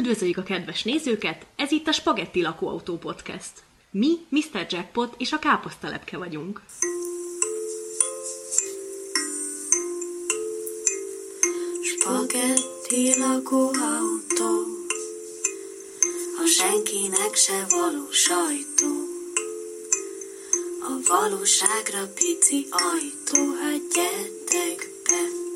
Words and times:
Üdvözöljük 0.00 0.36
a 0.36 0.42
kedves 0.42 0.82
nézőket, 0.82 1.46
ez 1.56 1.72
itt 1.72 1.86
a 1.86 1.92
Spagetti 1.92 2.42
Lakóautó 2.42 2.96
Podcast. 2.98 3.52
Mi 3.90 4.16
Mr. 4.28 4.66
Jackpot 4.68 5.14
és 5.18 5.32
a 5.32 5.38
káposztelepke 5.38 6.18
vagyunk. 6.18 6.62
Spagetti 11.82 13.18
lakóautó 13.18 14.64
A 16.42 16.46
senkinek 16.46 17.34
se 17.34 17.66
való 17.68 18.10
sajtó 18.10 18.92
A 20.80 21.08
valóságra 21.08 22.12
pici 22.14 22.66
ajtó 22.70 23.54
Hát 23.62 23.80
gyertek 23.94 24.90
be 25.04 25.49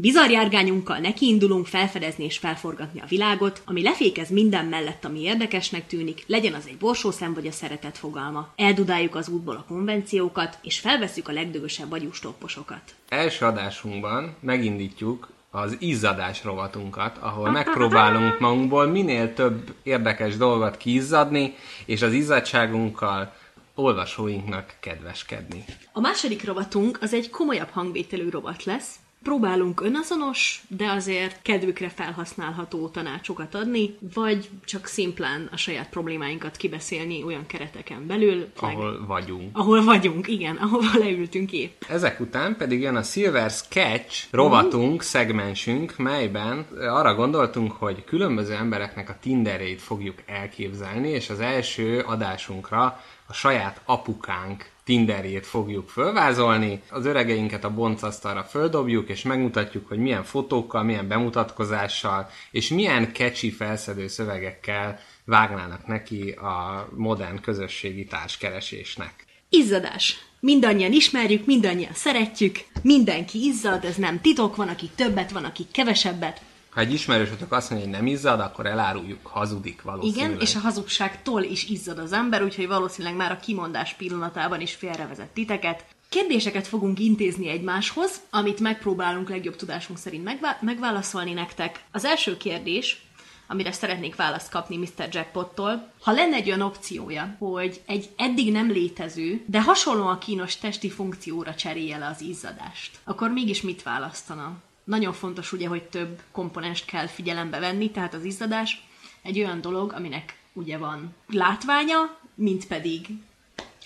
Bizarjárgányunkkal 0.00 0.98
nekiindulunk 0.98 1.66
felfedezni 1.66 2.24
és 2.24 2.38
felforgatni 2.38 3.00
a 3.00 3.06
világot, 3.08 3.62
ami 3.64 3.82
lefékez 3.82 4.30
minden 4.30 4.64
mellett, 4.64 5.04
ami 5.04 5.20
érdekesnek 5.20 5.86
tűnik, 5.86 6.24
legyen 6.26 6.54
az 6.54 6.66
egy 6.66 6.76
borsószem 6.76 7.34
vagy 7.34 7.46
a 7.46 7.52
szeretet 7.52 7.98
fogalma. 7.98 8.52
Eldudáljuk 8.56 9.14
az 9.14 9.28
útból 9.28 9.56
a 9.56 9.64
konvenciókat, 9.68 10.58
és 10.62 10.78
felveszük 10.78 11.28
a 11.28 11.32
legdögösebb 11.32 11.92
agyústopposokat. 11.92 12.80
Első 13.08 13.44
adásunkban 13.44 14.36
megindítjuk 14.40 15.28
az 15.50 15.76
izzadás 15.78 16.44
rovatunkat, 16.44 17.18
ahol 17.18 17.50
megpróbálunk 17.50 18.38
magunkból 18.38 18.86
minél 18.86 19.34
több 19.34 19.74
érdekes 19.82 20.36
dolgot 20.36 20.76
kiizzadni, 20.76 21.54
és 21.86 22.02
az 22.02 22.12
izzadságunkkal 22.12 23.34
olvasóinknak 23.74 24.76
kedveskedni. 24.80 25.64
A 25.92 26.00
második 26.00 26.44
rovatunk 26.44 26.98
az 27.00 27.14
egy 27.14 27.30
komolyabb 27.30 27.70
hangvételű 27.70 28.28
rovat 28.28 28.64
lesz, 28.64 28.94
próbálunk 29.22 29.80
önazonos, 29.80 30.62
de 30.68 30.90
azért 30.90 31.42
kedvükre 31.42 31.88
felhasználható 31.88 32.88
tanácsokat 32.88 33.54
adni, 33.54 33.96
vagy 34.14 34.48
csak 34.64 34.86
szimplán 34.86 35.48
a 35.52 35.56
saját 35.56 35.88
problémáinkat 35.88 36.56
kibeszélni 36.56 37.22
olyan 37.22 37.46
kereteken 37.46 38.06
belül. 38.06 38.46
Ahol 38.56 38.90
meg, 38.98 39.06
vagyunk. 39.06 39.58
Ahol 39.58 39.84
vagyunk, 39.84 40.28
igen, 40.28 40.56
ahova 40.66 40.98
leültünk 40.98 41.52
épp. 41.52 41.82
Ezek 41.88 42.20
után 42.20 42.56
pedig 42.56 42.80
jön 42.80 42.96
a 42.96 43.02
Silver 43.02 43.50
Sketch 43.50 44.26
rovatunk, 44.30 44.94
uh. 44.94 45.00
szegmensünk, 45.00 45.96
melyben 45.96 46.66
arra 46.78 47.14
gondoltunk, 47.14 47.72
hogy 47.72 48.04
különböző 48.04 48.54
embereknek 48.54 49.08
a 49.08 49.16
Tinderét 49.20 49.82
fogjuk 49.82 50.18
elképzelni, 50.26 51.08
és 51.08 51.30
az 51.30 51.40
első 51.40 52.00
adásunkra 52.06 53.00
a 53.26 53.32
saját 53.32 53.80
apukánk 53.84 54.70
Tinderjét 54.88 55.46
fogjuk 55.46 55.88
fölvázolni, 55.88 56.82
az 56.90 57.06
öregeinket 57.06 57.64
a 57.64 57.74
boncasztalra 57.74 58.42
földobjuk, 58.42 59.08
és 59.08 59.22
megmutatjuk, 59.22 59.88
hogy 59.88 59.98
milyen 59.98 60.24
fotókkal, 60.24 60.82
milyen 60.82 61.08
bemutatkozással, 61.08 62.30
és 62.50 62.68
milyen 62.68 63.12
kecsi 63.12 63.50
felszedő 63.50 64.06
szövegekkel 64.06 64.98
vágnának 65.24 65.86
neki 65.86 66.30
a 66.30 66.88
modern 66.96 67.40
közösségi 67.40 68.04
társkeresésnek. 68.04 69.24
Izzadás. 69.48 70.18
Mindannyian 70.40 70.92
ismerjük, 70.92 71.46
mindannyian 71.46 71.94
szeretjük, 71.94 72.58
mindenki 72.82 73.44
izzad, 73.46 73.84
ez 73.84 73.96
nem 73.96 74.20
titok, 74.20 74.56
van, 74.56 74.68
aki 74.68 74.90
többet, 74.94 75.30
van, 75.30 75.44
aki 75.44 75.66
kevesebbet. 75.72 76.40
Ha 76.78 76.84
egy 76.84 76.92
ismerősötök 76.92 77.52
azt 77.52 77.70
mondja, 77.70 77.88
hogy 77.88 77.96
nem 77.96 78.06
izzad, 78.06 78.40
akkor 78.40 78.66
eláruljuk, 78.66 79.26
hazudik 79.26 79.82
valószínűleg. 79.82 80.30
Igen, 80.30 80.40
és 80.40 80.54
a 80.54 80.58
hazugságtól 80.58 81.42
is 81.42 81.64
izzad 81.64 81.98
az 81.98 82.12
ember, 82.12 82.42
úgyhogy 82.42 82.66
valószínűleg 82.66 83.16
már 83.16 83.32
a 83.32 83.36
kimondás 83.36 83.94
pillanatában 83.94 84.60
is 84.60 84.74
félrevezett 84.74 85.34
titeket. 85.34 85.84
Kérdéseket 86.08 86.66
fogunk 86.66 86.98
intézni 86.98 87.48
egymáshoz, 87.48 88.20
amit 88.30 88.60
megpróbálunk 88.60 89.28
legjobb 89.28 89.56
tudásunk 89.56 89.98
szerint 89.98 90.24
megvá- 90.24 90.62
megválaszolni 90.62 91.32
nektek. 91.32 91.84
Az 91.92 92.04
első 92.04 92.36
kérdés, 92.36 93.02
amire 93.46 93.72
szeretnék 93.72 94.16
választ 94.16 94.50
kapni 94.50 94.76
Mr. 94.76 95.08
Jackpottól. 95.10 95.92
Ha 96.02 96.12
lenne 96.12 96.36
egy 96.36 96.48
olyan 96.48 96.60
opciója, 96.60 97.36
hogy 97.38 97.80
egy 97.86 98.08
eddig 98.16 98.52
nem 98.52 98.70
létező, 98.70 99.44
de 99.46 99.62
hasonlóan 99.62 100.18
kínos 100.18 100.56
testi 100.56 100.90
funkcióra 100.90 101.54
cserélje 101.54 101.98
le 101.98 102.06
az 102.06 102.20
izzadást, 102.20 102.98
akkor 103.04 103.30
mégis 103.30 103.62
mit 103.62 103.82
választana? 103.82 104.56
Nagyon 104.88 105.12
fontos 105.12 105.52
ugye, 105.52 105.68
hogy 105.68 105.82
több 105.82 106.22
komponenst 106.30 106.84
kell 106.84 107.06
figyelembe 107.06 107.58
venni, 107.58 107.90
tehát 107.90 108.14
az 108.14 108.24
izzadás 108.24 108.86
egy 109.22 109.38
olyan 109.38 109.60
dolog, 109.60 109.92
aminek 109.92 110.38
ugye 110.52 110.78
van 110.78 111.14
látványa, 111.26 112.18
mint 112.34 112.66
pedig 112.66 113.06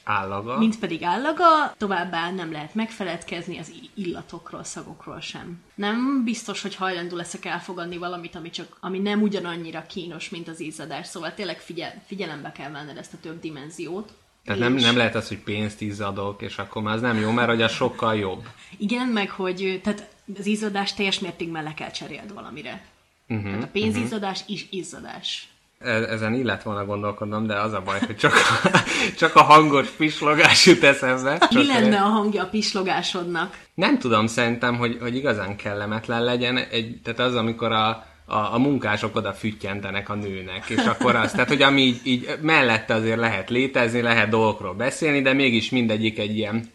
állaga. 0.04 0.58
Mint 0.58 0.78
pedig 0.78 1.02
állaga, 1.02 1.74
továbbá 1.78 2.30
nem 2.30 2.52
lehet 2.52 2.74
megfeledkezni 2.74 3.58
az 3.58 3.72
illatokról, 3.94 4.64
szagokról 4.64 5.20
sem. 5.20 5.62
Nem 5.74 6.24
biztos, 6.24 6.62
hogy 6.62 6.74
hajlandó 6.74 7.16
leszek 7.16 7.44
elfogadni 7.44 7.96
valamit, 7.96 8.34
ami, 8.34 8.50
csak, 8.50 8.76
ami 8.80 8.98
nem 8.98 9.22
ugyanannyira 9.22 9.86
kínos, 9.86 10.28
mint 10.28 10.48
az 10.48 10.60
izzadás, 10.60 11.06
szóval 11.06 11.34
tényleg 11.34 11.58
figyel, 11.58 12.02
figyelembe 12.06 12.52
kell 12.52 12.70
venned 12.70 12.96
ezt 12.96 13.12
a 13.12 13.20
több 13.20 13.41
dimenziót. 13.41 14.12
Tehát 14.44 14.60
nem, 14.60 14.72
nem 14.72 14.96
lehet 14.96 15.14
az, 15.14 15.28
hogy 15.28 15.38
pénzt 15.38 15.80
izzadok, 15.80 16.42
és 16.42 16.58
akkor 16.58 16.82
már 16.82 16.94
az 16.94 17.00
nem 17.00 17.16
jó, 17.16 17.30
mert 17.30 17.48
hogy 17.48 17.62
az 17.62 17.72
sokkal 17.72 18.16
jobb. 18.16 18.48
Igen, 18.78 19.08
meg 19.08 19.30
hogy 19.30 19.80
tehát 19.82 20.10
az 20.38 20.47
izzadást 20.47 20.97
teljes 20.97 21.19
mértékben 21.19 21.62
le 21.62 21.75
kell 21.75 21.91
cseréld 21.91 22.34
valamire. 22.34 22.84
Uh-huh, 23.28 23.47
tehát 23.47 23.62
a 23.62 23.69
pénzizzadás 23.72 24.41
uh-huh. 24.41 24.55
is 24.55 24.66
izzadás. 24.71 25.49
E, 25.78 25.91
ezen 25.91 26.34
illet 26.34 26.62
volna 26.62 26.84
gondolkodnom, 26.84 27.47
de 27.47 27.55
az 27.55 27.72
a 27.72 27.81
baj, 27.81 27.99
hogy 28.06 28.16
csak 28.16 28.33
a, 28.34 28.69
csak 29.19 29.34
a 29.34 29.43
hangos 29.43 29.88
pislogás 29.88 30.66
jut 30.66 30.83
eszembe. 30.83 31.49
Mi 31.50 31.66
lenne 31.66 32.00
a 32.00 32.09
hangja 32.09 32.43
a 32.43 32.47
pislogásodnak? 32.47 33.59
Nem 33.75 33.99
tudom, 33.99 34.27
szerintem, 34.27 34.77
hogy, 34.77 34.99
hogy 35.00 35.16
igazán 35.16 35.56
kellemetlen 35.56 36.25
legyen. 36.25 36.56
Egy, 36.56 37.00
tehát 37.03 37.21
az, 37.21 37.34
amikor 37.34 37.72
a, 37.72 37.89
a, 38.25 38.54
a 38.54 38.59
munkások 38.59 39.16
oda 39.16 39.33
füttyentenek 39.33 40.09
a 40.09 40.15
nőnek, 40.15 40.69
és 40.69 40.84
akkor 40.84 41.16
az, 41.16 41.31
tehát 41.31 41.49
hogy 41.49 41.62
ami 41.62 41.81
így, 41.81 42.00
így 42.04 42.39
mellette 42.41 42.94
azért 42.94 43.19
lehet 43.19 43.50
létezni, 43.50 44.00
lehet 44.00 44.28
dolgokról 44.28 44.75
beszélni, 44.75 45.22
de 45.22 45.33
mégis 45.33 45.71
mindegyik 45.71 46.19
egy 46.19 46.37
ilyen 46.37 46.71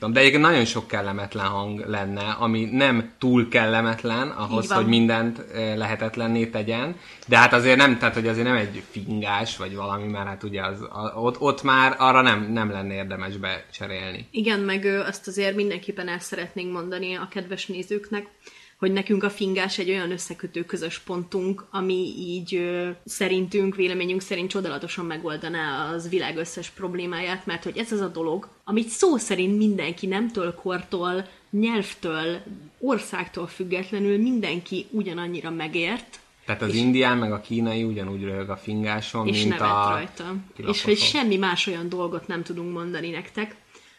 de 0.00 0.20
egyébként 0.20 0.42
nagyon 0.42 0.64
sok 0.64 0.88
kellemetlen 0.88 1.46
hang 1.46 1.84
lenne, 1.86 2.22
ami 2.22 2.64
nem 2.64 3.12
túl 3.18 3.48
kellemetlen 3.48 4.28
ahhoz, 4.28 4.72
hogy 4.72 4.86
mindent 4.86 5.44
lehetetlenné 5.76 6.46
tegyen, 6.46 6.96
de 7.28 7.36
hát 7.36 7.52
azért 7.52 7.76
nem, 7.76 7.98
tehát 7.98 8.14
hogy 8.14 8.28
azért 8.28 8.46
nem 8.46 8.56
egy 8.56 8.82
fingás, 8.90 9.56
vagy 9.56 9.74
valami, 9.74 10.06
mert 10.06 10.26
hát 10.26 10.42
ugye 10.42 10.62
az, 10.62 10.78
ott, 11.14 11.40
ott 11.40 11.62
már 11.62 11.94
arra 11.98 12.20
nem, 12.20 12.52
nem 12.52 12.70
lenne 12.70 12.94
érdemes 12.94 13.36
becserélni. 13.36 14.28
Igen, 14.30 14.60
meg 14.60 14.84
azt 14.84 15.26
azért 15.26 15.56
mindenképpen 15.56 16.08
el 16.08 16.18
szeretnénk 16.18 16.72
mondani 16.72 17.14
a 17.14 17.28
kedves 17.30 17.66
nézőknek, 17.66 18.26
hogy 18.78 18.92
nekünk 18.92 19.22
a 19.22 19.30
fingás 19.30 19.78
egy 19.78 19.90
olyan 19.90 20.10
összekötő 20.10 20.64
közös 20.64 20.98
pontunk, 20.98 21.64
ami 21.70 22.14
így 22.18 22.54
ö, 22.54 22.88
szerintünk, 23.04 23.76
véleményünk 23.76 24.20
szerint 24.20 24.50
csodálatosan 24.50 25.04
megoldaná 25.04 25.92
az 25.92 26.08
világ 26.08 26.36
összes 26.36 26.70
problémáját, 26.70 27.46
mert 27.46 27.64
hogy 27.64 27.78
ez 27.78 27.92
az 27.92 28.00
a 28.00 28.08
dolog, 28.08 28.48
amit 28.64 28.88
szó 28.88 29.16
szerint 29.16 29.58
mindenki 29.58 30.06
nemtől, 30.06 30.54
kortól, 30.54 31.26
nyelvtől, 31.50 32.40
országtól 32.78 33.46
függetlenül 33.46 34.18
mindenki 34.18 34.86
ugyanannyira 34.90 35.50
megért, 35.50 36.18
tehát 36.44 36.62
az 36.62 36.68
és 36.68 36.74
indián 36.74 37.18
meg 37.18 37.32
a 37.32 37.40
kínai 37.40 37.82
ugyanúgy 37.82 38.22
röhög 38.22 38.50
a 38.50 38.56
fingáson, 38.56 39.26
és 39.26 39.42
mint 39.42 39.60
a... 39.60 39.88
rajta. 39.90 40.34
És 40.56 40.82
hogy 40.82 40.98
semmi 40.98 41.36
más 41.36 41.66
olyan 41.66 41.88
dolgot 41.88 42.26
nem 42.26 42.42
tudunk 42.42 42.72
mondani 42.72 43.10
nektek, 43.10 43.56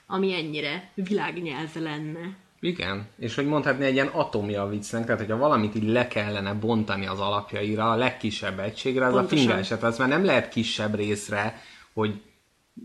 ami 0.07 0.33
ennyire 0.33 0.91
világnyelv 0.93 1.75
lenne. 1.75 2.35
Igen, 2.65 3.07
és 3.19 3.35
hogy 3.35 3.45
mondhatni 3.45 3.85
egy 3.85 3.93
ilyen 3.93 4.07
atomja 4.07 4.61
a 4.61 4.69
viccnek, 4.69 5.05
tehát 5.05 5.19
hogyha 5.19 5.37
valamit 5.37 5.75
így 5.75 5.89
le 5.89 6.07
kellene 6.07 6.53
bontani 6.53 7.07
az 7.07 7.19
alapjaira, 7.19 7.91
a 7.91 7.95
legkisebb 7.95 8.59
egységre, 8.59 9.05
az 9.05 9.13
Pontosan. 9.13 9.37
a 9.37 9.41
fingás, 9.41 9.67
tehát 9.67 9.83
az 9.83 9.97
már 9.97 10.07
nem 10.07 10.25
lehet 10.25 10.49
kisebb 10.49 10.95
részre, 10.95 11.61
hogy 11.93 12.21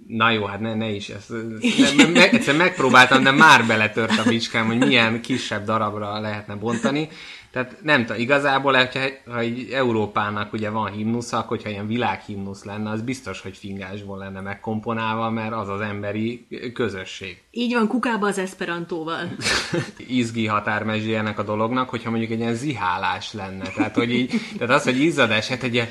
Na 0.07 0.31
jó, 0.31 0.45
hát 0.45 0.61
ne, 0.61 0.75
ne 0.75 0.89
is, 0.89 1.09
ezt, 1.09 1.33
ne, 1.97 2.07
me, 2.07 2.31
egyszer 2.31 2.57
megpróbáltam, 2.57 3.23
de 3.23 3.31
már 3.31 3.67
beletört 3.67 4.19
a 4.19 4.29
bicskám, 4.29 4.67
hogy 4.67 4.79
milyen 4.79 5.21
kisebb 5.21 5.65
darabra 5.65 6.21
lehetne 6.21 6.55
bontani. 6.55 7.09
Tehát 7.53 7.77
nem 7.83 8.07
tudom, 8.07 8.23
igazából, 8.23 8.73
ha, 8.73 8.89
ha 9.27 9.43
így 9.43 9.71
Európának 9.71 10.53
ugye 10.53 10.71
van 10.71 10.91
himnusza, 10.91 11.39
akkor 11.39 11.57
hogyha 11.57 11.71
ilyen 11.71 11.87
világhimnusz 11.87 12.65
lenne, 12.65 12.91
az 12.91 13.03
biztos, 13.03 13.41
hogy 13.41 13.57
fingásból 13.57 14.19
lenne 14.19 14.41
megkomponálva, 14.41 15.31
mert 15.31 15.53
az 15.53 15.69
az 15.69 15.81
emberi 15.81 16.47
közösség. 16.75 17.43
Így 17.51 17.73
van, 17.73 17.87
kukába 17.87 18.27
az 18.27 18.39
esperantóval. 18.39 19.29
Izgi 20.07 20.47
határmezsé 20.47 21.15
ennek 21.15 21.39
a 21.39 21.43
dolognak, 21.43 21.89
hogyha 21.89 22.11
mondjuk 22.11 22.31
egy 22.31 22.39
ilyen 22.39 22.55
zihálás 22.55 23.33
lenne. 23.33 23.65
Tehát, 23.75 23.95
hogy 23.95 24.13
így, 24.13 24.33
tehát 24.59 24.75
az, 24.75 24.85
hogy 24.85 25.01
izzadás, 25.01 25.49
hát 25.49 25.63
egy 25.63 25.75
ilyen... 25.75 25.89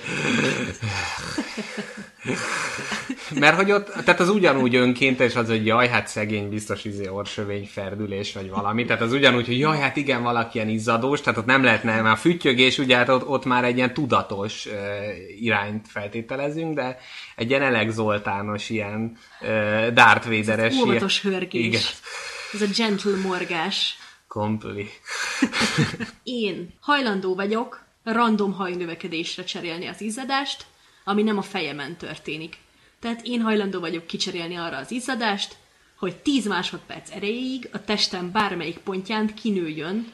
Mert 3.35 3.55
hogy 3.55 3.71
ott, 3.71 3.85
tehát 3.85 4.19
az 4.19 4.29
ugyanúgy 4.29 4.75
önkéntes 4.75 5.35
az, 5.35 5.47
hogy 5.47 5.65
jaj, 5.65 5.87
hát 5.87 6.07
szegény 6.07 6.49
biztos 6.49 6.85
izé 6.85 7.07
orsövény 7.07 7.65
ferdülés, 7.65 8.33
vagy 8.33 8.49
valami. 8.49 8.85
Tehát 8.85 9.01
az 9.01 9.13
ugyanúgy, 9.13 9.45
hogy 9.45 9.59
jaj, 9.59 9.79
hát 9.79 9.95
igen, 9.95 10.23
valaki 10.23 10.57
ilyen 10.57 10.69
izzadós, 10.69 11.21
tehát 11.21 11.39
ott 11.39 11.45
nem 11.45 11.63
lehetne, 11.63 12.01
már 12.01 12.17
füttyögés, 12.17 12.77
ugye 12.77 12.95
hát 12.95 13.09
ott, 13.09 13.27
ott 13.27 13.45
már 13.45 13.63
egy 13.63 13.77
ilyen 13.77 13.93
tudatos 13.93 14.65
uh, 14.65 14.73
irányt 15.39 15.87
feltételezünk, 15.87 16.75
de 16.75 16.97
egy 17.35 17.49
ilyen 17.49 17.61
Elek 17.61 17.89
Zoltános, 17.89 18.69
ilyen 18.69 19.17
uh, 19.41 19.87
Darth 19.87 20.29
Vader-es. 20.29 20.75
Óvatos 20.75 21.21
hörgés. 21.21 21.65
Igen. 21.65 21.81
Ez 22.53 22.61
a 22.61 22.65
gentle 22.75 23.17
morgás. 23.23 23.97
Kompli. 24.27 24.89
Én 26.23 26.73
hajlandó 26.79 27.35
vagyok 27.35 27.87
random 28.03 28.53
hajnövekedésre 28.53 29.43
cserélni 29.43 29.87
az 29.87 30.01
izzadást, 30.01 30.65
ami 31.03 31.23
nem 31.23 31.37
a 31.37 31.41
fejemen 31.41 31.97
történik. 31.97 32.57
Tehát 32.99 33.21
én 33.23 33.41
hajlandó 33.41 33.79
vagyok 33.79 34.07
kicserélni 34.07 34.55
arra 34.55 34.77
az 34.77 34.91
izzadást, 34.91 35.55
hogy 35.97 36.15
10 36.15 36.47
másodperc 36.47 37.11
erejéig 37.11 37.69
a 37.71 37.83
testem 37.83 38.31
bármelyik 38.31 38.77
pontján 38.77 39.33
kinőjön 39.33 40.11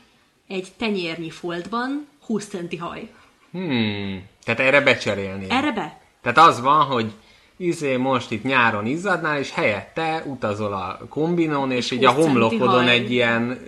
egy 0.48 0.68
tenyérnyi 0.78 1.30
foltban 1.30 2.08
20 2.26 2.48
centi 2.48 2.78
haj. 2.78 3.10
Hmm. 3.52 4.24
Tehát 4.44 4.60
erre 4.60 4.82
becserélni. 4.82 5.46
Erre 5.50 5.72
be? 5.72 6.02
Tehát 6.22 6.38
az 6.50 6.62
van, 6.62 6.86
hogy 6.86 7.12
izé 7.58 7.96
most 7.98 8.32
itt 8.32 8.44
nyáron 8.44 8.86
izzadnál, 8.86 9.40
és 9.40 9.52
helyette 9.52 10.24
utazol 10.28 10.74
a 10.74 11.06
kombinón, 11.10 11.72
és, 11.72 11.78
És 11.86 11.92
így 11.92 12.06
a 12.06 12.12
20 12.12 12.24
centi 12.24 12.40
homlokodon 12.40 12.88
egy 12.88 13.12
ilyen, 13.12 13.60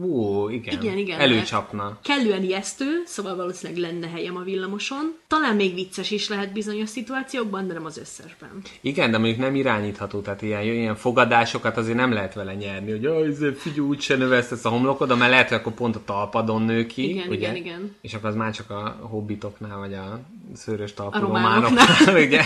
ú, 0.00 0.48
igen, 0.48 0.80
Igen, 0.82 0.98
igen. 0.98 1.20
előcsapna. 1.20 1.98
Kellően 2.02 2.42
ijesztő, 2.42 3.02
szóval 3.06 3.36
valószínűleg 3.36 3.82
lenne 3.82 4.08
helyem 4.08 4.36
a 4.36 4.40
villamoson. 4.42 5.14
Talán 5.26 5.56
még 5.56 5.74
vicces 5.74 6.10
is 6.10 6.28
lehet 6.28 6.52
bizonyos 6.52 6.88
szituációkban, 6.88 7.66
de 7.66 7.72
nem 7.72 7.84
az 7.84 7.98
összesben. 7.98 8.62
Igen, 8.80 9.10
de 9.10 9.18
mondjuk 9.18 9.38
nem 9.38 9.54
irányítható, 9.54 10.20
tehát 10.20 10.42
ilyen, 10.42 10.62
ilyen 10.62 10.96
fogadásokat 10.96 11.76
azért 11.76 11.96
nem 11.96 12.12
lehet 12.12 12.34
vele 12.34 12.54
nyerni, 12.54 12.90
hogy 12.90 13.04
"Aj, 13.06 13.28
izé, 13.28 13.50
figyelj, 13.52 13.88
úgyse 13.88 14.16
növesztesz 14.16 14.64
a 14.64 14.68
homlokodon, 14.68 15.18
mert 15.18 15.30
lehet, 15.30 15.48
hogy 15.48 15.56
akkor 15.56 15.72
pont 15.72 15.96
a 15.96 16.02
talpadon 16.04 16.62
nő 16.62 16.86
ki, 16.86 17.08
Igen, 17.08 17.28
ugye? 17.28 17.36
igen, 17.36 17.56
igen. 17.56 17.94
És 18.00 18.14
akkor 18.14 18.28
az 18.28 18.34
már 18.34 18.52
csak 18.52 18.70
a 18.70 18.96
hobbitoknál, 19.00 19.78
vagy 19.78 19.94
a 19.94 20.20
szőrös 20.54 20.94
talpú 20.94 21.18
románoknál. 21.18 21.86
románoknál, 21.86 22.22
ugye? 22.26 22.42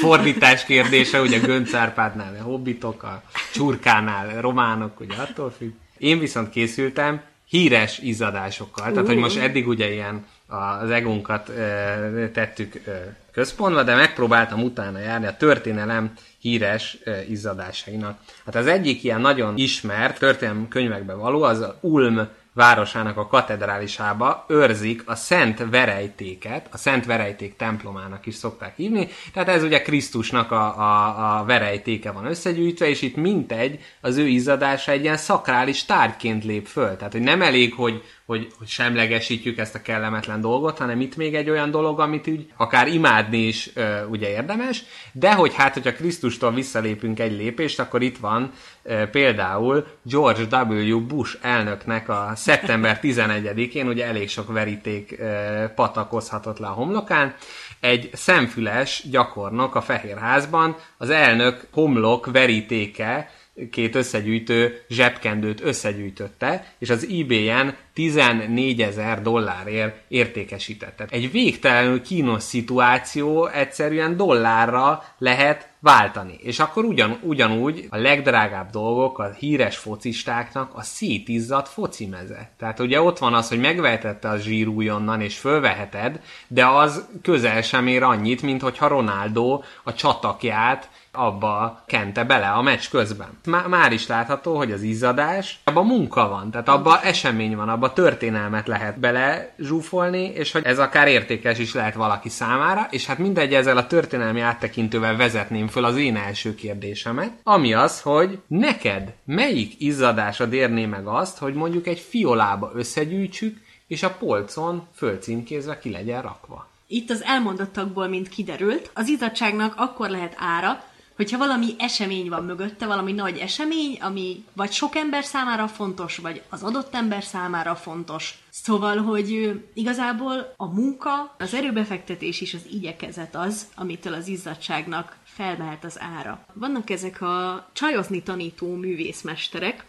Fordítás 0.00 0.64
kérdése, 0.64 1.20
ugye 1.20 1.38
Gönc 1.38 1.74
Árpádnál 1.74 2.36
a 2.40 2.42
hobbitok, 2.42 3.02
a 3.02 3.22
csurkánál 3.52 4.40
románok, 4.40 5.00
ugye 5.00 5.14
attól 5.16 5.50
függ. 5.50 5.72
Én 5.98 6.18
viszont 6.18 6.50
készültem 6.50 7.20
híres 7.48 7.98
izzadásokkal, 7.98 8.92
tehát 8.92 9.06
hogy 9.06 9.16
most 9.16 9.38
eddig 9.38 9.68
ugye 9.68 9.92
ilyen 9.92 10.26
az 10.46 10.90
egónkat 10.90 11.48
ö, 11.48 12.30
tettük 12.32 12.80
ö, 12.84 12.90
központba, 13.32 13.82
de 13.82 13.94
megpróbáltam 13.94 14.62
utána 14.62 14.98
járni 14.98 15.26
a 15.26 15.36
történelem 15.36 16.12
híres 16.38 16.98
ö, 17.04 17.20
izzadásainak. 17.28 18.18
Hát 18.44 18.54
az 18.54 18.66
egyik 18.66 19.04
ilyen 19.04 19.20
nagyon 19.20 19.56
ismert 19.56 20.18
történelmi 20.18 20.68
könyvekben 20.68 21.18
való, 21.18 21.42
az 21.42 21.60
a 21.60 21.78
Ulm 21.80 22.28
városának 22.52 23.16
a 23.16 23.26
katedrálisába 23.26 24.44
őrzik 24.48 25.02
a 25.06 25.14
Szent 25.14 25.64
Verejtéket, 25.70 26.68
a 26.72 26.76
Szent 26.76 27.04
Verejték 27.04 27.56
templomának 27.56 28.26
is 28.26 28.34
szokták 28.34 28.76
hívni, 28.76 29.08
tehát 29.32 29.48
ez 29.48 29.62
ugye 29.62 29.82
Krisztusnak 29.82 30.50
a, 30.50 30.78
a, 30.78 31.38
a 31.38 31.44
verejtéke 31.44 32.10
van 32.10 32.26
összegyűjtve, 32.26 32.88
és 32.88 33.02
itt 33.02 33.16
mintegy 33.16 33.80
az 34.00 34.16
ő 34.16 34.26
izzadása 34.26 34.92
egy 34.92 35.02
ilyen 35.02 35.16
szakrális 35.16 35.84
tárgyként 35.84 36.44
lép 36.44 36.66
föl. 36.66 36.96
Tehát, 36.96 37.12
hogy 37.12 37.22
nem 37.22 37.42
elég, 37.42 37.74
hogy, 37.74 38.02
hogy, 38.30 38.48
hogy 38.58 38.68
semlegesítjük 38.68 39.58
ezt 39.58 39.74
a 39.74 39.82
kellemetlen 39.82 40.40
dolgot, 40.40 40.78
hanem 40.78 41.00
itt 41.00 41.16
még 41.16 41.34
egy 41.34 41.50
olyan 41.50 41.70
dolog, 41.70 42.00
amit 42.00 42.28
úgy 42.28 42.46
akár 42.56 42.88
imádni 42.88 43.38
is 43.38 43.70
ö, 43.74 44.04
ugye 44.04 44.28
érdemes, 44.28 44.84
de 45.12 45.34
hogy 45.34 45.54
hát, 45.54 45.72
hogyha 45.72 45.92
Krisztustól 45.92 46.52
visszalépünk 46.52 47.20
egy 47.20 47.32
lépést, 47.32 47.80
akkor 47.80 48.02
itt 48.02 48.18
van 48.18 48.52
ö, 48.82 49.06
például 49.06 49.86
George 50.02 50.62
W. 50.62 51.06
Bush 51.06 51.36
elnöknek 51.40 52.08
a 52.08 52.32
szeptember 52.34 52.98
11-én, 53.02 53.88
ugye 53.88 54.06
elég 54.06 54.28
sok 54.28 54.52
veríték 54.52 55.16
ö, 55.18 55.64
patakozhatott 55.74 56.58
le 56.58 56.66
a 56.66 56.72
homlokán, 56.72 57.34
egy 57.80 58.10
szemfüles 58.12 59.04
gyakornok 59.10 59.74
a 59.74 59.80
Fehérházban 59.80 60.76
az 60.98 61.10
elnök 61.10 61.66
homlok 61.72 62.26
verítéke 62.26 63.30
két 63.70 63.94
összegyűjtő 63.94 64.82
zsebkendőt 64.88 65.60
összegyűjtötte, 65.60 66.74
és 66.78 66.90
az 66.90 67.06
eBay-en 67.10 67.76
14 67.94 68.82
ezer 68.82 69.22
dollárért 69.22 69.96
értékesítette. 70.08 71.06
Egy 71.10 71.30
végtelenül 71.30 72.02
kínos 72.02 72.42
szituáció 72.42 73.46
egyszerűen 73.46 74.16
dollárra 74.16 75.04
lehet 75.18 75.68
váltani. 75.80 76.38
És 76.42 76.58
akkor 76.58 76.84
ugyan, 76.84 77.18
ugyanúgy 77.22 77.86
a 77.90 77.96
legdrágább 77.96 78.70
dolgok 78.70 79.18
a 79.18 79.30
híres 79.38 79.76
focistáknak 79.76 80.70
a 80.74 80.82
szétizzadt 80.82 81.68
focimeze. 81.68 82.50
Tehát 82.58 82.80
ugye 82.80 83.00
ott 83.00 83.18
van 83.18 83.34
az, 83.34 83.48
hogy 83.48 83.60
megvehetette 83.60 84.28
a 84.28 84.38
zsírújonnan 84.38 85.20
és 85.20 85.38
fölveheted, 85.38 86.20
de 86.48 86.66
az 86.66 87.06
közel 87.22 87.62
sem 87.62 87.86
ér 87.86 88.02
annyit, 88.02 88.42
mint 88.42 88.62
hogyha 88.62 88.88
Ronaldo 88.88 89.62
a 89.84 89.94
csatakját 89.94 90.88
abba 91.12 91.82
kente 91.86 92.24
bele 92.24 92.46
a 92.46 92.62
meccs 92.62 92.88
közben. 92.90 93.28
Má- 93.44 93.68
már 93.68 93.92
is 93.92 94.06
látható, 94.06 94.56
hogy 94.56 94.72
az 94.72 94.82
izzadás, 94.82 95.60
abban 95.64 95.86
munka 95.86 96.28
van, 96.28 96.50
tehát 96.50 96.68
abban 96.68 96.98
esemény 97.02 97.56
van, 97.56 97.68
abban 97.68 97.94
történelmet 97.94 98.66
lehet 98.66 98.98
bele 98.98 99.54
zsúfolni, 99.58 100.24
és 100.24 100.52
hogy 100.52 100.64
ez 100.64 100.78
akár 100.78 101.08
értékes 101.08 101.58
is 101.58 101.74
lehet 101.74 101.94
valaki 101.94 102.28
számára, 102.28 102.86
és 102.90 103.06
hát 103.06 103.18
mindegy, 103.18 103.54
ezzel 103.54 103.76
a 103.76 103.86
történelmi 103.86 104.40
áttekintővel 104.40 105.16
vezetném 105.16 105.66
föl 105.66 105.84
az 105.84 105.96
én 105.96 106.16
első 106.16 106.54
kérdésemet, 106.54 107.32
ami 107.42 107.74
az, 107.74 108.00
hogy 108.00 108.38
neked 108.46 109.12
melyik 109.24 109.80
izzadásod 109.80 110.52
érné 110.52 110.86
meg 110.86 111.06
azt, 111.06 111.38
hogy 111.38 111.54
mondjuk 111.54 111.86
egy 111.86 111.98
fiolába 111.98 112.70
összegyűjtsük, 112.74 113.56
és 113.86 114.02
a 114.02 114.10
polcon 114.10 114.86
fölcímkézve 114.94 115.78
ki 115.78 115.90
legyen 115.90 116.22
rakva. 116.22 116.68
Itt 116.86 117.10
az 117.10 117.22
elmondottakból, 117.22 118.08
mint 118.08 118.28
kiderült, 118.28 118.90
az 118.94 119.08
izzadságnak 119.08 119.74
akkor 119.76 120.10
lehet 120.10 120.34
ára, 120.38 120.82
hogyha 121.20 121.38
valami 121.38 121.74
esemény 121.78 122.28
van 122.28 122.44
mögötte, 122.44 122.86
valami 122.86 123.12
nagy 123.12 123.38
esemény, 123.38 123.98
ami 124.00 124.44
vagy 124.52 124.72
sok 124.72 124.96
ember 124.96 125.24
számára 125.24 125.68
fontos, 125.68 126.16
vagy 126.16 126.42
az 126.48 126.62
adott 126.62 126.94
ember 126.94 127.22
számára 127.22 127.74
fontos. 127.76 128.38
Szóval, 128.50 128.96
hogy 128.96 129.60
igazából 129.74 130.54
a 130.56 130.66
munka, 130.66 131.34
az 131.38 131.54
erőbefektetés 131.54 132.40
és 132.40 132.54
az 132.54 132.66
igyekezet 132.70 133.36
az, 133.36 133.66
amitől 133.74 134.14
az 134.14 134.28
izzadságnak 134.28 135.16
felmehet 135.24 135.84
az 135.84 136.00
ára. 136.18 136.44
Vannak 136.52 136.90
ezek 136.90 137.20
a 137.22 137.68
csajozni 137.72 138.22
tanító 138.22 138.74
művészmesterek, 138.74 139.84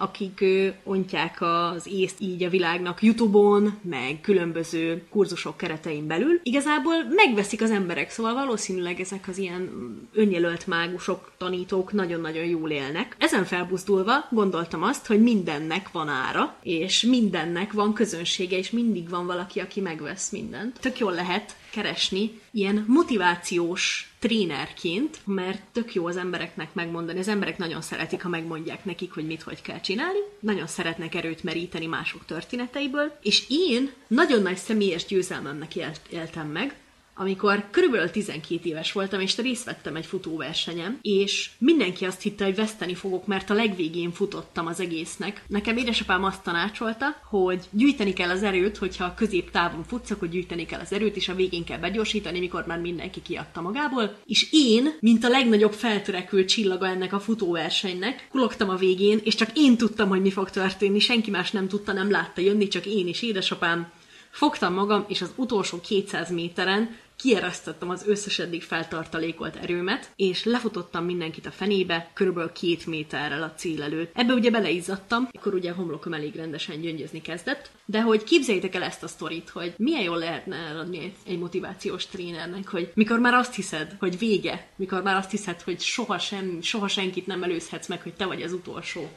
akik 0.00 0.44
ontják 0.84 1.36
az 1.40 1.86
észt 1.86 2.20
így 2.20 2.42
a 2.42 2.48
világnak 2.48 3.02
YouTube-on, 3.02 3.78
meg 3.82 4.20
különböző 4.20 5.02
kurzusok 5.10 5.56
keretein 5.56 6.06
belül. 6.06 6.40
Igazából 6.42 6.94
megveszik 7.08 7.62
az 7.62 7.70
emberek, 7.70 8.10
szóval 8.10 8.34
valószínűleg 8.34 9.00
ezek 9.00 9.28
az 9.28 9.38
ilyen 9.38 9.70
önjelölt 10.12 10.66
mágusok, 10.66 11.32
tanítók 11.36 11.92
nagyon-nagyon 11.92 12.44
jól 12.44 12.70
élnek. 12.70 13.16
Ezen 13.18 13.44
felbuzdulva 13.44 14.28
gondoltam 14.30 14.82
azt, 14.82 15.06
hogy 15.06 15.22
mindennek 15.22 15.90
van 15.92 16.08
ára, 16.08 16.56
és 16.62 17.02
mindennek 17.02 17.72
van 17.72 17.92
közönsége, 17.92 18.56
és 18.56 18.70
mindig 18.70 19.08
van 19.08 19.26
valaki, 19.26 19.60
aki 19.60 19.80
megvesz 19.80 20.30
mindent. 20.30 20.80
Tök 20.80 20.98
jól 20.98 21.12
lehet 21.12 21.56
keresni 21.78 22.40
ilyen 22.50 22.84
motivációs 22.88 24.12
trénerként, 24.18 25.18
mert 25.24 25.62
tök 25.72 25.94
jó 25.94 26.06
az 26.06 26.16
embereknek 26.16 26.74
megmondani. 26.74 27.18
Az 27.18 27.28
emberek 27.28 27.58
nagyon 27.58 27.80
szeretik, 27.80 28.22
ha 28.22 28.28
megmondják 28.28 28.84
nekik, 28.84 29.12
hogy 29.12 29.26
mit, 29.26 29.42
hogy 29.42 29.62
kell 29.62 29.80
csinálni. 29.80 30.18
Nagyon 30.40 30.66
szeretnek 30.66 31.14
erőt 31.14 31.42
meríteni 31.42 31.86
mások 31.86 32.24
történeteiből. 32.24 33.18
És 33.22 33.44
én 33.48 33.92
nagyon 34.06 34.42
nagy 34.42 34.56
személyes 34.56 35.06
győzelmemnek 35.06 35.76
élt, 35.76 36.00
éltem 36.10 36.46
meg, 36.46 36.76
amikor 37.20 37.64
körülbelül 37.70 38.10
12 38.10 38.60
éves 38.68 38.92
voltam, 38.92 39.20
és 39.20 39.36
részt 39.36 39.64
vettem 39.64 39.96
egy 39.96 40.06
futóversenyen, 40.06 40.98
és 41.02 41.50
mindenki 41.58 42.04
azt 42.04 42.22
hitte, 42.22 42.44
hogy 42.44 42.54
veszteni 42.54 42.94
fogok, 42.94 43.26
mert 43.26 43.50
a 43.50 43.54
legvégén 43.54 44.12
futottam 44.12 44.66
az 44.66 44.80
egésznek. 44.80 45.42
Nekem 45.46 45.76
édesapám 45.76 46.24
azt 46.24 46.42
tanácsolta, 46.42 47.06
hogy 47.24 47.64
gyűjteni 47.70 48.12
kell 48.12 48.30
az 48.30 48.42
erőt, 48.42 48.76
hogyha 48.76 49.14
középtávon 49.14 49.84
futsz, 49.84 50.10
akkor 50.10 50.28
gyűjteni 50.28 50.66
kell 50.66 50.80
az 50.80 50.92
erőt, 50.92 51.16
és 51.16 51.28
a 51.28 51.34
végén 51.34 51.64
kell 51.64 51.78
begyorsítani, 51.78 52.38
mikor 52.38 52.64
már 52.66 52.80
mindenki 52.80 53.22
kiadta 53.22 53.60
magából. 53.60 54.16
És 54.26 54.48
én, 54.52 54.96
mint 55.00 55.24
a 55.24 55.28
legnagyobb 55.28 55.72
feltörekült 55.72 56.48
csillaga 56.48 56.86
ennek 56.86 57.12
a 57.12 57.20
futóversenynek, 57.20 58.26
kulogtam 58.30 58.68
a 58.68 58.76
végén, 58.76 59.20
és 59.24 59.34
csak 59.34 59.50
én 59.54 59.76
tudtam, 59.76 60.08
hogy 60.08 60.20
mi 60.20 60.30
fog 60.30 60.50
történni, 60.50 60.98
senki 60.98 61.30
más 61.30 61.50
nem 61.50 61.68
tudta, 61.68 61.92
nem 61.92 62.10
látta 62.10 62.40
jönni, 62.40 62.68
csak 62.68 62.86
én 62.86 63.06
és 63.06 63.22
édesapám. 63.22 63.90
Fogtam 64.30 64.74
magam, 64.74 65.04
és 65.08 65.22
az 65.22 65.32
utolsó 65.36 65.80
200 65.80 66.30
méteren 66.30 66.96
kieresztettem 67.18 67.90
az 67.90 68.06
összes 68.06 68.38
eddig 68.38 68.62
feltartalékolt 68.62 69.56
erőmet, 69.56 70.10
és 70.16 70.44
lefutottam 70.44 71.04
mindenkit 71.04 71.46
a 71.46 71.50
fenébe, 71.50 72.10
körülbelül 72.14 72.52
két 72.52 72.86
méterrel 72.86 73.42
a 73.42 73.54
cél 73.56 73.82
előtt. 73.82 74.10
Ebbe 74.14 74.32
ugye 74.32 74.50
beleizzadtam, 74.50 75.28
akkor 75.32 75.54
ugye 75.54 75.70
a 75.70 75.74
homlokom 75.74 76.12
elég 76.12 76.34
rendesen 76.34 76.80
gyöngyözni 76.80 77.22
kezdett, 77.22 77.70
de 77.84 78.02
hogy 78.02 78.24
képzeljétek 78.24 78.74
el 78.74 78.82
ezt 78.82 79.02
a 79.02 79.08
sztorit, 79.08 79.48
hogy 79.48 79.74
milyen 79.76 80.02
jól 80.02 80.18
lehetne 80.18 80.56
eladni 80.56 81.14
egy, 81.26 81.38
motivációs 81.38 82.06
trénernek, 82.06 82.68
hogy 82.68 82.90
mikor 82.94 83.18
már 83.18 83.34
azt 83.34 83.54
hiszed, 83.54 83.96
hogy 83.98 84.18
vége, 84.18 84.68
mikor 84.76 85.02
már 85.02 85.16
azt 85.16 85.30
hiszed, 85.30 85.60
hogy 85.60 85.80
soha, 85.80 86.18
sem, 86.18 86.58
soha 86.62 86.88
senkit 86.88 87.26
nem 87.26 87.42
előzhetsz 87.42 87.88
meg, 87.88 88.02
hogy 88.02 88.14
te 88.14 88.26
vagy 88.26 88.42
az 88.42 88.52
utolsó, 88.52 89.10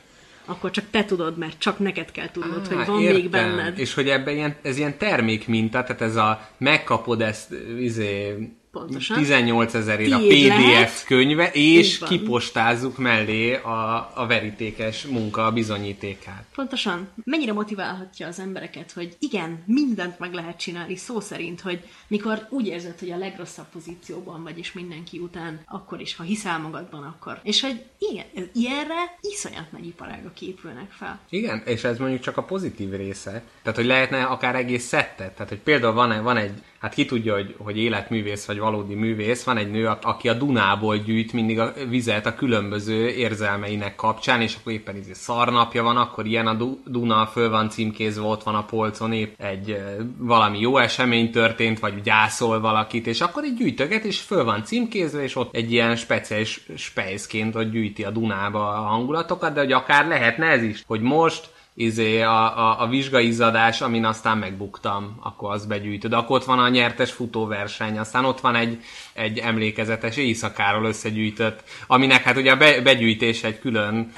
akkor 0.51 0.71
csak 0.71 0.85
te 0.91 1.05
tudod, 1.05 1.37
mert 1.37 1.59
csak 1.59 1.79
neked 1.79 2.11
kell 2.11 2.31
tudnod, 2.31 2.67
hogy 2.67 2.85
van 2.85 3.01
még 3.03 3.29
benned. 3.29 3.79
És 3.79 3.93
hogy 3.93 4.09
ebben 4.09 4.35
ilyen, 4.35 4.55
ez 4.61 4.77
ilyen 4.77 4.97
termékminta, 4.97 5.83
tehát 5.83 6.01
ez 6.01 6.15
a 6.15 6.47
megkapod 6.57 7.21
ezt 7.21 7.53
izé, 7.79 8.37
Pontosan. 8.71 9.17
18 9.17 9.73
ezerért 9.73 10.11
a 10.11 10.17
PDF 10.17 10.57
lehet. 10.57 11.03
könyve, 11.05 11.49
és 11.51 11.99
kipostázzuk 11.99 12.97
mellé 12.97 13.55
a, 13.55 14.11
a 14.15 14.25
verítékes 14.27 15.05
munka 15.05 15.45
a 15.45 15.51
bizonyítékát. 15.51 16.45
Pontosan. 16.55 17.09
Mennyire 17.23 17.53
motiválhatja 17.53 18.27
az 18.27 18.39
embereket, 18.39 18.91
hogy 18.91 19.15
igen, 19.19 19.63
mindent 19.65 20.19
meg 20.19 20.33
lehet 20.33 20.57
csinálni, 20.57 20.95
szó 20.95 21.19
szerint, 21.19 21.61
hogy 21.61 21.79
mikor 22.07 22.47
úgy 22.49 22.67
érzed, 22.67 22.99
hogy 22.99 23.11
a 23.11 23.17
legrosszabb 23.17 23.69
pozícióban 23.71 24.43
vagy, 24.43 24.57
és 24.57 24.73
mindenki 24.73 25.17
után, 25.19 25.61
akkor 25.65 26.01
is, 26.01 26.15
ha 26.15 26.23
hiszel 26.23 26.59
magadban, 26.59 27.03
akkor. 27.03 27.39
És 27.43 27.61
hogy 27.61 27.83
igen, 27.97 28.25
ilyenre 28.53 29.17
iszonyat 29.21 29.71
nagy 29.71 29.85
iparágak 29.85 30.41
épülnek 30.41 30.91
fel. 30.91 31.19
Igen, 31.29 31.61
és 31.65 31.83
ez 31.83 31.97
mondjuk 31.97 32.21
csak 32.21 32.37
a 32.37 32.43
pozitív 32.43 32.91
része. 32.91 33.43
Tehát, 33.61 33.77
hogy 33.77 33.87
lehetne 33.87 34.23
akár 34.23 34.55
egész 34.55 34.85
szettet. 34.85 35.31
Tehát, 35.33 35.49
hogy 35.49 35.59
például 35.59 35.93
van, 35.93 36.23
van 36.23 36.37
egy, 36.37 36.61
hát 36.81 36.93
ki 36.93 37.05
tudja, 37.05 37.33
hogy, 37.33 37.55
hogy 37.57 37.77
életművész 37.77 38.45
vagy 38.45 38.59
valódi 38.59 38.95
művész, 38.95 39.43
van 39.43 39.57
egy 39.57 39.71
nő, 39.71 39.87
aki 40.01 40.29
a 40.29 40.33
Dunából 40.33 40.97
gyűjt 40.97 41.33
mindig 41.33 41.59
a 41.59 41.73
vizet 41.89 42.25
a 42.25 42.35
különböző 42.35 43.07
érzelmeinek 43.07 43.95
kapcsán, 43.95 44.41
és 44.41 44.55
akkor 44.55 44.71
éppen 44.71 44.97
izé 44.97 45.13
szarnapja 45.13 45.83
van, 45.83 45.97
akkor 45.97 46.25
ilyen 46.25 46.47
a 46.47 46.53
Du- 46.53 46.79
Duna, 46.85 47.25
föl 47.25 47.49
van 47.49 47.69
címkézve, 47.69 48.23
ott 48.23 48.43
van 48.43 48.55
a 48.55 48.65
polcon 48.65 49.13
épp 49.13 49.41
egy 49.41 49.77
valami 50.17 50.59
jó 50.59 50.77
esemény 50.77 51.31
történt, 51.31 51.79
vagy 51.79 52.01
gyászol 52.01 52.59
valakit, 52.59 53.07
és 53.07 53.21
akkor 53.21 53.43
így 53.43 53.57
gyűjtöget, 53.57 54.03
és 54.03 54.19
föl 54.19 54.43
van 54.43 54.63
címkézve, 54.63 55.23
és 55.23 55.35
ott 55.35 55.55
egy 55.55 55.71
ilyen 55.71 55.95
speciális 55.95 56.65
spejszként 56.75 57.55
ott 57.55 57.71
gyűjti 57.71 58.03
a 58.03 58.11
Dunába 58.11 58.69
a 58.69 58.81
hangulatokat, 58.81 59.53
de 59.53 59.59
hogy 59.59 59.71
akár 59.71 60.07
lehetne 60.07 60.45
ez 60.45 60.63
is, 60.63 60.83
hogy 60.87 61.01
most 61.01 61.49
izé, 61.75 62.21
a, 62.21 62.57
a, 62.57 62.81
a 62.81 62.87
vizsgaizzadás, 62.87 63.81
amin 63.81 64.05
aztán 64.05 64.37
megbuktam, 64.37 65.17
akkor 65.19 65.51
az 65.51 65.65
begyűjtöd. 65.65 66.13
Akkor 66.13 66.37
ott 66.37 66.45
van 66.45 66.59
a 66.59 66.69
nyertes 66.69 67.11
futóverseny, 67.11 67.97
aztán 67.97 68.25
ott 68.25 68.39
van 68.39 68.55
egy, 68.55 68.79
egy 69.13 69.37
emlékezetes 69.37 70.17
éjszakáról 70.17 70.85
összegyűjtött, 70.85 71.63
aminek 71.87 72.23
hát 72.23 72.37
ugye 72.37 72.51
a 72.51 72.55
be, 72.55 72.81
begyűjtés 72.81 73.43
egy 73.43 73.59
külön, 73.59 74.11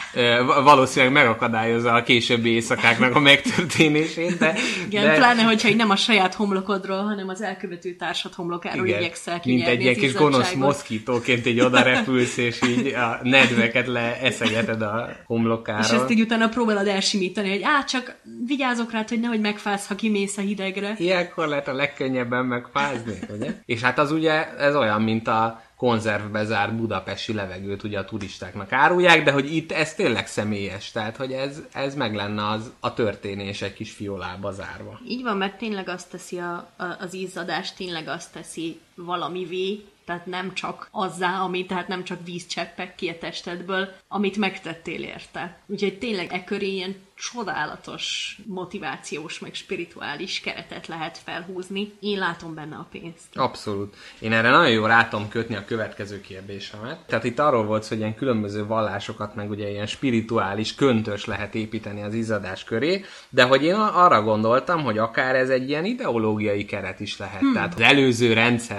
valószínűleg 0.63 1.13
megakadályozza 1.13 1.93
a 1.93 2.03
későbbi 2.03 2.50
éjszakáknak 2.50 3.15
a 3.15 3.19
megtörténését, 3.19 4.38
de... 4.38 4.53
Igen, 4.86 5.03
de, 5.03 5.15
pláne, 5.15 5.41
hogyha 5.41 5.69
így 5.69 5.75
nem 5.75 5.89
a 5.89 5.95
saját 5.95 6.33
homlokodról, 6.33 7.03
hanem 7.03 7.29
az 7.29 7.41
elkövető 7.41 7.95
társad 7.95 8.33
homlokáról 8.33 8.88
igen, 8.88 9.00
igyekszel 9.00 9.41
mint 9.43 9.67
egy 9.67 9.81
ilyen 9.81 9.95
kis 9.95 10.13
gonosz 10.13 10.53
moszkítóként 10.53 11.45
így 11.45 11.60
oda 11.60 11.81
repülsz, 11.81 12.38
és 12.38 12.60
így 12.67 12.88
a 12.88 13.19
nedveket 13.24 13.88
leeszegeted 13.88 14.81
a 14.81 15.10
homlokára. 15.25 15.79
És 15.79 15.89
ezt 15.89 16.10
így 16.10 16.22
utána 16.22 16.50
próbálod 16.50 16.88
elsimítani, 16.88 17.42
hogy 17.50 17.63
á, 17.63 17.83
csak 17.83 18.15
vigyázok 18.45 18.91
rád, 18.91 19.09
hogy 19.09 19.19
nehogy 19.19 19.39
megfázz, 19.39 19.88
ha 19.88 19.95
kimész 19.95 20.38
a 20.38 20.41
hidegre. 20.41 20.95
Ilyenkor 20.97 21.47
lehet 21.47 21.67
a 21.67 21.73
legkönnyebben 21.73 22.45
megfázni, 22.45 23.19
ugye? 23.29 23.51
És 23.65 23.81
hát 23.81 24.00
az 24.00 24.12
ugye, 24.12 24.57
ez 24.57 24.75
olyan, 24.75 25.01
mint 25.01 25.27
a 25.27 25.62
konzervbe 25.83 26.45
zárt 26.45 26.75
budapesti 26.75 27.33
levegőt 27.33 27.83
ugye 27.83 28.00
a 28.00 28.05
turistáknak 28.05 28.71
árulják, 28.71 29.23
de 29.23 29.31
hogy 29.31 29.55
itt 29.55 29.71
ez 29.71 29.93
tényleg 29.93 30.27
személyes, 30.27 30.91
tehát 30.91 31.17
hogy 31.17 31.31
ez, 31.31 31.62
ez 31.73 31.95
meg 31.95 32.15
lenne 32.15 32.47
az, 32.47 32.71
a 32.79 32.93
történés 32.93 33.62
egy 33.62 33.73
kis 33.73 33.91
fiolába 33.91 34.51
zárva. 34.51 35.00
Így 35.07 35.23
van, 35.23 35.38
mert 35.38 35.57
tényleg 35.57 35.89
azt 35.89 36.09
teszi 36.09 36.38
a, 36.38 36.53
a, 36.77 36.85
az 37.00 37.13
izzadás, 37.13 37.73
tényleg 37.73 38.07
azt 38.07 38.33
teszi 38.33 38.79
valamivé, 38.95 39.83
tehát 40.05 40.25
nem 40.25 40.53
csak 40.53 40.88
azzá, 40.91 41.39
ami, 41.39 41.65
tehát 41.65 41.88
nem 41.88 42.03
csak 42.03 42.19
vízcseppek 42.25 42.95
ki 42.95 43.09
a 43.09 43.17
testedből, 43.17 43.88
amit 44.07 44.38
megtettél 44.38 45.03
érte. 45.03 45.57
Úgyhogy 45.65 45.97
tényleg 45.97 46.31
e 46.31 46.43
köré 46.43 46.67
ilyen 46.67 46.95
csodálatos, 47.15 48.38
motivációs, 48.45 49.39
meg 49.39 49.53
spirituális 49.53 50.39
keretet 50.39 50.88
lehet 50.88 51.17
felhúzni. 51.17 51.91
Én 52.00 52.17
látom 52.17 52.53
benne 52.53 52.75
a 52.75 52.88
pénzt. 52.91 53.25
Abszolút. 53.35 53.95
Én 54.19 54.31
erre 54.31 54.50
nagyon 54.50 54.71
jól 54.71 54.88
rátom 54.88 55.29
kötni 55.29 55.55
a 55.55 55.65
következő 55.65 56.21
kérdésemet. 56.21 57.00
Tehát 57.05 57.23
itt 57.23 57.39
arról 57.39 57.65
volt 57.65 57.88
hogy 57.88 57.97
ilyen 57.97 58.15
különböző 58.15 58.65
vallásokat, 58.65 59.35
meg 59.35 59.50
ugye 59.50 59.69
ilyen 59.69 59.85
spirituális 59.85 60.75
köntös 60.75 61.25
lehet 61.25 61.55
építeni 61.55 62.03
az 62.03 62.13
izzadás 62.13 62.63
köré, 62.63 63.05
de 63.29 63.43
hogy 63.43 63.63
én 63.63 63.75
arra 63.75 64.21
gondoltam, 64.21 64.83
hogy 64.83 64.97
akár 64.97 65.35
ez 65.35 65.50
egy 65.50 65.69
ilyen 65.69 65.85
ideológiai 65.85 66.65
keret 66.65 67.00
is 67.00 67.17
lehet. 67.17 67.39
Hmm. 67.39 67.53
Tehát 67.53 67.73
az 67.73 67.81
előző 67.81 68.33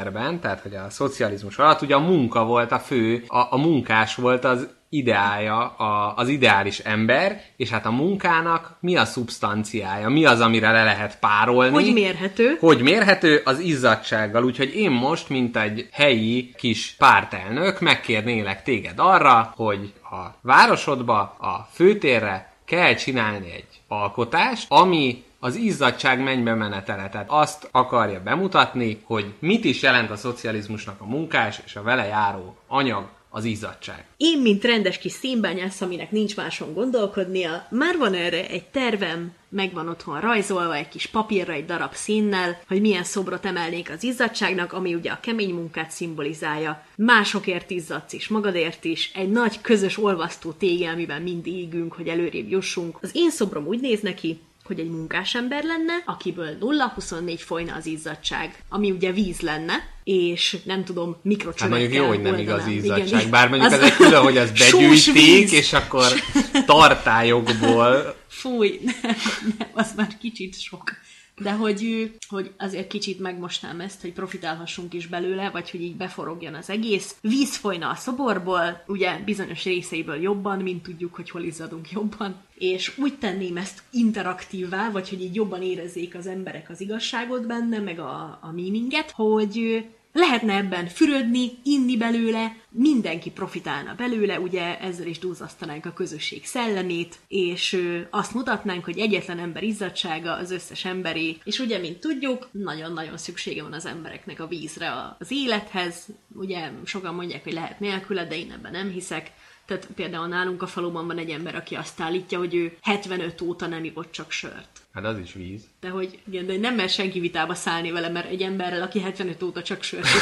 rendszerben, 0.05 0.41
tehát 0.41 0.61
hogy 0.61 0.75
a 0.75 0.91
szocializmus 0.91 1.59
alatt 1.59 1.83
ugye 1.83 1.95
a 1.95 2.01
munka 2.01 2.45
volt 2.45 2.73
a 2.73 2.79
fő, 2.79 3.25
a, 3.29 3.39
a 3.51 3.57
munkás 3.57 4.15
volt 4.15 4.45
az 4.45 4.69
ideája, 4.89 5.67
a, 5.67 6.15
az 6.17 6.29
ideális 6.29 6.79
ember, 6.79 7.43
és 7.57 7.71
hát 7.71 7.87
a 7.87 7.91
munkának 7.91 8.77
mi 8.81 8.97
a 8.97 9.05
szubstanciája, 9.05 10.09
mi 10.09 10.25
az, 10.25 10.41
amire 10.41 10.71
le 10.71 10.85
lehet 10.85 11.19
párolni. 11.19 11.73
Hogy 11.73 11.93
mérhető? 11.93 12.57
Hogy 12.61 12.83
mérhető 12.83 13.43
az 13.45 13.59
izzadsággal, 13.59 14.45
úgyhogy 14.45 14.77
én 14.77 14.91
most, 14.91 15.29
mint 15.29 15.57
egy 15.57 15.89
helyi 15.93 16.55
kis 16.57 16.95
pártelnök, 16.99 17.81
megkérnélek 17.81 18.63
téged 18.63 18.95
arra, 18.97 19.53
hogy 19.57 19.93
a 20.03 20.39
városodba, 20.41 21.21
a 21.39 21.69
főtérre 21.73 22.53
kell 22.65 22.95
csinálni 22.95 23.53
egy 23.53 23.81
alkotást, 23.89 24.67
ami 24.69 25.23
az 25.45 25.57
izzadság 25.57 26.23
mennybe 26.23 26.55
menetele. 26.55 27.09
Tehát 27.09 27.31
azt 27.31 27.69
akarja 27.71 28.23
bemutatni, 28.23 29.01
hogy 29.05 29.33
mit 29.39 29.65
is 29.65 29.83
jelent 29.83 30.11
a 30.11 30.17
szocializmusnak 30.17 31.01
a 31.01 31.05
munkás 31.07 31.61
és 31.65 31.77
a 31.77 31.83
vele 31.83 32.05
járó 32.05 32.57
anyag, 32.67 33.09
az 33.31 33.45
izzadság. 33.45 34.05
Én, 34.17 34.41
mint 34.41 34.65
rendes 34.65 34.99
kis 34.99 35.13
színbányász, 35.13 35.81
aminek 35.81 36.11
nincs 36.11 36.37
máson 36.37 36.75
gondolkodnia, 36.75 37.67
már 37.71 37.97
van 37.99 38.15
erre 38.15 38.49
egy 38.49 38.65
tervem, 38.65 39.33
megvan 39.49 39.89
otthon 39.89 40.21
rajzolva 40.21 40.75
egy 40.75 40.89
kis 40.89 41.07
papírra 41.07 41.53
egy 41.53 41.65
darab 41.65 41.95
színnel, 41.95 42.61
hogy 42.69 42.81
milyen 42.81 43.05
szobrot 43.05 43.47
emelnék 43.47 43.91
az 43.91 44.03
izzadságnak, 44.03 44.73
ami 44.73 44.95
ugye 44.95 45.11
a 45.11 45.21
kemény 45.21 45.55
munkát 45.55 45.91
szimbolizálja. 45.91 46.85
Másokért 46.97 47.71
izzadsz 47.71 48.13
is, 48.13 48.29
magadért 48.29 48.85
is, 48.85 49.11
egy 49.15 49.31
nagy 49.31 49.61
közös 49.61 49.99
olvasztó 49.99 50.51
tége, 50.51 50.91
amiben 50.91 51.23
mind 51.23 51.47
égünk, 51.47 51.93
hogy 51.93 52.09
előrébb 52.09 52.51
jussunk. 52.51 52.99
Az 53.01 53.11
én 53.13 53.31
szobrom 53.31 53.67
úgy 53.67 53.81
néz 53.81 54.01
neki, 54.01 54.41
hogy 54.65 54.81
egy 54.81 54.91
munkásember 54.91 55.65
lenne, 55.65 55.93
akiből 56.07 56.57
0,24 56.61 57.39
folyna 57.39 57.75
az 57.75 57.87
izzadság, 57.87 58.63
ami 58.69 58.91
ugye 58.91 59.13
víz 59.13 59.41
lenne, 59.41 59.75
és 60.05 60.57
nem 60.65 60.85
tudom, 60.85 61.13
Hát 61.13 61.25
mikrocsövekkel 61.25 61.79
mondjuk 61.79 62.03
jó, 62.03 62.07
hogy 62.09 62.21
nem 62.23 62.39
Igen, 62.39 62.69
izzadság, 62.71 63.31
bár 63.31 63.49
mondjuk 63.49 63.73
az- 63.73 63.79
ez 63.79 63.85
egy 63.85 63.95
külön, 63.97 64.23
hogy 64.23 64.37
Sós 64.55 65.07
begyűjtik, 65.13 65.53
és 65.53 65.73
akkor 65.73 66.07
tartályokból. 66.67 68.17
Fúj, 68.29 68.81
nem, 69.03 69.17
nem, 69.59 69.69
az 69.73 69.93
már 69.97 70.17
kicsit 70.21 70.61
sok. 70.61 70.93
De 71.37 71.53
hogy, 71.53 72.11
hogy 72.29 72.53
azért 72.59 72.87
kicsit 72.87 73.21
megmostnám 73.21 73.81
ezt, 73.81 74.01
hogy 74.01 74.13
profitálhassunk 74.13 74.95
is 74.95 75.07
belőle, 75.07 75.51
vagy 75.51 75.71
hogy 75.71 75.83
így 75.83 75.97
beforogjon 75.97 76.55
az 76.55 76.71
egész. 76.71 77.17
Víz 77.21 77.57
folyna 77.57 77.91
a 77.91 77.95
szoborból, 77.95 78.85
ugye 78.87 79.19
bizonyos 79.25 79.65
részeiből 79.65 80.23
jobban, 80.23 80.59
mint 80.59 80.83
tudjuk, 80.83 81.15
hogy 81.15 81.31
hol 81.31 81.43
izzadunk 81.43 81.91
jobban. 81.91 82.37
És 82.55 82.99
úgy 82.99 83.19
tenném 83.19 83.57
ezt 83.57 83.83
interaktívvá, 83.91 84.91
vagy 84.91 85.09
hogy 85.09 85.23
így 85.23 85.35
jobban 85.35 85.63
érezzék 85.63 86.15
az 86.15 86.27
emberek 86.27 86.71
az 86.71 86.81
igazságot 86.81 87.47
benne, 87.47 87.79
meg 87.79 87.99
a, 87.99 88.39
a 88.43 88.53
meaninget, 88.55 89.11
hogy 89.11 89.85
lehetne 90.15 90.55
ebben 90.55 90.87
fürödni, 90.87 91.51
inni 91.63 91.97
belőle, 91.97 92.57
mindenki 92.71 93.31
profitálna 93.31 93.95
belőle, 93.95 94.41
ugye 94.41 94.79
ezzel 94.81 95.07
is 95.07 95.19
duzzasztanánk 95.19 95.87
a 95.87 95.93
közösség 95.93 96.47
szellemét, 96.47 97.19
és 97.29 97.81
azt 98.11 98.35
mutatnánk, 98.35 98.85
hogy 98.85 98.99
egyetlen 98.99 99.39
ember 99.39 99.63
izzadsága 99.63 100.35
az 100.35 100.51
összes 100.51 100.85
emberé, 100.85 101.37
és 101.45 101.59
ugye, 101.59 101.79
mint 101.79 102.01
tudjuk, 102.01 102.49
nagyon-nagyon 102.51 103.17
szüksége 103.17 103.63
van 103.63 103.73
az 103.73 103.87
embereknek 103.87 104.41
a 104.41 104.47
vízre 104.47 105.15
az 105.19 105.31
élethez, 105.31 106.07
ugye 106.35 106.71
sokan 106.85 107.15
mondják, 107.15 107.45
hogy 107.45 107.53
lehet 107.53 107.81
nélküle, 107.81 108.27
de 108.27 108.37
én 108.37 108.53
ebben 108.53 108.73
nem 108.73 108.91
hiszek, 108.91 109.33
tehát 109.67 109.89
például 109.95 110.27
nálunk 110.27 110.63
a 110.63 110.67
faluban 110.67 111.07
van 111.07 111.19
egy 111.19 111.31
ember, 111.31 111.55
aki 111.55 111.75
azt 111.75 112.01
állítja, 112.01 112.39
hogy 112.39 112.55
ő 112.55 112.77
75 112.83 113.41
óta 113.41 113.67
nem 113.67 113.85
ivott 113.85 114.13
csak 114.13 114.31
sört. 114.31 114.84
Hát 114.95 115.05
az 115.05 115.19
is 115.19 115.33
víz. 115.33 115.63
De 115.81 115.89
hogy 115.89 116.19
igen, 116.29 116.47
de 116.47 116.57
nem 116.57 116.75
mer 116.75 116.89
senki 116.89 117.21
vitába 117.21 117.55
szállni 117.55 117.91
vele, 117.91 118.09
mert 118.09 118.31
egy 118.31 118.43
emberrel, 118.43 118.83
aki 118.83 119.01
75 119.01 119.43
óta 119.43 119.63
csak 119.63 119.83
sört. 119.83 120.07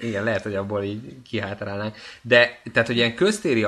Igen, 0.00 0.24
lehet, 0.24 0.42
hogy 0.42 0.54
abból 0.54 0.82
így 0.82 1.00
kihátrálnánk. 1.28 1.96
De, 2.22 2.60
tehát, 2.72 2.88
hogy 2.88 2.96
ilyen 2.96 3.14
köztéri 3.14 3.64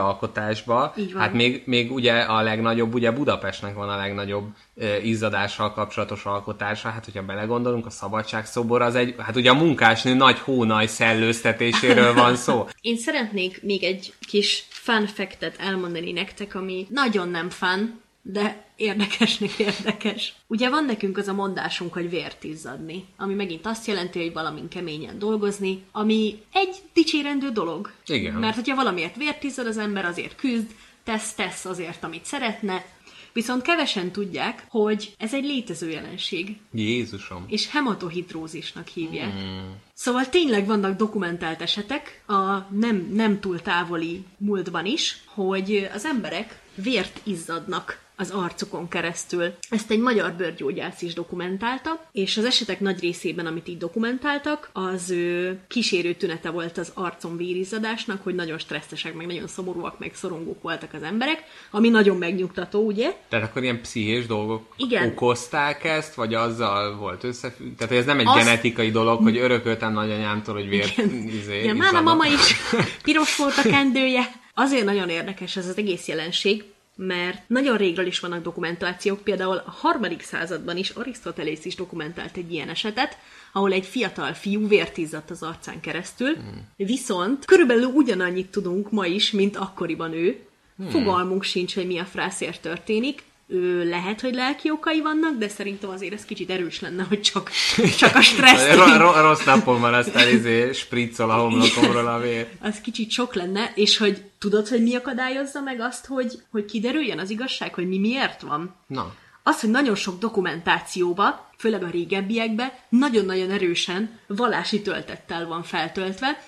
van. 0.62 0.92
hát 1.16 1.32
még, 1.32 1.62
még 1.66 1.92
ugye 1.92 2.12
a 2.20 2.42
legnagyobb, 2.42 2.94
ugye 2.94 3.10
Budapestnek 3.10 3.74
van 3.74 3.88
a 3.88 3.96
legnagyobb 3.96 4.48
ö, 4.74 4.96
izzadással 4.96 5.72
kapcsolatos 5.72 6.24
alkotása, 6.24 6.88
hát 6.88 7.04
hogyha 7.04 7.22
belegondolunk, 7.22 7.86
a 7.86 7.90
szabadságszobor 7.90 8.82
az 8.82 8.94
egy, 8.94 9.14
hát 9.18 9.36
ugye 9.36 9.50
a 9.50 9.54
munkásnő 9.54 10.14
nagy 10.14 10.38
hónaj 10.38 10.86
szellőztetéséről 10.86 12.14
van 12.14 12.36
szó. 12.36 12.66
Én 12.80 12.96
szeretnék 12.96 13.62
még 13.62 13.82
egy 13.82 14.14
kis 14.20 14.66
fun 14.68 15.06
factet 15.06 15.56
elmondani 15.58 16.12
nektek, 16.12 16.54
ami 16.54 16.86
nagyon 16.90 17.28
nem 17.28 17.50
fun, 17.50 18.00
de 18.22 18.64
érdekesnek 18.82 19.58
érdekes. 19.58 20.34
Ugye 20.46 20.70
van 20.70 20.84
nekünk 20.84 21.18
az 21.18 21.28
a 21.28 21.32
mondásunk, 21.32 21.92
hogy 21.92 22.10
vért 22.10 22.44
izzadni, 22.44 23.04
ami 23.16 23.34
megint 23.34 23.66
azt 23.66 23.86
jelenti, 23.86 24.20
hogy 24.20 24.32
valamin 24.32 24.68
keményen 24.68 25.18
dolgozni, 25.18 25.82
ami 25.92 26.42
egy 26.52 26.76
dicsérendő 26.92 27.50
dolog. 27.50 27.92
Igen. 28.06 28.34
Mert 28.34 28.54
hogyha 28.54 28.76
valamiért 28.76 29.16
vért 29.16 29.42
izzad 29.42 29.66
az 29.66 29.78
ember, 29.78 30.04
azért 30.04 30.36
küzd, 30.36 30.70
tesz, 31.04 31.34
tesz 31.34 31.64
azért, 31.64 32.04
amit 32.04 32.24
szeretne, 32.24 32.84
Viszont 33.32 33.62
kevesen 33.62 34.10
tudják, 34.10 34.66
hogy 34.68 35.14
ez 35.18 35.34
egy 35.34 35.44
létező 35.44 35.90
jelenség, 35.90 36.56
Jézusom. 36.72 37.44
és 37.48 37.70
hematohidrózisnak 37.70 38.88
hívják. 38.88 39.32
Hmm. 39.32 39.76
Szóval 39.94 40.28
tényleg 40.28 40.66
vannak 40.66 40.96
dokumentált 40.96 41.62
esetek 41.62 42.22
a 42.26 42.58
nem, 42.70 43.08
nem 43.12 43.40
túl 43.40 43.60
távoli 43.60 44.24
múltban 44.38 44.86
is, 44.86 45.22
hogy 45.26 45.88
az 45.94 46.04
emberek 46.04 46.60
vért 46.74 47.20
izzadnak 47.22 48.01
az 48.16 48.30
arcukon 48.30 48.88
keresztül. 48.88 49.52
Ezt 49.70 49.90
egy 49.90 49.98
magyar 49.98 50.32
bőrgyógyász 50.32 51.02
is 51.02 51.14
dokumentálta, 51.14 52.04
és 52.12 52.36
az 52.36 52.44
esetek 52.44 52.80
nagy 52.80 53.00
részében, 53.00 53.46
amit 53.46 53.68
így 53.68 53.78
dokumentáltak, 53.78 54.70
az 54.72 55.10
ő 55.10 55.58
kísérő 55.68 56.14
tünete 56.14 56.50
volt 56.50 56.78
az 56.78 56.90
arcon 56.94 57.36
vérizadásnak, 57.36 58.22
hogy 58.22 58.34
nagyon 58.34 58.58
stresszesek, 58.58 59.14
meg 59.14 59.26
nagyon 59.26 59.46
szomorúak, 59.46 59.98
meg 59.98 60.12
szorongók 60.14 60.62
voltak 60.62 60.94
az 60.94 61.02
emberek, 61.02 61.42
ami 61.70 61.88
nagyon 61.88 62.16
megnyugtató, 62.16 62.86
ugye? 62.86 63.12
Tehát 63.28 63.48
akkor 63.48 63.62
ilyen 63.62 63.80
pszichés 63.80 64.26
dolgok 64.26 64.74
Igen. 64.76 65.08
okozták 65.08 65.84
ezt, 65.84 66.14
vagy 66.14 66.34
azzal 66.34 66.96
volt 66.96 67.24
összefügg? 67.24 67.74
Tehát 67.76 67.92
ez 67.94 68.04
nem 68.04 68.18
egy 68.18 68.26
Azt- 68.26 68.36
genetikai 68.44 68.90
dolog, 68.90 69.22
hogy 69.22 69.36
örököltem 69.36 69.92
nagyanyámtól, 69.92 70.54
hogy 70.54 70.68
vért 70.68 70.96
izé, 71.40 71.62
Igen, 71.62 71.76
már 71.76 71.94
a 71.94 72.00
mama 72.00 72.26
is 72.26 72.54
piros 73.02 73.36
volt 73.36 73.56
a 73.56 73.62
kendője. 73.68 74.40
Azért 74.54 74.84
nagyon 74.84 75.08
érdekes 75.08 75.56
ez 75.56 75.66
az 75.68 75.78
egész 75.78 76.06
jelenség, 76.08 76.64
mert 76.96 77.42
nagyon 77.48 77.76
régről 77.76 78.06
is 78.06 78.20
vannak 78.20 78.42
dokumentációk, 78.42 79.20
például 79.22 79.56
a 79.66 79.70
harmadik 79.70 80.22
században 80.22 80.76
is 80.76 80.90
Arisztotelész 80.90 81.64
is 81.64 81.74
dokumentált 81.74 82.36
egy 82.36 82.52
ilyen 82.52 82.68
esetet, 82.68 83.18
ahol 83.52 83.72
egy 83.72 83.86
fiatal 83.86 84.32
fiú 84.34 84.68
vért 84.68 84.96
izzadt 84.96 85.30
az 85.30 85.42
arcán 85.42 85.80
keresztül, 85.80 86.34
Hmm. 86.34 86.68
viszont 86.76 87.44
körülbelül 87.44 87.84
ugyanannyit 87.84 88.50
tudunk 88.50 88.90
ma 88.90 89.06
is, 89.06 89.30
mint 89.30 89.56
akkoriban 89.56 90.12
ő. 90.12 90.40
Hmm. 90.76 90.88
Fogalmunk 90.88 91.42
sincs, 91.42 91.74
hogy 91.74 91.86
mi 91.86 91.98
a 91.98 92.04
frászért 92.04 92.60
történik. 92.60 93.22
Ő 93.46 93.88
lehet, 93.88 94.20
hogy 94.20 94.34
lelki 94.34 94.70
okai 94.70 95.00
vannak, 95.00 95.38
de 95.38 95.48
szerintem 95.48 95.90
azért 95.90 96.12
ez 96.12 96.24
kicsit 96.24 96.50
erős 96.50 96.80
lenne, 96.80 97.02
hogy 97.02 97.20
csak, 97.20 97.50
csak 97.98 98.14
a 98.14 98.20
stressz 98.20 98.74
Ro- 98.74 98.96
ro- 98.96 99.16
rossz 99.16 99.44
napon 99.44 99.80
van, 99.80 99.94
aztán 99.94 100.28
izé 100.28 100.72
spriccol 100.72 101.30
a 101.30 101.34
homlokomról 101.42 102.06
a 102.06 102.18
vér. 102.20 102.48
az 102.60 102.80
kicsit 102.80 103.10
sok 103.10 103.34
lenne, 103.34 103.72
és 103.74 103.96
hogy 103.96 104.22
tudod, 104.42 104.68
hogy 104.68 104.82
mi 104.82 104.94
akadályozza 104.94 105.60
meg 105.60 105.80
azt, 105.80 106.06
hogy, 106.06 106.42
hogy 106.50 106.64
kiderüljön 106.64 107.18
az 107.18 107.30
igazság, 107.30 107.74
hogy 107.74 107.88
mi 107.88 107.98
miért 107.98 108.40
van? 108.40 108.74
Na, 108.86 109.14
Az, 109.42 109.60
hogy 109.60 109.70
nagyon 109.70 109.94
sok 109.94 110.18
dokumentációba, 110.18 111.50
főleg 111.58 111.82
a 111.82 111.90
régebbiekbe, 111.90 112.86
nagyon-nagyon 112.88 113.50
erősen 113.50 114.18
vallási 114.26 114.82
töltettel 114.82 115.46
van 115.46 115.62
feltöltve. 115.62 116.42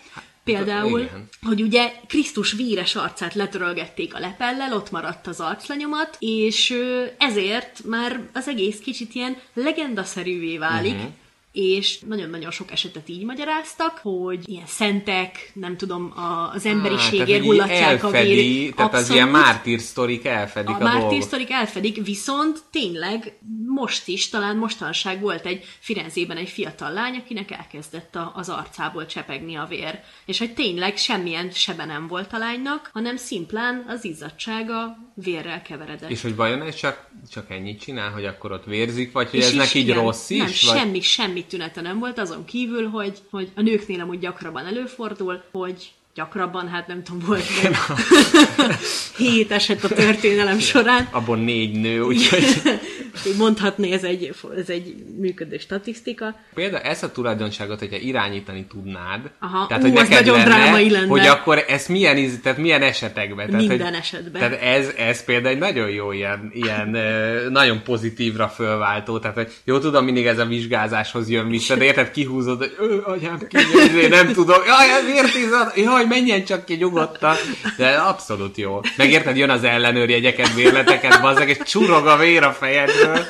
Például, 0.44 1.00
igen. 1.00 1.28
hogy 1.42 1.62
ugye 1.62 1.92
Krisztus 2.08 2.52
véres 2.52 2.94
arcát 2.94 3.34
letörölgették 3.34 4.14
a 4.14 4.18
lepellel, 4.18 4.72
ott 4.72 4.90
maradt 4.90 5.26
az 5.26 5.40
arclenyomat, 5.40 6.16
és 6.18 6.74
ezért 7.18 7.84
már 7.84 8.20
az 8.32 8.48
egész 8.48 8.78
kicsit 8.78 9.14
ilyen 9.14 9.36
legendaszerűvé 9.54 10.58
válik, 10.58 10.94
uh-huh 10.94 11.12
és 11.54 11.98
nagyon-nagyon 12.06 12.50
sok 12.50 12.70
esetet 12.70 13.08
így 13.08 13.24
magyaráztak, 13.24 13.98
hogy 14.02 14.48
ilyen 14.48 14.66
szentek, 14.66 15.50
nem 15.52 15.76
tudom, 15.76 16.12
az 16.52 16.66
emberiségért 16.66 17.40
így 17.40 17.46
hullatják 17.46 18.04
a 18.04 18.10
vérét. 18.10 18.74
Tehát 18.74 18.94
az 18.94 19.10
ilyen 19.10 19.28
mártír 19.28 19.80
sztorik 19.80 20.24
elfedik 20.24 20.74
a 20.74 20.80
a, 20.80 20.82
mártír 20.82 21.00
dolgot. 21.00 21.22
sztorik 21.22 21.50
elfedik, 21.50 22.04
viszont 22.04 22.62
tényleg 22.70 23.38
most 23.66 24.08
is, 24.08 24.28
talán 24.28 24.56
mostanság 24.56 25.20
volt 25.20 25.46
egy 25.46 25.64
Firenzében 25.78 26.36
egy 26.36 26.48
fiatal 26.48 26.92
lány, 26.92 27.14
akinek 27.16 27.50
elkezdett 27.50 28.14
a, 28.14 28.32
az 28.34 28.48
arcából 28.48 29.06
csepegni 29.06 29.54
a 29.54 29.66
vér. 29.68 30.00
És 30.26 30.38
hogy 30.38 30.54
tényleg 30.54 30.96
semmilyen 30.96 31.50
sebe 31.50 31.84
nem 31.84 32.06
volt 32.06 32.32
a 32.32 32.38
lánynak, 32.38 32.90
hanem 32.92 33.16
szimplán 33.16 33.84
az 33.88 34.04
izzadsága 34.04 34.96
vérrel 35.14 35.62
keveredett. 35.62 36.10
És 36.10 36.22
hogy 36.22 36.36
vajon 36.36 36.62
ez 36.62 36.74
csak, 36.74 37.08
csak 37.30 37.50
ennyit 37.50 37.80
csinál, 37.80 38.10
hogy 38.10 38.24
akkor 38.24 38.52
ott 38.52 38.64
vérzik, 38.64 39.12
vagy 39.12 39.30
hogy 39.30 39.38
És 39.38 39.46
ez 39.46 39.52
neki 39.52 39.78
így 39.78 39.92
rossz 39.92 40.30
is? 40.30 40.38
Nem, 40.38 40.46
vagy? 40.46 40.54
semmi, 40.54 41.00
semmi 41.00 41.43
tünete 41.46 41.80
nem 41.80 41.98
volt, 41.98 42.18
azon 42.18 42.44
kívül, 42.44 42.88
hogy, 42.88 43.18
hogy 43.30 43.52
a 43.54 43.60
nőknél 43.60 44.00
amúgy 44.00 44.18
gyakrabban 44.18 44.66
előfordul, 44.66 45.42
hogy 45.52 45.92
gyakrabban, 46.14 46.68
hát 46.68 46.86
nem 46.86 47.02
tudom, 47.02 47.26
volt 47.26 47.44
hét 49.16 49.50
eset 49.50 49.84
a 49.84 49.88
történelem 49.88 50.58
során. 50.58 51.08
Abból 51.10 51.36
négy 51.36 51.80
nő, 51.80 52.00
úgyhogy 52.00 52.44
Úgy 53.26 53.36
Mondhatni, 53.36 53.92
ez 53.92 54.04
egy, 54.04 54.34
ez 54.56 54.68
egy 54.68 54.94
működő 55.18 55.58
statisztika. 55.58 56.36
például 56.54 56.82
ezt 56.82 57.02
a 57.02 57.12
tulajdonságot, 57.12 57.78
hogyha 57.78 57.96
irányítani 57.96 58.66
tudnád, 58.66 59.30
Aha, 59.38 59.66
tehát 59.66 59.82
ú, 59.82 59.86
hogy 59.86 59.94
neked 59.94 60.10
nagyon 60.10 60.36
lenne, 60.36 60.54
drámai 60.54 60.90
lenne. 60.90 61.06
hogy 61.06 61.26
akkor 61.26 61.64
ez 61.68 61.86
milyen, 61.86 62.16
íz, 62.16 62.40
tehát 62.42 62.58
milyen 62.58 62.82
esetekben? 62.82 63.46
Tehát, 63.46 63.66
Minden 63.66 63.86
hogy, 63.86 63.96
esetben. 63.96 64.40
Tehát 64.40 64.62
ez, 64.62 64.88
ez 64.96 65.24
például 65.24 65.54
egy 65.54 65.60
nagyon 65.60 65.90
jó 65.90 66.12
ilyen, 66.12 66.50
ilyen 66.52 66.88
nagyon 67.50 67.82
pozitívra 67.82 68.48
fölváltó, 68.48 69.18
tehát 69.18 69.36
hogy 69.36 69.52
jó 69.64 69.78
tudom, 69.78 70.04
mindig 70.04 70.26
ez 70.26 70.38
a 70.38 70.44
vizsgázáshoz 70.44 71.30
jön 71.30 71.48
vissza, 71.48 71.76
de 71.76 71.84
érted, 71.84 72.10
kihúzod, 72.10 72.58
hogy 72.58 72.74
ő, 72.80 73.02
ki, 73.48 73.56
ezért 73.56 74.10
nem 74.10 74.32
tudom, 74.32 74.62
jaj, 74.66 75.12
miért 75.12 75.34
izzad, 75.34 75.72
jaj, 75.76 76.03
menjen 76.06 76.44
csak 76.44 76.64
ki 76.64 76.74
nyugodtan, 76.74 77.36
de 77.76 77.88
abszolút 77.88 78.56
jó. 78.56 78.80
Megérted, 78.96 79.36
jön 79.36 79.50
az 79.50 79.64
ellenőr 79.64 80.10
jegyeket, 80.10 80.54
bérleteket, 80.54 81.20
bazzak, 81.20 81.48
és 81.48 81.58
csurog 81.64 82.06
a 82.06 82.16
vér 82.16 82.42
a 82.42 82.52
fejedről. 82.52 83.26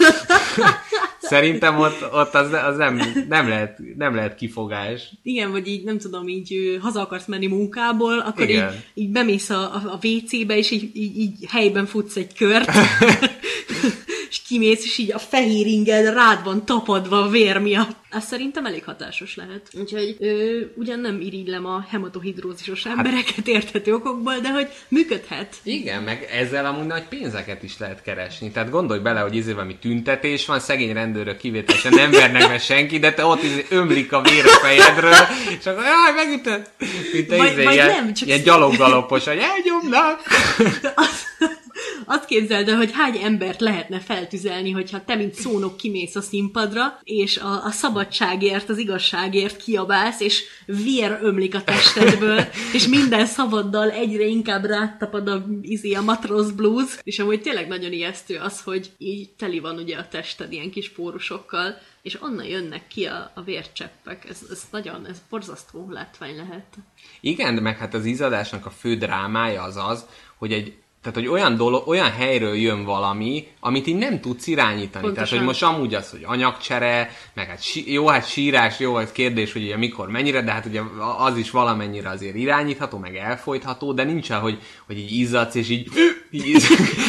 Szerintem 1.20 1.78
ott, 1.78 2.12
ott 2.12 2.34
az, 2.34 2.52
az 2.52 2.76
nem, 2.76 3.00
nem, 3.28 3.48
lehet, 3.48 3.78
nem 3.96 4.14
lehet 4.14 4.34
kifogás. 4.34 5.10
Igen, 5.22 5.50
vagy 5.50 5.68
így 5.68 5.84
nem 5.84 5.98
tudom, 5.98 6.28
így 6.28 6.78
haza 6.80 7.00
akarsz 7.00 7.26
menni 7.26 7.46
munkából, 7.46 8.18
akkor 8.18 8.42
így, 8.42 8.50
Igen. 8.50 8.82
így 8.94 9.10
bemész 9.10 9.50
a, 9.50 9.74
a, 9.74 9.82
a 9.92 10.06
WC-be, 10.06 10.56
és 10.56 10.70
így, 10.70 10.90
így, 10.96 11.18
így 11.18 11.46
helyben 11.48 11.86
futsz 11.86 12.16
egy 12.16 12.34
kört, 12.34 12.70
és 14.34 14.42
kimész, 14.48 14.84
és 14.84 14.98
így 14.98 15.12
a 15.12 15.18
fehér 15.18 15.66
inged 15.66 16.14
rád 16.14 16.44
van 16.44 16.64
tapadva 16.64 17.22
a 17.22 17.28
vér 17.28 17.58
miatt. 17.58 17.96
Az 18.10 18.24
szerintem 18.24 18.66
elég 18.66 18.84
hatásos 18.84 19.36
lehet. 19.36 19.68
Úgyhogy 19.72 20.16
ö, 20.18 20.60
ugyan 20.74 21.00
nem 21.00 21.20
irigylem 21.20 21.66
a 21.66 21.84
hematohidrózisos 21.88 22.84
embereket 22.84 23.48
érthető 23.48 23.94
okokból, 23.94 24.38
de 24.38 24.50
hogy 24.50 24.68
működhet. 24.88 25.56
Igen, 25.62 26.02
meg 26.02 26.28
ezzel 26.32 26.66
amúgy 26.66 26.86
nagy 26.86 27.08
pénzeket 27.08 27.62
is 27.62 27.78
lehet 27.78 28.02
keresni. 28.02 28.50
Tehát 28.50 28.70
gondolj 28.70 29.00
bele, 29.00 29.20
hogy 29.20 29.34
izé 29.34 29.52
valami 29.52 29.76
tüntetés 29.76 30.46
van, 30.46 30.60
szegény 30.60 30.92
rendőrök 30.92 31.36
kivételesen 31.36 31.92
nem 31.92 32.10
vernek 32.10 32.48
be 32.48 32.58
senki, 32.58 32.98
de 32.98 33.12
te 33.12 33.24
ott 33.24 33.42
izé 33.42 33.66
ömlik 33.70 34.12
a 34.12 34.22
vér 34.22 34.44
a 34.44 34.48
fejedről, 34.48 35.14
és 35.58 35.66
akkor 35.66 35.82
jaj, 35.82 36.24
megütött! 36.24 36.70
Mint 37.12 37.28
te 37.28 37.50
izé, 37.50 37.62
ilyen, 37.62 37.86
nem, 37.86 38.12
csak 38.14 38.28
ilyen 38.28 38.42
gyaloggalopos, 38.42 39.24
hogy 39.24 39.38
elnyomnak! 39.38 40.20
Azt, 42.04 42.24
képzeld 42.24 42.68
el, 42.68 42.76
hogy 42.76 42.90
hány 42.92 43.16
embert 43.16 43.60
lehetne 43.60 44.00
feltüzelni, 44.00 44.70
hogyha 44.70 45.04
te, 45.04 45.14
mint 45.14 45.34
szónok 45.34 45.76
kimész 45.76 46.14
a 46.14 46.20
színpadra, 46.20 46.98
és 47.02 47.36
a, 47.36 47.64
a 47.64 47.70
szabadságért, 47.70 48.68
az 48.68 48.78
igazságért 48.78 49.56
kiabálsz, 49.56 50.20
és 50.20 50.42
vér 50.66 51.18
ömlik 51.22 51.54
a 51.54 51.64
testedből, 51.64 52.40
és 52.76 52.86
minden 52.86 53.26
szavaddal 53.26 53.90
egyre 53.90 54.24
inkább 54.24 54.64
rátapad 54.64 55.28
a, 55.28 55.46
izé, 55.62 55.92
a 55.92 56.02
matróz 56.02 56.52
blues, 56.52 56.98
és 57.02 57.18
amúgy 57.18 57.40
tényleg 57.40 57.68
nagyon 57.68 57.92
ijesztő 57.92 58.36
az, 58.36 58.60
hogy 58.60 58.90
így 58.98 59.30
teli 59.30 59.58
van 59.58 59.78
ugye 59.78 59.96
a 59.96 60.08
tested 60.08 60.52
ilyen 60.52 60.70
kis 60.70 60.90
pórusokkal, 60.90 61.78
és 62.02 62.22
onnan 62.22 62.46
jönnek 62.46 62.86
ki 62.86 63.04
a, 63.04 63.30
a 63.34 63.42
vércseppek. 63.42 64.28
Ez, 64.28 64.40
ez 64.50 64.62
nagyon, 64.70 65.06
ez 65.06 65.22
borzasztó 65.30 65.90
látvány 65.90 66.36
lehet. 66.36 66.74
Igen, 67.20 67.54
de 67.54 67.60
meg 67.60 67.78
hát 67.78 67.94
az 67.94 68.04
izzadásnak 68.04 68.66
a 68.66 68.70
fő 68.70 68.96
drámája 68.96 69.62
az 69.62 69.76
az, 69.76 70.06
hogy 70.36 70.52
egy 70.52 70.74
tehát, 71.04 71.18
hogy 71.18 71.28
olyan, 71.28 71.56
dolog, 71.56 71.88
olyan 71.88 72.10
helyről 72.10 72.54
jön 72.54 72.84
valami, 72.84 73.46
amit 73.60 73.86
így 73.86 73.96
nem 73.96 74.20
tudsz 74.20 74.46
irányítani. 74.46 75.04
Pontosan. 75.04 75.14
Tehát, 75.14 75.28
hogy 75.28 75.40
most 75.42 75.62
amúgy 75.62 75.94
az, 75.94 76.10
hogy 76.10 76.22
anyagcsere, 76.24 77.10
meg 77.34 77.46
hát 77.46 77.62
sí, 77.62 77.92
jó, 77.92 78.06
hát 78.06 78.28
sírás, 78.28 78.78
jó, 78.78 78.98
ez 78.98 79.12
kérdés, 79.12 79.52
hogy 79.52 79.62
ugye 79.62 79.76
mikor, 79.76 80.08
mennyire, 80.08 80.42
de 80.42 80.52
hát 80.52 80.66
ugye 80.66 80.80
az 81.18 81.36
is 81.36 81.50
valamennyire 81.50 82.08
azért 82.08 82.34
irányítható, 82.34 82.98
meg 82.98 83.16
elfolytható, 83.16 83.92
de 83.92 84.04
nincs 84.04 84.30
el, 84.30 84.40
hogy, 84.40 84.58
hogy 84.86 84.98
így 84.98 85.12
izzadsz, 85.12 85.54
és 85.54 85.68
így, 85.68 85.88
így 86.30 86.52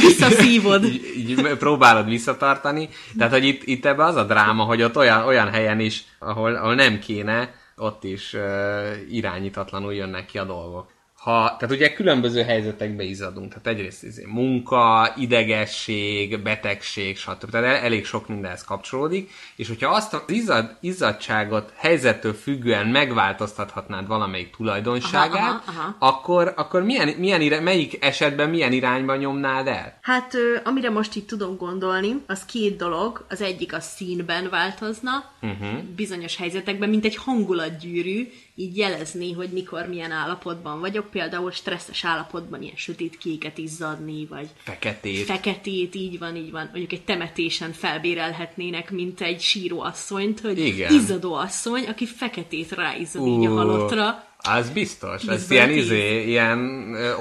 Visszaszívod. 0.02 0.84
így, 1.16 1.30
így 1.30 1.42
próbálod 1.58 2.10
visszatartani. 2.10 2.90
Tehát, 3.18 3.34
hogy 3.34 3.46
itt, 3.46 3.62
itt 3.64 3.86
ebbe 3.86 4.04
az 4.04 4.16
a 4.16 4.24
dráma, 4.24 4.64
hogy 4.64 4.82
ott 4.82 4.98
olyan, 4.98 5.26
olyan 5.26 5.52
helyen 5.52 5.80
is, 5.80 6.04
ahol, 6.20 6.56
ahol 6.56 6.76
nem 6.76 7.00
kéne, 7.00 7.54
ott 7.78 8.04
is 8.04 8.34
uh, 8.34 8.42
irányítatlanul 9.12 9.94
jönnek 9.94 10.26
ki 10.26 10.38
a 10.38 10.44
dolgok. 10.44 10.94
Ha, 11.26 11.56
tehát 11.60 11.76
ugye 11.76 11.94
különböző 11.94 12.42
helyzetekbe 12.44 13.04
izzadunk. 13.04 13.50
Tehát 13.50 13.68
egyrészt 13.68 14.04
izé, 14.04 14.24
munka, 14.28 15.14
idegesség, 15.18 16.40
betegség, 16.40 17.18
stb. 17.18 17.50
Tehát 17.50 17.68
el- 17.68 17.84
elég 17.84 18.06
sok 18.06 18.28
mindenhez 18.28 18.64
kapcsolódik. 18.64 19.32
És 19.56 19.68
hogyha 19.68 19.90
azt 19.90 20.14
az 20.14 20.22
izzad, 20.28 20.78
izzadságot 20.80 21.74
helyzettől 21.76 22.34
függően 22.34 22.88
megváltoztathatnád 22.88 24.08
valamelyik 24.08 24.50
tulajdonságát, 24.50 25.34
Aha, 25.34 25.62
aha, 25.66 25.80
aha. 25.80 25.96
akkor, 26.00 26.54
akkor 26.56 26.84
milyen, 26.84 27.08
milyen 27.08 27.42
ira- 27.42 27.62
melyik 27.64 28.04
esetben 28.04 28.50
milyen 28.50 28.72
irányba 28.72 29.16
nyomnád 29.16 29.68
el? 29.68 29.98
Hát, 30.02 30.34
amire 30.64 30.90
most 30.90 31.16
itt 31.16 31.28
tudom 31.28 31.58
gondolni, 31.58 32.24
az 32.28 32.46
két 32.46 32.78
dolog. 32.78 33.26
Az 33.30 33.42
egyik 33.42 33.74
a 33.74 33.80
színben 33.80 34.50
változna, 34.50 35.12
uh-huh. 35.42 35.80
bizonyos 35.96 36.38
helyzetekben, 36.38 36.90
mint 36.90 37.06
egy 37.06 37.16
hangulatgyűrű, 37.16 38.28
így 38.56 38.78
jelezni, 38.78 39.34
hogy 39.34 39.50
mikor 39.50 39.88
milyen 39.90 40.12
állapotban 40.12 40.80
vagyok. 40.80 41.10
Például 41.10 41.52
stresszes 41.52 42.06
állapotban 42.06 42.62
ilyen 42.62 42.76
sötét 42.76 43.18
kéket 43.18 43.58
izzadni, 43.58 44.26
vagy 44.26 44.48
Feketét. 44.64 45.26
feketét, 45.26 45.96
így 45.96 46.20
van, 46.20 46.36
így 46.36 46.52
van. 46.52 46.70
Mondjuk 46.72 46.92
egy 46.92 47.04
temetésen 47.04 47.74
felbérelhetnének, 47.74 48.92
mint 48.92 49.22
egy 49.22 49.42
síró 49.42 49.82
asszonyt, 49.82 50.40
hogy 50.40 50.60
Igen. 50.60 50.94
izzadó 50.94 51.34
asszony, 51.34 51.84
aki 51.88 52.06
feketét 52.06 52.72
ráizzad 52.72 53.28
így 53.28 53.46
a 53.46 53.54
halottra. 53.54 54.24
Az 54.38 54.70
biztos. 54.70 55.24
Ez 55.24 55.46
Tízből 55.46 55.58
ilyen, 55.58 55.70
izé, 55.70 56.28
ilyen 56.28 56.60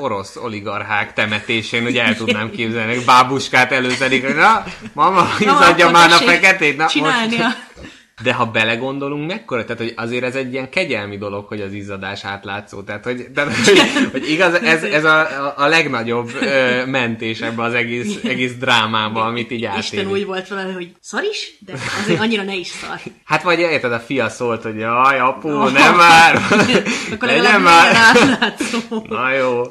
orosz 0.00 0.36
oligarchák 0.36 1.12
temetésén, 1.12 1.82
hogy 1.82 1.96
el 1.96 2.16
tudnám 2.16 2.50
képzelni, 2.50 3.04
bábuskát 3.04 3.72
előszedik, 3.72 4.24
hogy 4.24 4.34
na, 4.34 4.64
mama, 4.92 5.28
izzadja 5.38 5.90
már 5.90 6.10
a 6.10 6.16
feketét. 6.16 6.76
Na, 6.76 6.86
Csinálni 6.86 7.36
most. 7.36 7.56
De 8.22 8.32
ha 8.32 8.46
belegondolunk, 8.46 9.26
mekkora, 9.30 9.64
tehát 9.64 9.82
hogy 9.82 9.92
azért 9.96 10.24
ez 10.24 10.34
egy 10.34 10.52
ilyen 10.52 10.70
kegyelmi 10.70 11.18
dolog, 11.18 11.46
hogy 11.46 11.60
az 11.60 11.72
izzadás 11.72 12.24
átlátszó. 12.24 12.82
Tehát, 12.82 13.04
hogy, 13.04 13.26
tehát, 13.34 13.54
hogy, 13.56 13.78
hogy 14.12 14.30
igaz, 14.30 14.54
ez, 14.54 14.82
ez 14.82 15.04
a, 15.04 15.52
a, 15.56 15.66
legnagyobb 15.66 16.30
ö, 16.40 16.84
mentés 16.86 17.40
ebbe 17.40 17.62
az 17.62 17.74
egész, 17.74 18.18
egész 18.24 18.52
drámába, 18.54 19.24
amit 19.24 19.50
így 19.50 19.60
Isten 19.60 19.76
átélik. 19.76 20.10
úgy 20.10 20.26
volt 20.26 20.48
vele, 20.48 20.72
hogy 20.72 20.92
szar 21.00 21.22
is, 21.30 21.56
de 21.60 21.72
azért 22.02 22.20
annyira 22.20 22.42
ne 22.42 22.54
is 22.54 22.66
szar. 22.68 23.00
Hát 23.24 23.42
vagy 23.42 23.58
érted, 23.58 23.92
a 23.92 23.98
fia 24.00 24.28
szólt, 24.28 24.62
hogy 24.62 24.76
jaj, 24.78 25.18
apu, 25.20 25.48
Oh. 25.48 25.72
nem 25.72 25.94
már, 25.96 26.34
Akkor 27.12 27.28
legalább 27.28 27.62
már. 27.62 27.94
átlátszó. 27.96 28.78
Na 29.08 29.32
jó. 29.32 29.62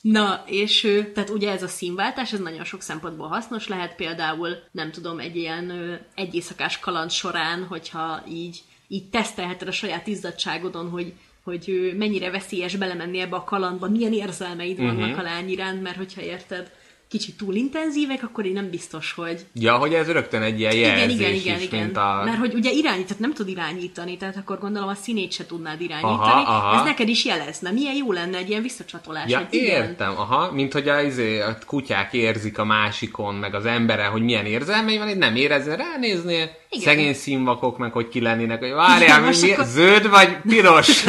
Na, 0.00 0.44
és 0.46 0.80
tehát 1.14 1.30
ugye 1.30 1.50
ez 1.50 1.62
a 1.62 1.68
színváltás, 1.68 2.32
ez 2.32 2.40
nagyon 2.40 2.64
sok 2.64 2.82
szempontból 2.82 3.28
hasznos 3.28 3.68
lehet, 3.68 3.96
például 3.96 4.48
nem 4.70 4.90
tudom, 4.90 5.18
egy 5.18 5.36
ilyen 5.36 5.98
egy 6.14 6.34
éjszakás 6.34 6.78
kaland 6.78 7.10
során, 7.10 7.64
hogyha 7.64 8.22
így, 8.28 8.62
így 8.88 9.10
tesztelheted 9.10 9.68
a 9.68 9.72
saját 9.72 10.06
izzadságodon, 10.06 10.90
hogy 10.90 11.12
hogy 11.48 11.94
mennyire 11.96 12.30
veszélyes 12.30 12.76
belemenni 12.76 13.18
ebbe 13.18 13.36
a 13.36 13.44
kalandba, 13.44 13.88
milyen 13.88 14.12
érzelmeid 14.12 14.78
vannak 14.78 15.18
a 15.18 15.22
lány 15.22 15.48
iránt, 15.48 15.82
mert 15.82 15.96
hogyha 15.96 16.20
érted, 16.20 16.72
kicsit 17.08 17.36
túl 17.36 17.54
intenzívek, 17.54 18.22
akkor 18.22 18.46
én 18.46 18.52
nem 18.52 18.70
biztos, 18.70 19.12
hogy 19.12 19.46
Ja, 19.54 19.76
hogy 19.76 19.94
ez 19.94 20.10
rögtön 20.10 20.42
egy 20.42 20.58
ilyen 20.58 20.74
jelzés 20.74 21.04
igen, 21.04 21.10
igen, 21.10 21.34
igen, 21.34 21.58
is, 21.58 21.64
igen. 21.64 21.84
mint 21.84 21.96
a... 21.96 22.22
Mert 22.24 22.38
hogy 22.38 22.54
ugye 22.54 22.70
irányítat 22.70 23.18
nem 23.18 23.32
tud 23.32 23.48
irányítani, 23.48 24.16
tehát 24.16 24.36
akkor 24.36 24.58
gondolom 24.58 24.88
a 24.88 24.94
színét 24.94 25.32
se 25.32 25.46
tudnád 25.46 25.80
irányítani. 25.80 26.42
Aha, 26.42 26.56
aha. 26.56 26.78
Ez 26.78 26.84
neked 26.84 27.08
is 27.08 27.24
jelezne. 27.24 27.70
Milyen 27.70 27.94
jó 27.94 28.12
lenne 28.12 28.36
egy 28.36 28.48
ilyen 28.48 28.62
visszacsatolás. 28.62 29.30
Ja, 29.30 29.48
igen. 29.50 29.82
értem, 29.82 30.10
aha, 30.16 30.52
mint 30.52 30.72
hogy 30.72 30.88
a, 30.88 31.00
izé, 31.00 31.40
a 31.40 31.58
kutyák 31.66 32.12
érzik 32.12 32.58
a 32.58 32.64
másikon, 32.64 33.34
meg 33.34 33.54
az 33.54 33.66
embere, 33.66 34.04
hogy 34.04 34.22
milyen 34.22 34.46
érzelmei 34.46 34.98
van, 34.98 35.08
itt 35.08 35.18
nem 35.18 35.36
érezne 35.36 35.76
ránéznél, 35.76 36.50
Igen. 36.70 36.84
szegény 36.84 37.14
színvakok, 37.14 37.78
meg 37.78 37.92
hogy 37.92 38.08
ki 38.08 38.20
lennének, 38.20 38.60
várjál, 38.60 39.20
mi, 39.20 39.26
most 39.26 39.42
mi, 39.42 39.52
akkor- 39.52 39.66
zöld 39.66 40.08
vagy 40.08 40.36
piros? 40.48 41.04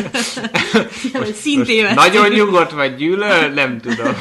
hogy 1.14 1.34
szintévesztő. 1.34 1.96
Nagyon 1.96 2.30
nyugodt 2.30 2.72
vagy 2.72 2.96
gyűlöl? 2.96 3.48
Nem 3.48 3.80
tudom. 3.80 4.16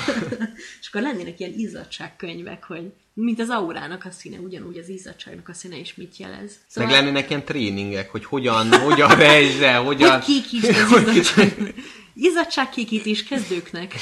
És 0.80 0.88
akkor 0.88 1.02
lennének 1.02 1.40
ilyen 1.40 1.52
izzadságkönyvek, 1.56 2.64
hogy 2.64 2.92
mint 3.20 3.40
az 3.40 3.48
aurának 3.48 4.04
a 4.04 4.10
színe, 4.10 4.38
ugyanúgy 4.38 4.78
az 4.78 4.88
izzadságnak 4.88 5.48
a 5.48 5.52
színe 5.52 5.76
is 5.76 5.94
mit 5.94 6.16
jelez. 6.16 6.52
Meg 6.74 6.90
lennének 6.90 7.28
ilyen 7.28 7.44
tréningek, 7.44 8.10
hogy 8.10 8.24
hogyan, 8.24 8.78
hogyan 8.78 9.16
rejzse, 9.16 9.74
hogyan... 9.74 10.10
hogy 10.20 10.24
kékítsd 10.24 10.76
az 10.92 11.14
izzadság. 11.14 11.74
Izzadságkékítés 12.14 13.24
kezdőknek. 13.24 13.94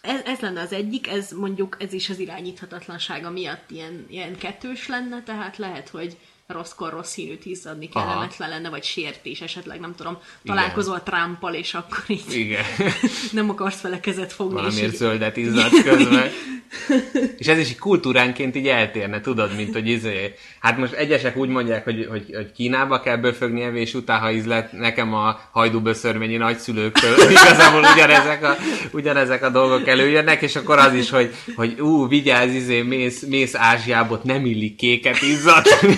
Ez, 0.00 0.20
ez 0.24 0.38
lenne 0.38 0.60
az 0.60 0.72
egyik, 0.72 1.08
ez 1.08 1.30
mondjuk, 1.30 1.76
ez 1.80 1.92
is 1.92 2.08
az 2.10 2.18
irányíthatatlansága 2.18 3.30
miatt 3.30 3.70
ilyen, 3.70 4.06
ilyen 4.10 4.38
kettős 4.38 4.88
lenne, 4.88 5.22
tehát 5.22 5.56
lehet, 5.56 5.88
hogy 5.88 6.16
rosszkor 6.54 6.92
rossz 6.92 7.10
színűt 7.10 7.44
izzadni 7.44 7.88
kellemetlen 7.88 8.48
lenne, 8.48 8.70
vagy 8.70 8.84
sértés 8.84 9.40
esetleg, 9.40 9.80
nem 9.80 9.94
tudom, 9.94 10.18
találkozol 10.44 11.02
Trumpal, 11.02 11.54
és 11.54 11.74
akkor 11.74 12.04
így 12.06 12.34
Igen. 12.36 12.64
nem 13.32 13.50
akarsz 13.50 13.80
vele 13.80 14.00
kezet 14.00 14.32
fogni, 14.32 14.56
és 14.56 14.62
Valamiért 14.62 14.92
így, 14.92 14.98
zöldet 14.98 15.36
izzadsz 15.36 15.82
közben. 15.82 16.30
És 17.38 17.46
ez 17.46 17.58
is 17.58 17.76
kultúránként 17.76 18.56
így 18.56 18.68
eltérne, 18.68 19.20
tudod, 19.20 19.56
mint 19.56 19.72
hogy 19.72 19.88
izé. 19.88 20.34
Hát 20.60 20.78
most 20.78 20.92
egyesek 20.92 21.36
úgy 21.36 21.48
mondják, 21.48 21.84
hogy, 21.84 22.06
hogy, 22.10 22.24
hogy 22.34 22.52
Kínába 22.52 23.00
kell 23.00 23.16
böfögni 23.16 23.62
evés 23.62 23.94
után, 23.94 24.20
ha 24.20 24.30
ízlet 24.30 24.72
nekem 24.72 25.14
a 25.14 25.40
hajdúböszörményi 25.52 26.36
nagyszülőktől. 26.36 27.14
Igazából 27.30 27.80
ugyanezek 27.94 28.44
a, 28.44 28.56
ugyanezek 28.92 29.42
a 29.42 29.50
dolgok 29.50 29.88
előjönnek, 29.88 30.42
és 30.42 30.56
akkor 30.56 30.78
az 30.78 30.94
is, 30.94 31.10
hogy, 31.10 31.34
hogy 31.56 31.80
ú, 31.80 32.08
vigyázz, 32.08 32.54
izé, 32.54 32.82
mész, 32.82 33.22
mész 33.22 33.54
Ázsiába, 33.54 34.20
nem 34.24 34.46
illik 34.46 34.76
kéket 34.76 35.22
izzadni. 35.22 35.96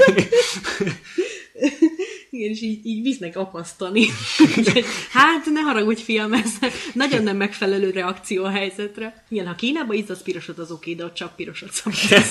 Igen, 2.30 2.50
és 2.50 2.60
így, 2.60 2.86
így 2.86 3.02
visznek 3.02 3.36
apasztani. 3.36 4.06
Hát, 5.12 5.44
ne 5.44 5.60
haragudj, 5.60 6.02
fiam, 6.02 6.32
ez 6.32 6.50
nagyon 6.92 7.22
nem 7.22 7.36
megfelelő 7.36 7.90
reakció 7.90 8.44
a 8.44 8.50
helyzetre. 8.50 9.24
Igen, 9.28 9.46
ha 9.46 9.54
Kínába 9.54 9.94
izzasz 9.94 10.22
pirosot, 10.22 10.58
az 10.58 10.70
oké, 10.70 10.94
de 10.94 11.04
ott 11.04 11.14
csak 11.14 11.36
pirosot 11.36 11.72
szabad. 11.72 12.24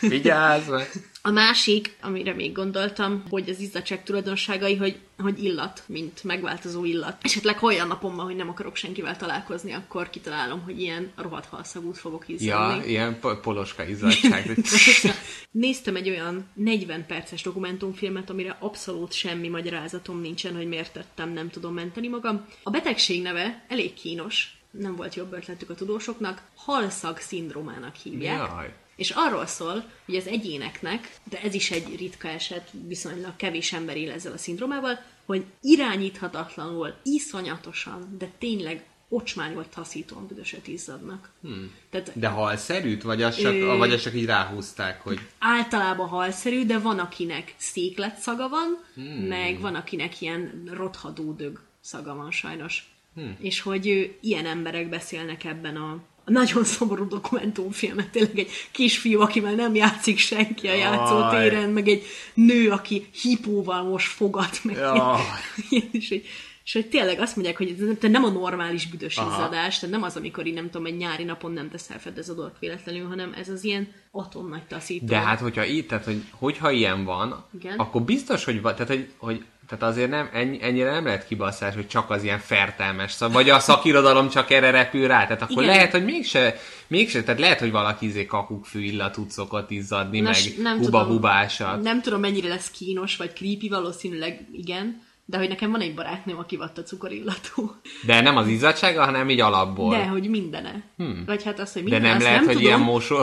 Vigyázz, 0.12 0.68
mert... 0.68 0.96
A 1.22 1.30
másik, 1.30 1.96
amire 2.02 2.34
még 2.34 2.52
gondoltam, 2.52 3.22
hogy 3.28 3.48
az 3.48 3.60
izzadság 3.60 4.02
tulajdonságai, 4.02 4.76
hogy, 4.76 4.98
hogy 5.18 5.44
illat, 5.44 5.82
mint 5.86 6.24
megváltozó 6.24 6.84
illat. 6.84 7.16
Esetleg 7.22 7.62
olyan 7.62 7.86
napon 7.88 8.16
van, 8.16 8.24
hogy 8.24 8.36
nem 8.36 8.48
akarok 8.48 8.76
senkivel 8.76 9.16
találkozni, 9.16 9.72
akkor 9.72 10.10
kitalálom, 10.10 10.62
hogy 10.62 10.80
ilyen 10.80 11.12
rohadt 11.16 11.46
halszagút 11.46 11.98
fogok 11.98 12.28
Ja, 12.28 12.34
izzadni. 12.34 12.88
ilyen 12.90 13.18
po- 13.20 13.40
poloska 13.40 13.84
izzadság. 13.84 14.56
Néztem 15.50 15.96
egy 15.96 16.08
olyan 16.08 16.48
40 16.54 17.06
perces 17.06 17.42
dokumentumfilmet, 17.42 18.30
amire 18.30 18.56
abszolút 18.60 19.12
semmi 19.12 19.48
magyarázatom 19.48 20.20
nincsen, 20.20 20.56
hogy 20.56 20.68
miért 20.68 20.92
tettem, 20.92 21.32
nem 21.32 21.50
tudom 21.50 21.74
menteni 21.74 22.08
magam. 22.08 22.46
A 22.62 22.70
betegség 22.70 23.22
neve 23.22 23.64
elég 23.68 23.94
kínos, 23.94 24.54
nem 24.70 24.96
volt 24.96 25.14
jobb 25.14 25.32
ötletük 25.32 25.70
a 25.70 25.74
tudósoknak, 25.74 26.42
halszag 26.54 27.18
szindrómának 27.18 27.94
hívják. 27.94 28.38
Jaj. 28.38 28.74
És 29.00 29.10
arról 29.10 29.46
szól, 29.46 29.84
hogy 30.04 30.16
az 30.16 30.26
egyéneknek, 30.26 31.16
de 31.24 31.40
ez 31.42 31.54
is 31.54 31.70
egy 31.70 31.96
ritka 31.98 32.28
eset, 32.28 32.70
viszonylag 32.86 33.36
kevés 33.36 33.72
ember 33.72 33.96
él 33.96 34.10
ezzel 34.10 34.32
a 34.32 34.38
szindrómával, 34.38 35.02
hogy 35.24 35.44
irányíthatatlanul, 35.60 36.94
iszonyatosan, 37.02 38.16
de 38.18 38.30
tényleg 38.38 38.84
ocsmányos 39.08 39.64
taszítóan 39.74 40.26
büdöset 40.26 40.68
izzadnak. 40.68 41.30
Hmm. 41.42 41.72
Tehát 41.90 42.18
De 42.18 42.28
halszerűt? 42.28 43.02
Vagy 43.02 43.22
azt 43.22 43.40
csak, 43.40 43.52
Ö- 43.52 43.76
vagy 43.76 43.92
azt 43.92 44.02
csak 44.02 44.14
így 44.14 44.26
ráhúzták, 44.26 45.00
hogy... 45.02 45.20
általában 45.38 46.08
halszerű, 46.08 46.66
de 46.66 46.78
van 46.78 46.98
akinek 46.98 47.54
széklet 47.56 48.18
szaga 48.18 48.48
van, 48.48 48.84
hmm. 48.94 49.26
meg 49.26 49.60
van 49.60 49.74
akinek 49.74 50.20
ilyen 50.20 50.70
rothadódög 50.72 51.60
szaga 51.80 52.14
van 52.14 52.30
sajnos. 52.30 52.94
Hmm. 53.14 53.36
És 53.38 53.60
hogy 53.60 53.88
ő, 53.88 54.16
ilyen 54.20 54.46
emberek 54.46 54.88
beszélnek 54.88 55.44
ebben 55.44 55.76
a 55.76 56.02
nagyon 56.24 56.64
szomorú 56.64 57.08
dokumentumfilmet, 57.08 58.08
tényleg 58.10 58.38
egy 58.38 58.50
kisfiú, 58.70 59.20
akivel 59.20 59.54
nem 59.54 59.74
játszik 59.74 60.18
senki 60.18 60.68
a 60.68 60.74
játszótéren, 60.74 61.70
meg 61.70 61.88
egy 61.88 62.02
nő, 62.34 62.70
aki 62.70 63.08
hipóval 63.22 63.82
most 63.82 64.06
fogat, 64.06 64.60
meg 64.64 64.76
ilyen, 64.76 65.84
és, 65.92 66.08
hogy, 66.08 66.24
és 66.64 66.72
hogy 66.72 66.88
tényleg 66.88 67.20
azt 67.20 67.36
mondják, 67.36 67.56
hogy 67.56 67.76
ez 68.00 68.10
nem- 68.10 68.24
a 68.24 68.30
normális 68.30 68.86
büdös 68.86 69.16
izzadás, 69.16 69.78
tehát 69.78 69.94
nem 69.94 70.02
az, 70.02 70.16
amikor 70.16 70.46
így 70.46 70.54
nem 70.54 70.70
tudom, 70.70 70.86
egy 70.86 70.96
nyári 70.96 71.24
napon 71.24 71.52
nem 71.52 71.70
teszel 71.70 72.00
fedezadót 72.00 72.56
véletlenül, 72.58 73.08
hanem 73.08 73.34
ez 73.38 73.48
az 73.48 73.64
ilyen 73.64 73.88
atomnagy 74.10 74.62
taszító. 74.62 75.06
De 75.06 75.18
hát, 75.18 75.40
hogyha 75.40 75.66
így, 75.66 75.86
tehát, 75.86 76.04
hogy, 76.04 76.22
hogyha 76.30 76.70
ilyen 76.70 77.04
van, 77.04 77.44
Igen. 77.58 77.78
akkor 77.78 78.02
biztos, 78.02 78.44
hogy, 78.44 78.60
va- 78.60 78.76
tehát, 78.76 78.88
hogy, 78.88 79.12
hogy 79.16 79.44
tehát 79.70 79.94
azért 79.94 80.10
nem, 80.10 80.28
ennyi, 80.32 80.58
ennyire 80.62 80.90
nem 80.90 81.04
lehet 81.04 81.26
kibasszás, 81.26 81.74
hogy 81.74 81.88
csak 81.88 82.10
az 82.10 82.22
ilyen 82.22 82.38
fertelmes 82.38 83.12
szab, 83.12 83.32
vagy 83.32 83.50
a 83.50 83.58
szakirodalom 83.58 84.28
csak 84.28 84.50
erre 84.50 84.70
repül 84.70 85.06
rá, 85.06 85.26
tehát 85.26 85.42
akkor 85.42 85.62
Igen. 85.62 85.74
lehet, 85.74 85.90
hogy 85.90 86.04
mégse, 86.04 86.56
mégse, 86.86 87.22
tehát 87.22 87.40
lehet, 87.40 87.58
hogy 87.60 87.70
valaki 87.70 88.06
izé 88.06 88.26
kakukkfű 88.26 88.80
illatút 88.80 89.30
szokott 89.30 89.70
izzadni, 89.70 90.20
Nos, 90.20 90.54
meg 90.56 90.76
huba-hubásat. 90.76 91.82
Nem 91.82 92.02
tudom, 92.02 92.20
mennyire 92.20 92.48
lesz 92.48 92.70
kínos 92.70 93.16
vagy 93.16 93.32
creepy, 93.32 93.68
valószínűleg 93.68 94.48
igen, 94.52 95.02
de 95.30 95.38
hogy 95.38 95.48
nekem 95.48 95.70
van 95.70 95.80
egy 95.80 95.94
barátnőm, 95.94 96.38
aki 96.38 96.56
vatta 96.56 96.82
cukorillatú. 96.82 97.74
De 98.06 98.20
nem 98.20 98.36
az 98.36 98.46
izzadsága, 98.46 99.04
hanem 99.04 99.30
így 99.30 99.40
alapból. 99.40 99.90
De, 99.90 100.06
hogy 100.06 100.28
mindene. 100.28 100.82
Hmm. 100.96 101.22
Vagy 101.26 101.42
hát 101.42 101.58
az, 101.58 101.72
hogy 101.72 101.84
De 101.84 101.90
minden, 101.90 102.08
nem 102.08 102.16
azt 102.16 102.24
lehet, 102.24 102.38
nem 102.38 102.46
hogy 102.46 102.56
tudom. 102.56 102.68
ilyen 102.68 102.80
mosó... 102.80 103.22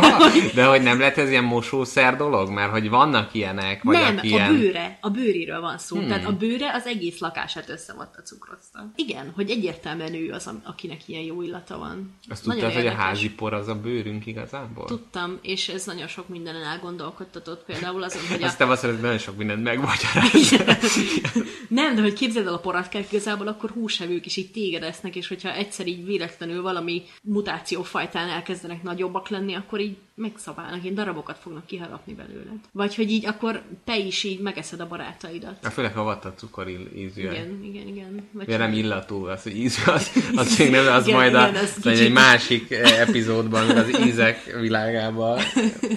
De 0.54 0.66
hogy 0.66 0.82
nem 0.82 0.98
lehet 0.98 1.18
ez 1.18 1.30
ilyen 1.30 1.44
mosószer 1.44 2.16
dolog? 2.16 2.50
Mert 2.50 2.70
hogy 2.70 2.88
vannak 2.88 3.34
ilyenek, 3.34 3.82
vagy 3.82 3.96
nem, 3.96 4.16
a 4.16 4.20
ilyen... 4.22 4.56
bőre, 4.56 4.98
a 5.00 5.10
bőriről 5.10 5.60
van 5.60 5.78
szó. 5.78 5.96
Hmm. 5.96 6.08
Tehát 6.08 6.24
a 6.24 6.32
bőre 6.32 6.72
az 6.72 6.86
egész 6.86 7.18
lakását 7.18 7.68
összevatta 7.68 8.22
cukrozta. 8.22 8.92
Igen, 8.94 9.32
hogy 9.34 9.50
egyértelműen 9.50 10.14
ő 10.14 10.30
az, 10.32 10.50
akinek 10.64 11.08
ilyen 11.08 11.22
jó 11.22 11.42
illata 11.42 11.78
van. 11.78 12.14
Azt 12.28 12.46
Nagyon 12.46 12.62
tudtad, 12.62 12.76
hogy 12.76 12.86
a 12.86 12.90
érdekes. 12.90 13.06
házi 13.06 13.30
por 13.30 13.52
az 13.52 13.68
a 13.68 13.74
bőrünk 13.74 14.26
igazából? 14.26 14.84
Tudtam, 14.84 15.38
és 15.42 15.68
ez 15.68 15.84
nagyon 15.84 16.06
sok 16.06 16.28
mindenen 16.28 16.62
elgondolkodtatott, 16.62 17.64
például 17.64 18.02
azon, 18.02 18.22
hogy 18.30 18.42
a... 18.42 18.46
Azt 18.46 18.58
te 18.58 18.66
azt 18.66 18.82
mondod, 18.82 19.00
nagyon 19.00 19.18
sok 19.18 19.36
mindent 19.36 19.62
megmagyaráz. 19.62 20.52
Nem, 21.68 21.94
de 21.94 22.00
hogy 22.00 22.12
képzeld 22.12 22.46
el 22.46 22.52
a 22.54 22.58
poratkák, 22.58 23.12
igazából 23.12 23.48
akkor 23.48 23.70
húsevők 23.70 24.26
is 24.26 24.36
így 24.36 24.50
téged 24.50 24.82
esznek, 24.82 25.16
és 25.16 25.28
hogyha 25.28 25.54
egyszer 25.54 25.86
így 25.86 26.04
véletlenül 26.04 26.62
valami 26.62 27.02
mutációfajtán 27.22 28.28
elkezdenek 28.28 28.82
nagyobbak 28.82 29.28
lenni, 29.28 29.54
akkor 29.54 29.80
így 29.80 29.96
megszabálnak, 30.18 30.84
én 30.84 30.94
darabokat 30.94 31.38
fognak 31.38 31.66
kiharapni 31.66 32.14
belőled. 32.14 32.58
Vagy 32.72 32.94
hogy 32.94 33.10
így 33.10 33.26
akkor 33.26 33.62
te 33.84 33.96
is 33.98 34.24
így 34.24 34.40
megeszed 34.40 34.80
a 34.80 34.88
barátaidat. 34.88 35.64
A 35.64 35.70
főleg, 35.70 35.96
a 35.96 36.32
cukor 36.36 36.68
ízű. 36.96 37.22
Igen, 37.22 37.60
igen, 37.64 37.86
igen. 37.86 38.28
Vagy 38.32 38.48
nem 38.48 38.72
illatú, 38.72 39.24
az, 39.24 39.42
hogy 39.42 39.56
ízű, 39.56 39.82
az, 39.86 40.10
az 40.34 40.58
nem, 40.58 40.86
az 40.86 41.06
Igen, 41.06 41.18
majd 41.18 41.34
a, 41.34 41.48
igen, 41.48 41.54
az 41.54 41.74
az 41.78 41.86
egy 41.86 41.92
kicsit- 41.92 42.12
másik 42.12 42.70
eh, 42.70 43.00
epizódban, 43.00 43.70
az 43.70 44.06
ízek 44.06 44.56
világában. 44.60 45.38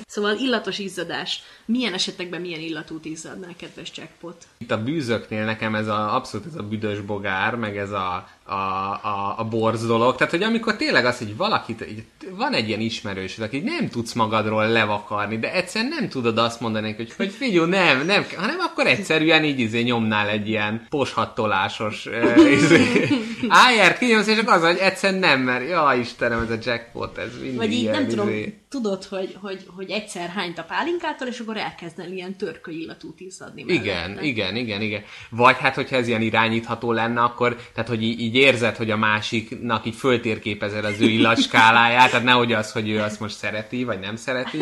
Szóval 0.05 0.35
illatos 0.35 0.79
izzadás. 0.79 1.43
Milyen 1.65 1.93
esetekben 1.93 2.41
milyen 2.41 2.59
illatút 2.59 3.05
izzadnál, 3.05 3.55
kedves 3.57 3.91
jackpot? 3.95 4.47
Itt 4.57 4.71
a 4.71 4.83
bűzöknél 4.83 5.45
nekem 5.45 5.75
ez 5.75 5.87
a, 5.87 6.15
abszolút 6.15 6.45
ez 6.47 6.55
a 6.55 6.63
büdös 6.63 6.99
bogár, 6.99 7.55
meg 7.55 7.77
ez 7.77 7.91
a, 7.91 8.27
a, 8.51 8.99
a, 9.03 9.35
a 9.37 9.43
borz 9.43 9.87
dolog. 9.87 10.15
Tehát, 10.15 10.33
hogy 10.33 10.43
amikor 10.43 10.75
tényleg 10.75 11.05
az, 11.05 11.17
hogy 11.17 11.37
valakit, 11.37 11.85
így, 11.89 12.03
van 12.37 12.53
egy 12.53 12.67
ilyen 12.67 12.79
ismerős, 12.79 13.37
aki 13.39 13.59
nem 13.59 13.89
tudsz 13.89 14.13
magadról 14.13 14.67
levakarni, 14.67 15.39
de 15.39 15.53
egyszerűen 15.53 15.93
nem 15.99 16.09
tudod 16.09 16.37
azt 16.37 16.59
mondani, 16.59 16.93
hogy, 16.93 17.13
hogy 17.17 17.31
figyelj, 17.31 17.69
nem, 17.69 18.05
nem, 18.05 18.25
hanem 18.35 18.59
akkor 18.59 18.87
egyszerűen 18.87 19.43
így 19.43 19.59
izé 19.59 19.81
nyomnál 19.81 20.29
egy 20.29 20.49
ilyen 20.49 20.85
poshattolásos 20.89 22.05
uh, 22.05 22.51
izé, 22.51 23.07
ájár 23.67 23.97
kinyomsz, 23.97 24.27
és 24.27 24.37
akkor 24.37 24.53
az, 24.53 24.63
hogy 24.63 24.77
egyszerűen 24.77 25.19
nem, 25.19 25.41
mert 25.41 25.69
ja 25.69 25.93
Istenem, 25.99 26.41
ez 26.41 26.49
a 26.49 26.57
jackpot, 26.63 27.17
ez 27.17 27.33
mindig 27.41 27.57
Vagy 27.57 27.71
így 27.71 27.81
ilyen, 27.81 27.93
nem 27.93 28.07
tudom, 28.07 28.27
izé. 28.27 28.57
tudod, 28.69 29.03
hogy, 29.03 29.37
hogy, 29.41 29.65
hogy 29.75 29.89
egyszer 29.89 30.29
hányt 30.29 30.57
a 30.57 30.63
pálinkától, 30.63 31.27
és 31.27 31.39
akkor 31.39 31.57
elkezdenél 31.57 32.13
ilyen 32.13 32.35
törköly 32.37 32.75
illatút 32.75 33.19
izzadni 33.19 33.63
Igen, 33.67 34.23
igen, 34.23 34.55
igen, 34.55 34.81
igen. 34.81 35.03
Vagy 35.29 35.57
hát, 35.57 35.75
hogyha 35.75 35.95
ez 35.95 36.07
ilyen 36.07 36.21
irányítható 36.21 36.91
lenne, 36.91 37.21
akkor, 37.21 37.55
tehát, 37.73 37.89
hogy 37.89 38.03
így, 38.03 38.19
így 38.19 38.35
érzed, 38.41 38.75
hogy 38.75 38.91
a 38.91 38.97
másiknak 38.97 39.85
így 39.85 39.95
föltérképezed 39.95 40.85
az 40.85 41.01
ő 41.01 41.05
illatskáláját, 41.05 42.09
tehát 42.09 42.25
nehogy 42.25 42.53
az, 42.53 42.71
hogy 42.71 42.89
ő 42.89 42.99
azt 42.99 43.19
most 43.19 43.35
szereti, 43.35 43.83
vagy 43.83 43.99
nem 43.99 44.15
szereti. 44.15 44.59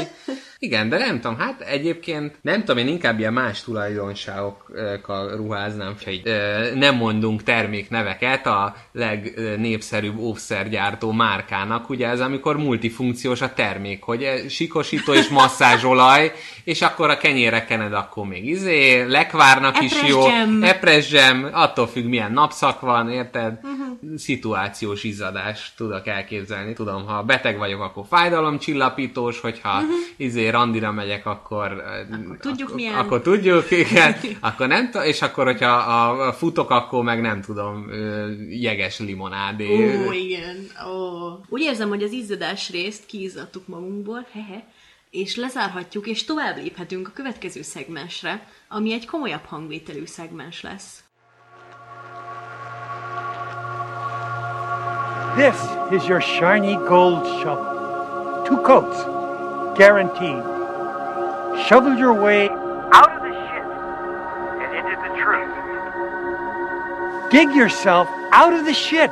Igen, 0.61 0.89
de 0.89 0.97
nem 0.97 1.19
tudom, 1.19 1.37
hát 1.37 1.61
egyébként 1.61 2.35
nem 2.41 2.59
tudom, 2.59 2.77
én 2.77 2.87
inkább 2.87 3.19
ilyen 3.19 3.33
más 3.33 3.61
tulajdonságokkal 3.61 5.35
ruháznám, 5.35 5.95
hogy 6.03 6.21
nem 6.75 6.95
mondunk 6.95 7.43
termékneveket 7.43 8.47
a 8.47 8.75
legnépszerűbb 8.91 10.17
óvszergyártó 10.17 11.11
márkának, 11.11 11.89
ugye 11.89 12.07
ez 12.07 12.19
amikor 12.19 12.57
multifunkciós 12.57 13.41
a 13.41 13.53
termék, 13.53 14.03
hogy 14.03 14.23
eh, 14.23 14.39
sikosító 14.49 15.13
és 15.13 15.27
masszázsolaj, 15.27 16.31
és 16.63 16.81
akkor 16.81 17.09
a 17.09 17.17
kenyére 17.17 17.65
kened, 17.65 17.93
akkor 17.93 18.25
még 18.25 18.47
izé, 18.47 19.01
lekvárnak 19.03 19.81
is 19.81 19.93
jó, 20.07 20.19
Epresgem. 20.19 20.63
epresgem, 20.63 21.49
attól 21.51 21.87
függ 21.87 22.05
milyen 22.05 22.31
napszak 22.31 22.79
van, 22.79 23.09
érted? 23.11 23.59
Uh-huh. 23.69 24.17
Szituációs 24.17 25.03
izzadást 25.03 25.75
tudok 25.75 26.07
elképzelni. 26.07 26.73
Tudom, 26.73 27.05
ha 27.05 27.23
beteg 27.23 27.57
vagyok, 27.57 27.81
akkor 27.81 28.05
fájdalomcsillapítós, 28.09 29.39
hogyha 29.39 29.77
uh-huh. 29.77 29.91
izé 30.17 30.47
randira 30.49 30.91
megyek, 30.91 31.25
akkor... 31.25 31.83
Akkor 32.11 32.37
tudjuk, 32.37 32.67
akkor, 32.67 32.75
milyen. 32.75 32.93
Akkor 32.93 33.21
tudjuk, 33.21 33.71
igen. 33.71 34.15
akkor 34.39 34.67
nem 34.67 34.91
t- 34.91 35.03
és 35.03 35.21
akkor, 35.21 35.45
hogyha 35.45 35.71
a, 35.71 36.33
futok, 36.33 36.69
akkor 36.69 37.03
meg 37.03 37.21
nem 37.21 37.41
tudom, 37.41 37.89
ö, 37.89 38.31
jeges 38.49 38.99
limonádé. 38.99 40.05
Ó, 40.07 40.11
igen. 40.11 40.67
Ó. 40.87 41.29
Úgy 41.49 41.61
érzem, 41.61 41.89
hogy 41.89 42.03
az 42.03 42.11
izzadás 42.11 42.69
részt 42.69 43.05
kiizzadtuk 43.05 43.67
magunkból, 43.67 44.27
hehe, 44.31 44.67
és 45.09 45.35
lezárhatjuk, 45.35 46.07
és 46.07 46.23
tovább 46.23 46.57
léphetünk 46.57 47.07
a 47.07 47.11
következő 47.11 47.61
szegmensre, 47.61 48.47
ami 48.67 48.93
egy 48.93 49.05
komolyabb 49.05 49.45
hangvételű 49.45 50.05
szegmens 50.05 50.61
lesz. 50.61 51.03
This 55.39 55.55
is 55.91 56.07
your 56.07 56.21
shiny 56.21 56.75
gold 56.75 57.25
shovel. 57.41 58.43
Two 58.43 58.57
coats, 58.61 58.97
guaranteed. 59.77 60.43
Shovel 61.67 61.97
your 61.97 62.19
way 62.21 62.49
out 62.91 63.11
of 63.15 63.21
the 63.21 63.33
shit 63.47 63.65
and 64.63 64.71
into 64.79 64.95
the 65.05 65.11
truth. 65.23 65.53
Dig 67.31 67.55
yourself 67.55 68.07
out 68.31 68.53
of 68.53 68.63
the 68.65 68.73
shit. 68.73 69.11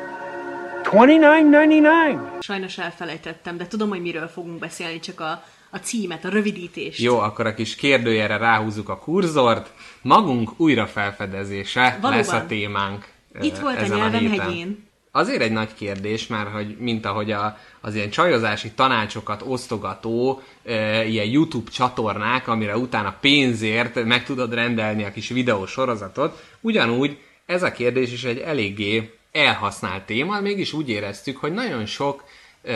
Twenty-nine 0.83 1.49
ninety-nine. 1.49 2.19
Sajnos 2.39 2.77
elfelejtettem, 2.77 3.57
de 3.57 3.67
tudom, 3.67 3.89
hogy 3.89 4.01
miről 4.01 4.27
fogunk 4.27 4.59
beszélni, 4.59 4.99
csak 4.99 5.19
a, 5.19 5.43
a 5.69 5.77
címet, 5.77 6.25
a 6.25 6.29
rövidítést. 6.29 6.99
Jó, 7.01 7.19
akkor 7.19 7.45
a 7.45 7.53
kis 7.53 7.75
kérdőjelre 7.75 8.37
ráhúzzuk 8.37 8.89
a 8.89 8.97
kurzort. 8.97 9.71
Magunk 10.01 10.59
újrafelfedezése 10.59 11.97
Valóban. 12.01 12.11
lesz 12.11 12.31
a 12.31 12.45
témánk. 12.47 13.05
Itt 13.41 13.57
volt 13.57 13.81
a 13.81 13.95
nyelvem 13.95 14.19
héten. 14.19 14.39
hegyén. 14.39 14.86
Azért 15.11 15.41
egy 15.41 15.51
nagy 15.51 15.73
kérdés, 15.73 16.27
mert 16.27 16.49
hogy 16.49 16.77
mint 16.79 17.05
ahogy 17.05 17.31
a, 17.31 17.57
az 17.81 17.95
ilyen 17.95 18.09
csajozási 18.09 18.71
tanácsokat 18.71 19.43
osztogató 19.45 20.41
e, 20.65 21.05
ilyen 21.05 21.25
YouTube 21.25 21.71
csatornák, 21.71 22.47
amire 22.47 22.77
utána 22.77 23.17
pénzért 23.21 24.03
meg 24.05 24.23
tudod 24.23 24.53
rendelni 24.53 25.03
a 25.03 25.11
kis 25.11 25.29
videósorozatot, 25.29 26.43
ugyanúgy 26.61 27.17
ez 27.45 27.63
a 27.63 27.71
kérdés 27.71 28.11
is 28.11 28.23
egy 28.23 28.37
eléggé 28.37 29.17
elhasznált 29.31 30.05
téma, 30.05 30.39
mégis 30.39 30.73
úgy 30.73 30.89
éreztük, 30.89 31.37
hogy 31.37 31.53
nagyon 31.53 31.85
sok 31.85 32.23
ö, 32.61 32.73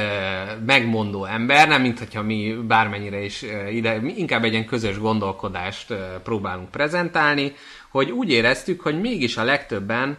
megmondó 0.65 1.25
ember, 1.25 1.67
nem 1.67 1.81
mint 1.81 1.99
hogyha 1.99 2.21
mi 2.21 2.55
bármennyire 2.67 3.23
is 3.23 3.43
ö, 3.43 3.67
ide, 3.67 4.01
inkább 4.15 4.43
egy 4.43 4.51
ilyen 4.51 4.65
közös 4.65 4.99
gondolkodást 4.99 5.89
ö, 5.89 5.95
próbálunk 6.23 6.71
prezentálni, 6.71 7.55
hogy 7.89 8.11
úgy 8.11 8.31
éreztük, 8.31 8.81
hogy 8.81 9.01
mégis 9.01 9.37
a 9.37 9.43
legtöbben 9.43 10.17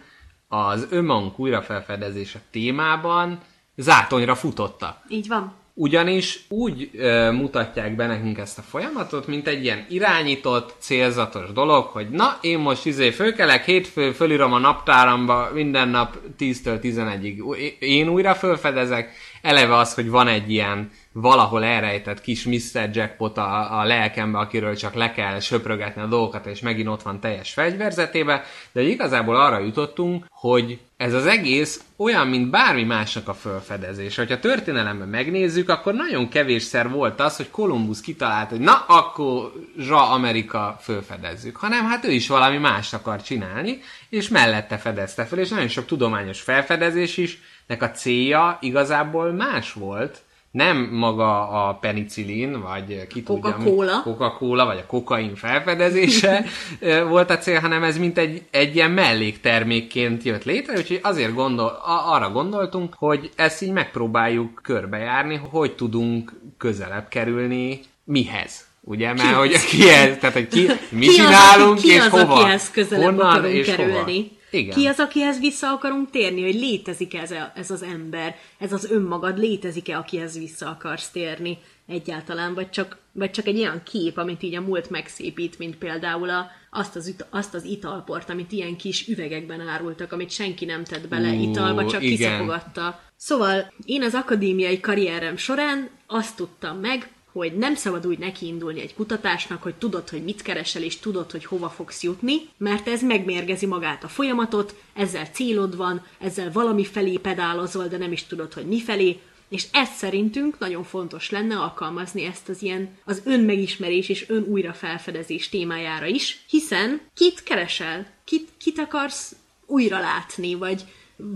az 0.54 0.86
önmagunk 0.90 1.38
újrafelfedezése 1.38 2.40
témában 2.50 3.38
zátonyra 3.76 4.34
futottak. 4.34 4.96
Így 5.08 5.28
van. 5.28 5.52
Ugyanis 5.74 6.44
úgy 6.48 6.90
ö, 6.94 7.30
mutatják 7.30 7.96
be 7.96 8.06
nekünk 8.06 8.38
ezt 8.38 8.58
a 8.58 8.62
folyamatot, 8.62 9.26
mint 9.26 9.48
egy 9.48 9.64
ilyen 9.64 9.86
irányított, 9.88 10.74
célzatos 10.78 11.52
dolog, 11.52 11.84
hogy 11.84 12.08
na, 12.10 12.38
én 12.40 12.58
most 12.58 12.86
izé 12.86 13.10
fölkelek, 13.10 13.64
hétfő 13.64 14.12
fölírom 14.12 14.52
a 14.52 14.58
naptáramba, 14.58 15.50
minden 15.52 15.88
nap 15.88 16.16
10-től 16.38 16.78
11-ig 16.82 17.78
én 17.78 18.08
újra 18.08 18.34
fölfedezek, 18.34 19.10
eleve 19.42 19.76
az, 19.76 19.94
hogy 19.94 20.10
van 20.10 20.28
egy 20.28 20.50
ilyen 20.50 20.90
valahol 21.12 21.64
elrejtett 21.64 22.20
kis 22.20 22.44
Mr. 22.44 22.90
Jackpot 22.92 23.38
a, 23.38 23.80
a 23.80 23.84
lelkembe, 23.84 24.38
akiről 24.38 24.76
csak 24.76 24.94
le 24.94 25.12
kell 25.12 25.40
söprögetni 25.40 26.02
a 26.02 26.06
dolgokat, 26.06 26.46
és 26.46 26.60
megint 26.60 26.88
ott 26.88 27.02
van 27.02 27.20
teljes 27.20 27.52
fegyverzetébe, 27.52 28.44
de 28.72 28.82
igazából 28.82 29.36
arra 29.36 29.58
jutottunk, 29.58 30.26
hogy 30.30 30.78
ez 30.96 31.14
az 31.14 31.26
egész 31.26 31.80
olyan, 31.96 32.26
mint 32.26 32.50
bármi 32.50 32.84
másnak 32.84 33.28
a 33.28 33.34
felfedezés. 33.34 34.16
Hogyha 34.16 34.38
történelemben 34.38 35.08
megnézzük, 35.08 35.68
akkor 35.68 35.94
nagyon 35.94 36.28
kevésszer 36.28 36.90
volt 36.90 37.20
az, 37.20 37.36
hogy 37.36 37.50
Kolumbusz 37.50 38.00
kitalált, 38.00 38.48
hogy 38.48 38.60
na, 38.60 38.84
akkor 38.86 39.52
zsa 39.78 40.10
Amerika 40.10 40.78
fölfedezzük, 40.80 41.56
hanem 41.56 41.84
hát 41.84 42.04
ő 42.04 42.10
is 42.10 42.28
valami 42.28 42.58
mást 42.58 42.94
akar 42.94 43.22
csinálni, 43.22 43.80
és 44.08 44.28
mellette 44.28 44.78
fedezte 44.78 45.24
fel, 45.24 45.38
és 45.38 45.48
nagyon 45.48 45.68
sok 45.68 45.86
tudományos 45.86 46.40
felfedezés 46.40 47.16
is, 47.16 47.38
nek 47.66 47.82
a 47.82 47.90
célja 47.90 48.58
igazából 48.60 49.32
más 49.32 49.72
volt, 49.72 50.22
nem 50.52 50.88
maga 50.92 51.48
a 51.48 51.74
penicillin, 51.74 52.60
vagy 52.60 53.06
ki 53.06 53.22
tudja, 53.22 53.56
mi- 53.58 53.64
Coca-Cola. 53.64 54.02
Coca-Cola, 54.02 54.64
vagy 54.64 54.78
a 54.78 54.86
kokain 54.86 55.34
felfedezése 55.34 56.44
volt 57.08 57.30
a 57.30 57.38
cél, 57.38 57.60
hanem 57.60 57.82
ez 57.82 57.98
mint 57.98 58.18
egy, 58.18 58.42
egy 58.50 58.74
ilyen 58.74 58.90
melléktermékként 58.90 60.22
jött 60.22 60.44
létre, 60.44 60.76
úgyhogy 60.76 61.00
azért 61.02 61.34
gondol, 61.34 61.80
arra 62.06 62.30
gondoltunk, 62.30 62.94
hogy 62.98 63.30
ezt 63.36 63.62
így 63.62 63.72
megpróbáljuk 63.72 64.60
körbejárni, 64.62 65.40
hogy 65.50 65.72
tudunk 65.74 66.32
közelebb 66.58 67.08
kerülni 67.08 67.80
mihez. 68.04 68.66
Ugye, 68.84 69.06
mert 69.06 69.20
Kihez? 69.20 69.36
hogy 69.36 69.64
kihez, 69.64 70.18
tehát 70.18 70.34
hogy 70.34 70.48
ki, 70.48 70.66
mi 70.98 71.06
ki 71.06 71.14
csinálunk, 71.14 71.76
az, 71.76 71.82
ki 71.82 71.88
és 71.88 72.00
az, 72.00 72.10
hova, 72.10 72.56
honnan 72.88 73.46
és 73.46 73.66
kerülni? 73.66 73.92
hova. 73.92 74.40
Igen. 74.52 74.76
Ki 74.76 74.86
az, 74.86 74.98
akihez 74.98 75.40
vissza 75.40 75.68
akarunk 75.68 76.10
térni, 76.10 76.42
hogy 76.42 76.54
létezik 76.54 77.14
ez, 77.14 77.30
a, 77.30 77.52
ez 77.54 77.70
az 77.70 77.82
ember, 77.82 78.36
ez 78.58 78.72
az 78.72 78.90
önmagad, 78.90 79.38
létezik-e, 79.38 79.96
akihez 79.96 80.38
vissza 80.38 80.68
akarsz 80.68 81.10
térni 81.10 81.58
egyáltalán, 81.86 82.54
vagy 82.54 82.70
csak, 82.70 82.98
vagy 83.12 83.30
csak 83.30 83.46
egy 83.46 83.58
olyan 83.58 83.82
kép, 83.82 84.16
amit 84.16 84.42
így 84.42 84.54
a 84.54 84.60
múlt 84.60 84.90
megszépít, 84.90 85.58
mint 85.58 85.76
például 85.76 86.30
a, 86.30 86.50
azt, 86.70 86.96
az, 86.96 87.14
azt 87.30 87.54
az 87.54 87.64
italport, 87.64 88.30
amit 88.30 88.52
ilyen 88.52 88.76
kis 88.76 89.08
üvegekben 89.08 89.68
árultak, 89.68 90.12
amit 90.12 90.30
senki 90.30 90.64
nem 90.64 90.84
tett 90.84 91.08
bele 91.08 91.32
Ú, 91.32 91.50
italba, 91.50 91.86
csak 91.86 92.02
igen. 92.02 92.16
kiszapogatta. 92.16 93.00
Szóval 93.16 93.72
én 93.84 94.02
az 94.02 94.14
akadémiai 94.14 94.80
karrierem 94.80 95.36
során 95.36 95.88
azt 96.06 96.36
tudtam 96.36 96.78
meg, 96.78 97.10
hogy 97.32 97.56
nem 97.56 97.74
szabad 97.74 98.06
úgy 98.06 98.18
nekiindulni 98.18 98.80
egy 98.80 98.94
kutatásnak, 98.94 99.62
hogy 99.62 99.74
tudod, 99.74 100.08
hogy 100.08 100.24
mit 100.24 100.42
keresel, 100.42 100.82
és 100.82 100.98
tudod, 100.98 101.30
hogy 101.30 101.44
hova 101.44 101.68
fogsz 101.68 102.02
jutni, 102.02 102.36
mert 102.56 102.88
ez 102.88 103.02
megmérgezi 103.02 103.66
magát 103.66 104.04
a 104.04 104.08
folyamatot, 104.08 104.74
ezzel 104.94 105.26
célod 105.26 105.76
van, 105.76 106.06
ezzel 106.18 106.52
valami 106.52 106.84
felé 106.84 107.16
pedálozol, 107.16 107.86
de 107.86 107.96
nem 107.96 108.12
is 108.12 108.24
tudod, 108.24 108.52
hogy 108.52 108.66
mi 108.66 108.80
felé, 108.80 109.20
És 109.52 109.66
ez 109.72 109.88
szerintünk 109.96 110.58
nagyon 110.58 110.84
fontos 110.84 111.30
lenne 111.30 111.58
alkalmazni 111.58 112.24
ezt 112.24 112.48
az 112.48 112.62
ilyen 112.62 112.88
az 113.04 113.22
önmegismerés 113.24 114.08
és 114.08 114.28
ön 114.28 114.42
újra 114.42 114.72
felfedezés 114.72 115.48
témájára 115.48 116.06
is, 116.06 116.44
hiszen 116.48 117.00
kit 117.14 117.42
keresel? 117.42 118.06
Kit, 118.24 118.48
kit 118.58 118.78
akarsz 118.78 119.36
újra 119.66 119.98
látni, 119.98 120.54
vagy 120.54 120.84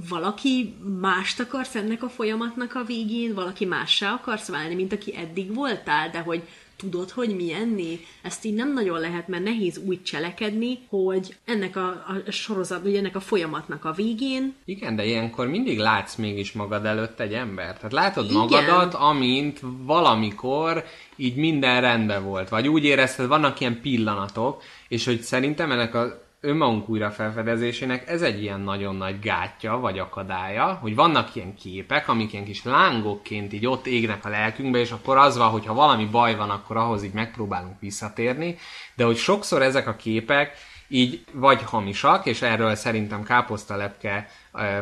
valaki 0.09 0.75
mást 1.01 1.41
akarsz 1.41 1.75
ennek 1.75 2.03
a 2.03 2.09
folyamatnak 2.09 2.75
a 2.75 2.85
végén, 2.85 3.35
valaki 3.35 3.65
mássá 3.65 4.13
akarsz 4.13 4.49
válni, 4.49 4.75
mint 4.75 4.93
aki 4.93 5.17
eddig 5.17 5.55
voltál, 5.55 6.11
de 6.11 6.19
hogy 6.19 6.43
tudod, 6.77 7.11
hogy 7.11 7.37
milyenné? 7.37 8.01
Ezt 8.23 8.45
így 8.45 8.55
nem 8.55 8.73
nagyon 8.73 9.01
lehet, 9.01 9.29
mert 9.29 9.45
nehéz 9.45 9.79
úgy 9.79 10.03
cselekedni, 10.03 10.79
hogy 10.89 11.37
ennek 11.45 11.77
a, 11.77 11.89
a 12.27 12.31
sorozat, 12.31 12.83
vagy 12.83 12.97
ennek 12.97 13.17
a 13.17 13.21
folyamatnak 13.21 13.85
a 13.85 13.93
végén... 13.93 14.55
Igen, 14.65 14.97
de 14.97 15.05
ilyenkor 15.05 15.47
mindig 15.47 15.79
látsz 15.79 16.15
mégis 16.15 16.53
magad 16.53 16.85
előtt 16.85 17.21
egy 17.21 17.33
ember. 17.33 17.77
Tehát 17.77 17.93
látod 17.93 18.25
Igen. 18.25 18.37
magadat, 18.37 18.95
amint 18.95 19.61
valamikor 19.63 20.85
így 21.17 21.37
minden 21.37 21.81
rendben 21.81 22.25
volt. 22.25 22.49
Vagy 22.49 22.69
úgy 22.69 22.85
érezted, 22.85 23.27
vannak 23.27 23.61
ilyen 23.61 23.81
pillanatok, 23.81 24.63
és 24.89 25.05
hogy 25.05 25.21
szerintem 25.21 25.71
ennek 25.71 25.95
a 25.95 26.26
önmagunk 26.47 26.89
újra 26.89 27.11
felfedezésének 27.11 28.09
ez 28.09 28.23
egy 28.23 28.43
ilyen 28.43 28.61
nagyon 28.61 28.97
nagy 28.97 29.19
gátja, 29.19 29.77
vagy 29.77 29.99
akadálya, 29.99 30.79
hogy 30.81 30.95
vannak 30.95 31.35
ilyen 31.35 31.55
képek, 31.55 32.09
amik 32.09 32.33
ilyen 32.33 32.45
kis 32.45 32.65
lángokként 32.65 33.53
így 33.53 33.67
ott 33.67 33.87
égnek 33.87 34.25
a 34.25 34.29
lelkünkbe, 34.29 34.79
és 34.79 34.91
akkor 34.91 35.17
az 35.17 35.37
van, 35.37 35.49
hogyha 35.49 35.75
valami 35.75 36.05
baj 36.05 36.37
van, 36.37 36.51
akkor 36.51 36.77
ahhoz 36.77 37.03
így 37.03 37.13
megpróbálunk 37.13 37.81
visszatérni, 37.81 38.57
de 38.95 39.05
hogy 39.05 39.17
sokszor 39.17 39.63
ezek 39.63 39.87
a 39.87 39.97
képek 39.97 40.57
így 40.89 41.25
vagy 41.33 41.63
hamisak, 41.63 42.27
és 42.27 42.43
erről 42.43 42.75
szerintem 42.75 43.23
káposztalepke 43.23 44.29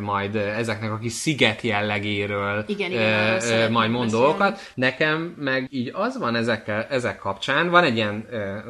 majd 0.01 0.37
ezeknek 0.37 0.93
a 0.93 0.99
kis 0.99 1.13
sziget 1.13 1.61
jellegéről 1.61 2.65
igen, 2.67 2.91
igen, 2.91 3.73
majd 3.73 3.91
mond 3.91 4.11
dolgokat. 4.11 4.73
Nekem 4.75 5.35
meg 5.39 5.67
így 5.71 5.91
az 5.95 6.19
van 6.19 6.35
ezekkel, 6.35 6.87
ezek 6.91 7.19
kapcsán, 7.19 7.71
van 7.71 7.85
egy 7.85 7.97
ilyen 7.97 8.27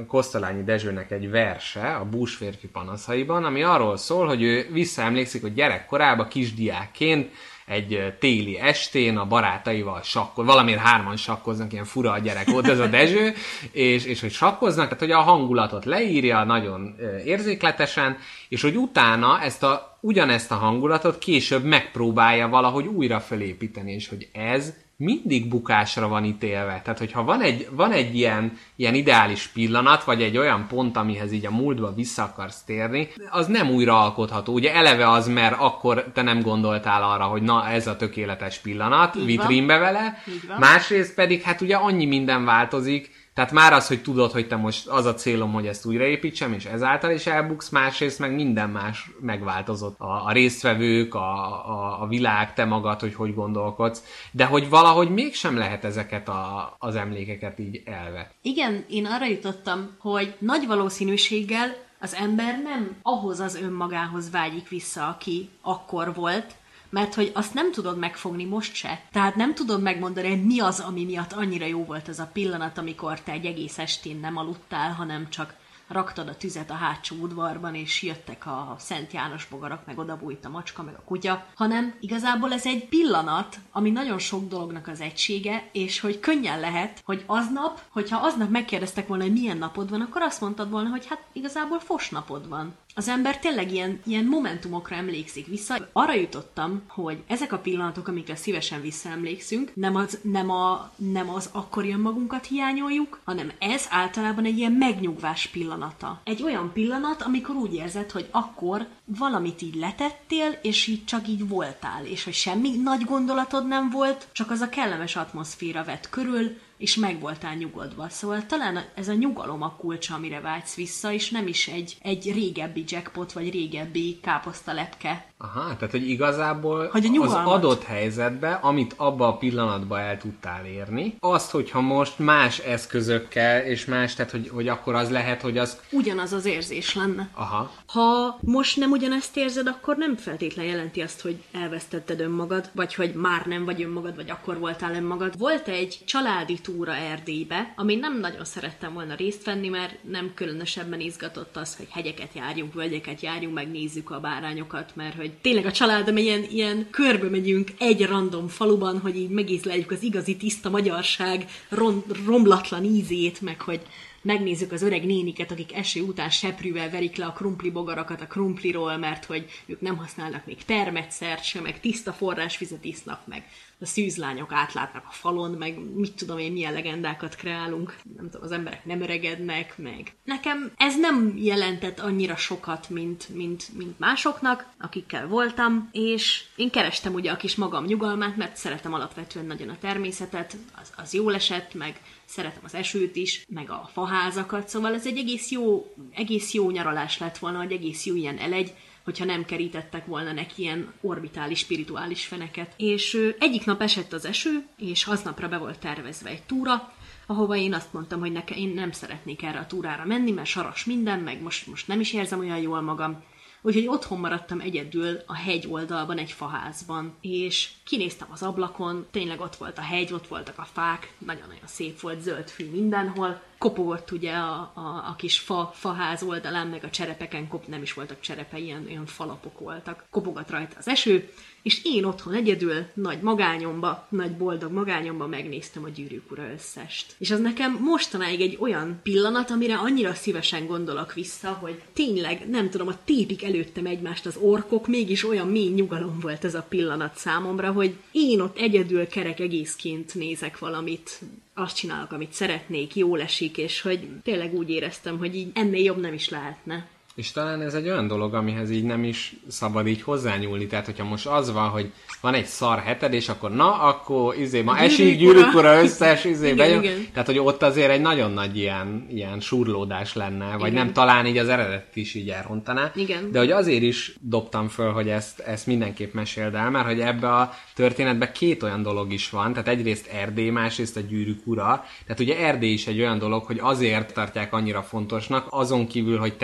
Kosztolányi 0.08 0.64
Dezsőnek 0.64 1.10
egy 1.10 1.30
verse 1.30 1.94
a 1.94 2.04
Bús 2.04 2.34
férfi 2.34 2.68
panaszaiban, 2.68 3.44
ami 3.44 3.62
arról 3.62 3.96
szól, 3.96 4.26
hogy 4.26 4.42
ő 4.42 4.66
visszaemlékszik, 4.72 5.42
hogy 5.42 5.54
gyerekkorában 5.54 6.28
kisdiákként 6.28 7.30
egy 7.66 8.14
téli 8.18 8.58
estén 8.58 9.16
a 9.16 9.26
barátaival 9.26 10.02
sakkol, 10.02 10.44
valamiért 10.44 10.80
hárman 10.80 11.16
sakkoznak, 11.16 11.72
ilyen 11.72 11.84
fura 11.84 12.12
a 12.12 12.18
gyerek 12.18 12.50
volt 12.50 12.68
ez 12.68 12.78
a 12.78 12.86
Dezső, 12.86 13.34
és, 13.70 14.04
és 14.04 14.20
hogy 14.20 14.32
sakkoznak, 14.32 14.84
tehát 14.84 15.00
hogy 15.00 15.10
a 15.10 15.20
hangulatot 15.20 15.84
leírja 15.84 16.44
nagyon 16.44 16.96
érzékletesen, 17.24 18.16
és 18.48 18.62
hogy 18.62 18.76
utána 18.76 19.40
ezt 19.40 19.62
a, 19.62 19.98
ugyanezt 20.00 20.50
a 20.50 20.54
hangulatot 20.54 21.18
később 21.18 21.64
megpróbálja 21.64 22.48
valahogy 22.48 22.86
újra 22.86 23.20
felépíteni, 23.20 23.92
és 23.92 24.08
hogy 24.08 24.28
ez 24.32 24.74
mindig 24.96 25.48
bukásra 25.48 26.08
van 26.08 26.24
ítélve. 26.24 26.80
Tehát, 26.84 26.98
hogyha 26.98 27.24
van 27.24 27.40
egy, 27.40 27.68
van 27.70 27.92
egy 27.92 28.14
ilyen, 28.14 28.58
ilyen 28.76 28.94
ideális 28.94 29.46
pillanat, 29.46 30.04
vagy 30.04 30.22
egy 30.22 30.36
olyan 30.38 30.66
pont, 30.68 30.96
amihez 30.96 31.32
így 31.32 31.46
a 31.46 31.50
múltba 31.50 31.94
vissza 31.94 32.22
akarsz 32.22 32.62
térni, 32.62 33.08
az 33.30 33.46
nem 33.46 33.70
újra 33.70 34.00
alkotható. 34.02 34.52
Ugye 34.52 34.74
eleve 34.74 35.10
az, 35.10 35.28
mert 35.28 35.56
akkor 35.58 36.04
te 36.12 36.22
nem 36.22 36.40
gondoltál 36.40 37.02
arra, 37.02 37.24
hogy 37.24 37.42
na, 37.42 37.68
ez 37.68 37.86
a 37.86 37.96
tökéletes 37.96 38.58
pillanat, 38.58 39.16
Így 39.16 39.24
vitrínbe 39.24 39.72
van. 39.78 39.82
vele. 39.82 40.22
Másrészt 40.58 41.14
pedig, 41.14 41.42
hát 41.42 41.60
ugye 41.60 41.76
annyi 41.76 42.06
minden 42.06 42.44
változik, 42.44 43.10
tehát 43.34 43.52
már 43.52 43.72
az, 43.72 43.88
hogy 43.88 44.02
tudod, 44.02 44.32
hogy 44.32 44.48
te 44.48 44.56
most 44.56 44.86
az 44.86 45.04
a 45.04 45.14
célom, 45.14 45.52
hogy 45.52 45.66
ezt 45.66 45.86
újraépítsem, 45.86 46.52
és 46.52 46.64
ezáltal 46.64 47.10
is 47.10 47.26
elbuksz, 47.26 47.68
másrészt 47.68 48.18
meg 48.18 48.34
minden 48.34 48.70
más 48.70 49.10
megváltozott. 49.20 49.98
A, 49.98 50.24
a 50.26 50.32
résztvevők, 50.32 51.14
a, 51.14 51.44
a, 51.70 52.02
a 52.02 52.06
világ, 52.06 52.54
te 52.54 52.64
magad, 52.64 53.00
hogy 53.00 53.14
hogy 53.14 53.34
gondolkodsz, 53.34 54.04
de 54.32 54.44
hogy 54.44 54.68
valahogy 54.68 55.10
mégsem 55.10 55.56
lehet 55.56 55.84
ezeket 55.84 56.28
a, 56.28 56.74
az 56.78 56.96
emlékeket 56.96 57.58
így 57.58 57.82
elvet. 57.84 58.34
Igen, 58.42 58.84
én 58.88 59.06
arra 59.06 59.26
jutottam, 59.26 59.96
hogy 59.98 60.34
nagy 60.38 60.66
valószínűséggel 60.66 61.76
az 62.00 62.14
ember 62.14 62.62
nem 62.62 62.96
ahhoz 63.02 63.40
az 63.40 63.54
önmagához 63.54 64.30
vágyik 64.30 64.68
vissza, 64.68 65.06
aki 65.06 65.48
akkor 65.62 66.14
volt, 66.14 66.54
mert 66.94 67.14
hogy 67.14 67.30
azt 67.34 67.54
nem 67.54 67.72
tudod 67.72 67.98
megfogni 67.98 68.44
most 68.44 68.74
se. 68.74 69.02
Tehát 69.12 69.36
nem 69.36 69.54
tudod 69.54 69.82
megmondani, 69.82 70.28
hogy 70.28 70.44
mi 70.44 70.60
az, 70.60 70.80
ami 70.80 71.04
miatt 71.04 71.32
annyira 71.32 71.66
jó 71.66 71.84
volt 71.84 72.08
ez 72.08 72.18
a 72.18 72.30
pillanat, 72.32 72.78
amikor 72.78 73.20
te 73.20 73.32
egy 73.32 73.46
egész 73.46 73.78
estén 73.78 74.20
nem 74.20 74.36
aludtál, 74.36 74.92
hanem 74.92 75.30
csak 75.30 75.54
raktad 75.88 76.28
a 76.28 76.36
tüzet 76.36 76.70
a 76.70 76.74
hátsó 76.74 77.16
udvarban, 77.16 77.74
és 77.74 78.02
jöttek 78.02 78.46
a 78.46 78.76
Szent 78.78 79.12
János 79.12 79.46
bogarak, 79.46 79.86
meg 79.86 79.98
oda 79.98 80.16
bújt 80.16 80.44
a 80.44 80.48
macska, 80.48 80.82
meg 80.82 80.94
a 80.94 81.04
kutya, 81.04 81.46
hanem 81.54 81.94
igazából 82.00 82.52
ez 82.52 82.66
egy 82.66 82.88
pillanat, 82.88 83.56
ami 83.72 83.90
nagyon 83.90 84.18
sok 84.18 84.48
dolognak 84.48 84.88
az 84.88 85.00
egysége, 85.00 85.68
és 85.72 86.00
hogy 86.00 86.20
könnyen 86.20 86.60
lehet, 86.60 87.02
hogy 87.04 87.22
aznap, 87.26 87.80
hogyha 87.88 88.26
aznap 88.26 88.50
megkérdeztek 88.50 89.06
volna, 89.06 89.22
hogy 89.22 89.32
milyen 89.32 89.58
napod 89.58 89.90
van, 89.90 90.00
akkor 90.00 90.22
azt 90.22 90.40
mondtad 90.40 90.70
volna, 90.70 90.88
hogy 90.88 91.06
hát 91.06 91.24
igazából 91.32 91.78
fos 91.78 92.10
napod 92.10 92.48
van 92.48 92.74
az 92.94 93.08
ember 93.08 93.38
tényleg 93.38 93.72
ilyen, 93.72 94.00
ilyen 94.06 94.24
momentumokra 94.24 94.96
emlékszik 94.96 95.46
vissza. 95.46 95.88
Arra 95.92 96.14
jutottam, 96.14 96.82
hogy 96.88 97.22
ezek 97.26 97.52
a 97.52 97.58
pillanatok, 97.58 98.08
amikre 98.08 98.36
szívesen 98.36 98.80
visszaemlékszünk, 98.80 99.70
nem 99.74 99.96
az, 99.96 100.18
nem, 100.22 100.50
a, 100.50 100.90
nem 100.96 101.30
az 101.30 101.48
akkori 101.52 101.92
önmagunkat 101.92 102.46
hiányoljuk, 102.46 103.20
hanem 103.24 103.52
ez 103.58 103.86
általában 103.90 104.44
egy 104.44 104.58
ilyen 104.58 104.72
megnyugvás 104.72 105.46
pillanata. 105.46 106.20
Egy 106.24 106.42
olyan 106.42 106.72
pillanat, 106.72 107.22
amikor 107.22 107.54
úgy 107.54 107.74
érzed, 107.74 108.10
hogy 108.10 108.28
akkor 108.30 108.86
valamit 109.04 109.62
így 109.62 109.74
letettél, 109.74 110.58
és 110.62 110.86
így 110.86 111.04
csak 111.04 111.28
így 111.28 111.48
voltál, 111.48 112.04
és 112.04 112.24
hogy 112.24 112.32
semmi 112.32 112.70
nagy 112.82 113.04
gondolatod 113.04 113.66
nem 113.66 113.90
volt, 113.90 114.28
csak 114.32 114.50
az 114.50 114.60
a 114.60 114.68
kellemes 114.68 115.16
atmoszféra 115.16 115.84
vett 115.84 116.08
körül, 116.10 116.56
és 116.76 116.96
meg 116.96 117.20
voltál 117.20 117.54
nyugodva. 117.54 118.08
Szóval 118.08 118.46
talán 118.46 118.84
ez 118.94 119.08
a 119.08 119.12
nyugalom 119.12 119.62
a 119.62 119.76
kulcsa, 119.76 120.14
amire 120.14 120.40
vágysz 120.40 120.74
vissza, 120.74 121.12
és 121.12 121.30
nem 121.30 121.46
is 121.46 121.68
egy, 121.68 121.96
egy 122.02 122.32
régebbi 122.32 122.84
jackpot, 122.86 123.32
vagy 123.32 123.50
régebbi 123.50 124.18
káposztalepke. 124.22 125.26
Aha, 125.38 125.76
tehát 125.76 125.90
hogy 125.90 126.08
igazából 126.08 126.88
hogy 126.88 127.06
a 127.06 127.22
az 127.22 127.32
adott 127.32 127.82
helyzetbe, 127.82 128.52
amit 128.52 128.94
abba 128.96 129.28
a 129.28 129.36
pillanatban 129.36 129.98
el 130.00 130.18
tudtál 130.18 130.66
érni, 130.66 131.16
azt, 131.20 131.50
hogyha 131.50 131.80
most 131.80 132.18
más 132.18 132.58
eszközökkel, 132.58 133.64
és 133.64 133.84
más, 133.84 134.14
tehát 134.14 134.30
hogy, 134.30 134.48
hogy 134.48 134.68
akkor 134.68 134.94
az 134.94 135.10
lehet, 135.10 135.42
hogy 135.42 135.58
az... 135.58 135.80
Ugyanaz 135.90 136.32
az 136.32 136.44
érzés 136.44 136.94
lenne. 136.94 137.28
Aha. 137.34 137.70
Ha 137.86 138.38
most 138.40 138.76
nem 138.76 138.90
ugyanezt 138.90 139.36
érzed, 139.36 139.66
akkor 139.66 139.96
nem 139.96 140.16
feltétlen 140.16 140.64
jelenti 140.64 141.00
azt, 141.00 141.20
hogy 141.20 141.42
elvesztetted 141.52 142.20
önmagad, 142.20 142.70
vagy 142.72 142.94
hogy 142.94 143.12
már 143.14 143.46
nem 143.46 143.64
vagy 143.64 143.82
önmagad, 143.82 144.16
vagy 144.16 144.30
akkor 144.30 144.58
voltál 144.58 144.94
önmagad. 144.94 145.38
Volt 145.38 145.68
egy 145.68 145.98
családi 146.04 146.60
túra 146.64 146.94
Erdélybe, 146.94 147.72
ami 147.76 147.94
nem 147.94 148.20
nagyon 148.20 148.44
szerettem 148.44 148.92
volna 148.92 149.14
részt 149.14 149.44
venni, 149.44 149.68
mert 149.68 149.96
nem 150.02 150.32
különösebben 150.34 151.00
izgatott 151.00 151.56
az, 151.56 151.76
hogy 151.76 151.86
hegyeket 151.90 152.34
járjunk, 152.34 152.74
völgyeket 152.74 153.20
járjunk, 153.20 153.54
megnézzük 153.54 154.10
a 154.10 154.20
bárányokat, 154.20 154.96
mert 154.96 155.16
hogy 155.16 155.32
tényleg 155.32 155.66
a 155.66 155.72
családom 155.72 156.16
ilyen, 156.16 156.44
ilyen 156.50 156.86
körbe 156.90 157.28
megyünk 157.28 157.70
egy 157.78 158.06
random 158.06 158.48
faluban, 158.48 158.98
hogy 158.98 159.16
így 159.16 159.30
megízleljük 159.30 159.90
az 159.90 160.02
igazi 160.02 160.36
tiszta 160.36 160.70
magyarság 160.70 161.46
rom, 161.68 162.04
romlatlan 162.26 162.84
ízét, 162.84 163.40
meg 163.40 163.60
hogy 163.60 163.80
megnézzük 164.24 164.72
az 164.72 164.82
öreg 164.82 165.06
néniket, 165.06 165.50
akik 165.50 165.74
eső 165.74 166.00
után 166.00 166.30
seprűvel 166.30 166.90
verik 166.90 167.16
le 167.16 167.24
a 167.24 167.32
krumpli 167.32 167.70
bogarakat 167.70 168.20
a 168.20 168.26
krumpliról, 168.26 168.96
mert 168.96 169.24
hogy 169.24 169.44
ők 169.66 169.80
nem 169.80 169.96
használnak 169.96 170.46
még 170.46 170.64
termetszert 170.64 171.44
sem, 171.44 171.62
meg 171.62 171.80
tiszta 171.80 172.12
forrásvizet 172.12 172.84
isznak, 172.84 173.26
meg 173.26 173.44
a 173.84 173.86
szűzlányok 173.86 174.52
átlátnak 174.52 175.04
a 175.08 175.12
falon, 175.12 175.50
meg 175.50 175.78
mit 175.94 176.12
tudom 176.14 176.38
én, 176.38 176.52
milyen 176.52 176.72
legendákat 176.72 177.34
kreálunk, 177.34 177.96
nem 178.16 178.30
tudom, 178.30 178.46
az 178.46 178.52
emberek 178.52 178.84
nem 178.84 179.00
öregednek, 179.00 179.78
meg. 179.78 180.12
Nekem 180.24 180.72
ez 180.76 180.98
nem 180.98 181.34
jelentett 181.36 182.00
annyira 182.00 182.36
sokat, 182.36 182.90
mint, 182.90 183.28
mint, 183.28 183.68
mint 183.76 183.98
másoknak, 183.98 184.66
akikkel 184.78 185.26
voltam, 185.26 185.88
és 185.92 186.44
én 186.56 186.70
kerestem 186.70 187.14
ugye 187.14 187.30
a 187.30 187.36
kis 187.36 187.54
magam 187.54 187.84
nyugalmát, 187.84 188.36
mert 188.36 188.56
szeretem 188.56 188.94
alapvetően 188.94 189.46
nagyon 189.46 189.68
a 189.68 189.78
természetet, 189.80 190.56
az, 190.82 190.92
az 190.96 191.14
jól 191.14 191.34
esett, 191.34 191.74
meg 191.74 192.00
szeretem 192.24 192.62
az 192.64 192.74
esőt 192.74 193.16
is, 193.16 193.44
meg 193.48 193.70
a 193.70 193.90
faházakat, 193.92 194.68
szóval 194.68 194.94
ez 194.94 195.06
egy 195.06 195.18
egész 195.18 195.50
jó, 195.50 195.94
egész 196.10 196.52
jó 196.52 196.70
nyaralás 196.70 197.18
lett 197.18 197.38
volna, 197.38 197.62
egy 197.62 197.72
egész 197.72 198.04
jó 198.04 198.14
ilyen 198.14 198.38
elegy, 198.38 198.72
hogyha 199.04 199.24
nem 199.24 199.44
kerítettek 199.44 200.06
volna 200.06 200.32
neki 200.32 200.62
ilyen 200.62 200.92
orbitális, 201.00 201.58
spirituális 201.58 202.26
feneket. 202.26 202.74
És 202.76 203.18
egyik 203.38 203.64
nap 203.64 203.82
esett 203.82 204.12
az 204.12 204.24
eső, 204.24 204.66
és 204.76 205.04
aznapra 205.06 205.48
be 205.48 205.56
volt 205.58 205.78
tervezve 205.78 206.30
egy 206.30 206.42
túra, 206.42 206.92
ahova 207.26 207.56
én 207.56 207.74
azt 207.74 207.92
mondtam, 207.92 208.20
hogy 208.20 208.32
nekem 208.32 208.58
én 208.58 208.68
nem 208.68 208.92
szeretnék 208.92 209.42
erre 209.42 209.58
a 209.58 209.66
túrára 209.66 210.04
menni, 210.04 210.30
mert 210.30 210.48
saras 210.48 210.84
minden, 210.84 211.18
meg 211.18 211.42
most, 211.42 211.66
most 211.66 211.88
nem 211.88 212.00
is 212.00 212.12
érzem 212.12 212.38
olyan 212.38 212.60
jól 212.60 212.80
magam. 212.80 213.22
Úgyhogy 213.66 213.86
otthon 213.86 214.18
maradtam 214.18 214.60
egyedül 214.60 215.18
a 215.26 215.34
hegy 215.34 215.66
oldalban 215.70 216.18
egy 216.18 216.30
faházban, 216.32 217.14
és 217.20 217.70
kinéztem 217.84 218.28
az 218.30 218.42
ablakon, 218.42 219.06
tényleg 219.10 219.40
ott 219.40 219.56
volt 219.56 219.78
a 219.78 219.82
hegy, 219.82 220.12
ott 220.12 220.26
voltak 220.26 220.58
a 220.58 220.66
fák, 220.72 221.12
nagyon-nagyon 221.18 221.66
szép 221.66 222.00
volt, 222.00 222.20
zöld 222.20 222.48
fű 222.48 222.70
mindenhol, 222.70 223.42
kopogott 223.64 224.10
ugye 224.10 224.32
a, 224.32 224.72
a, 224.74 225.04
a 225.08 225.14
kis 225.16 225.38
fa, 225.38 225.70
faház 225.74 226.22
oldalán, 226.22 226.66
meg 226.66 226.84
a 226.84 226.90
cserepeken, 226.90 227.48
kop, 227.48 227.66
nem 227.66 227.82
is 227.82 227.92
voltak 227.92 228.20
cserepe, 228.20 228.58
ilyen, 228.58 228.88
ilyen 228.88 229.06
falapok 229.06 229.58
voltak. 229.58 230.04
Kopogott 230.10 230.50
rajta 230.50 230.76
az 230.78 230.88
eső, 230.88 231.30
és 231.62 231.80
én 231.84 232.04
otthon 232.04 232.34
egyedül, 232.34 232.86
nagy 232.94 233.20
magányomba, 233.20 234.06
nagy 234.08 234.36
boldog 234.36 234.72
magányomba 234.72 235.26
megnéztem 235.26 235.84
a 235.84 235.88
Gyűrűk 235.88 236.30
Ura 236.30 236.50
összest. 236.52 237.14
És 237.18 237.30
az 237.30 237.40
nekem 237.40 237.78
mostanáig 237.80 238.40
egy 238.40 238.56
olyan 238.60 239.00
pillanat, 239.02 239.50
amire 239.50 239.76
annyira 239.76 240.14
szívesen 240.14 240.66
gondolok 240.66 241.12
vissza, 241.12 241.52
hogy 241.52 241.82
tényleg, 241.92 242.48
nem 242.48 242.70
tudom, 242.70 242.88
a 242.88 243.04
tépik 243.04 243.44
előttem 243.44 243.86
egymást 243.86 244.26
az 244.26 244.36
orkok, 244.36 244.86
mégis 244.86 245.24
olyan 245.24 245.48
mély 245.48 245.70
nyugalom 245.70 246.18
volt 246.20 246.44
ez 246.44 246.54
a 246.54 246.66
pillanat 246.68 247.16
számomra, 247.16 247.72
hogy 247.72 247.94
én 248.12 248.40
ott 248.40 248.58
egyedül 248.58 249.06
kerek 249.06 249.40
egészként 249.40 250.14
nézek 250.14 250.58
valamit, 250.58 251.20
azt 251.54 251.76
csinálok, 251.76 252.12
amit 252.12 252.32
szeretnék, 252.32 252.96
jól 252.96 253.20
esik, 253.20 253.58
és 253.58 253.80
hogy 253.80 254.08
tényleg 254.22 254.54
úgy 254.54 254.70
éreztem, 254.70 255.18
hogy 255.18 255.36
így 255.36 255.50
ennél 255.54 255.84
jobb 255.84 256.00
nem 256.00 256.12
is 256.12 256.28
lehetne. 256.28 256.86
És 257.14 257.32
talán 257.32 257.62
ez 257.62 257.74
egy 257.74 257.88
olyan 257.88 258.06
dolog, 258.06 258.34
amihez 258.34 258.70
így 258.70 258.84
nem 258.84 259.04
is 259.04 259.36
szabad 259.48 259.86
így 259.86 260.02
hozzányúlni. 260.02 260.66
Tehát, 260.66 260.84
hogyha 260.84 261.04
most 261.04 261.26
az 261.26 261.52
van, 261.52 261.68
hogy 261.68 261.92
van 262.20 262.34
egy 262.34 262.44
szar 262.44 262.78
heted, 262.78 263.12
és 263.12 263.28
akkor 263.28 263.50
na, 263.50 263.72
akkor 263.72 264.36
izé, 264.36 264.62
ma 264.62 264.78
esik 264.78 265.18
gyűrűk 265.18 265.54
ura 265.54 265.82
összes, 265.82 266.24
izé, 266.34 266.44
Igen, 266.44 266.56
bejön. 266.56 266.82
igen. 266.82 267.06
Tehát, 267.12 267.26
hogy 267.26 267.38
ott 267.38 267.62
azért 267.62 267.90
egy 267.90 268.00
nagyon 268.00 268.30
nagy 268.30 268.56
ilyen, 268.56 269.06
ilyen 269.10 269.40
surlódás 269.40 270.14
lenne, 270.14 270.56
vagy 270.56 270.70
Igen. 270.70 270.84
nem 270.84 270.92
talán 270.92 271.26
így 271.26 271.38
az 271.38 271.48
eredet 271.48 271.96
is 271.96 272.14
így 272.14 272.28
elrontaná. 272.28 272.90
Igen. 272.94 273.30
De 273.32 273.38
hogy 273.38 273.50
azért 273.50 273.82
is 273.82 274.14
dobtam 274.20 274.68
föl, 274.68 274.92
hogy 274.92 275.08
ezt, 275.08 275.40
ezt 275.40 275.66
mindenképp 275.66 276.12
meséld 276.12 276.54
el, 276.54 276.70
mert 276.70 276.86
hogy 276.86 277.00
ebbe 277.00 277.34
a 277.34 277.52
történetben 277.74 278.32
két 278.32 278.62
olyan 278.62 278.82
dolog 278.82 279.12
is 279.12 279.30
van, 279.30 279.52
tehát 279.52 279.68
egyrészt 279.68 280.06
Erdély, 280.06 280.50
másrészt 280.50 280.96
a 280.96 281.00
gyűrűk 281.00 281.46
ura. 281.46 281.84
Tehát 282.06 282.20
ugye 282.20 282.38
Erdély 282.38 282.72
is 282.72 282.86
egy 282.86 283.00
olyan 283.00 283.18
dolog, 283.18 283.44
hogy 283.44 283.58
azért 283.62 284.14
tartják 284.14 284.52
annyira 284.52 284.82
fontosnak, 284.82 285.46
azon 285.50 285.86
kívül, 285.86 286.18
hogy 286.18 286.36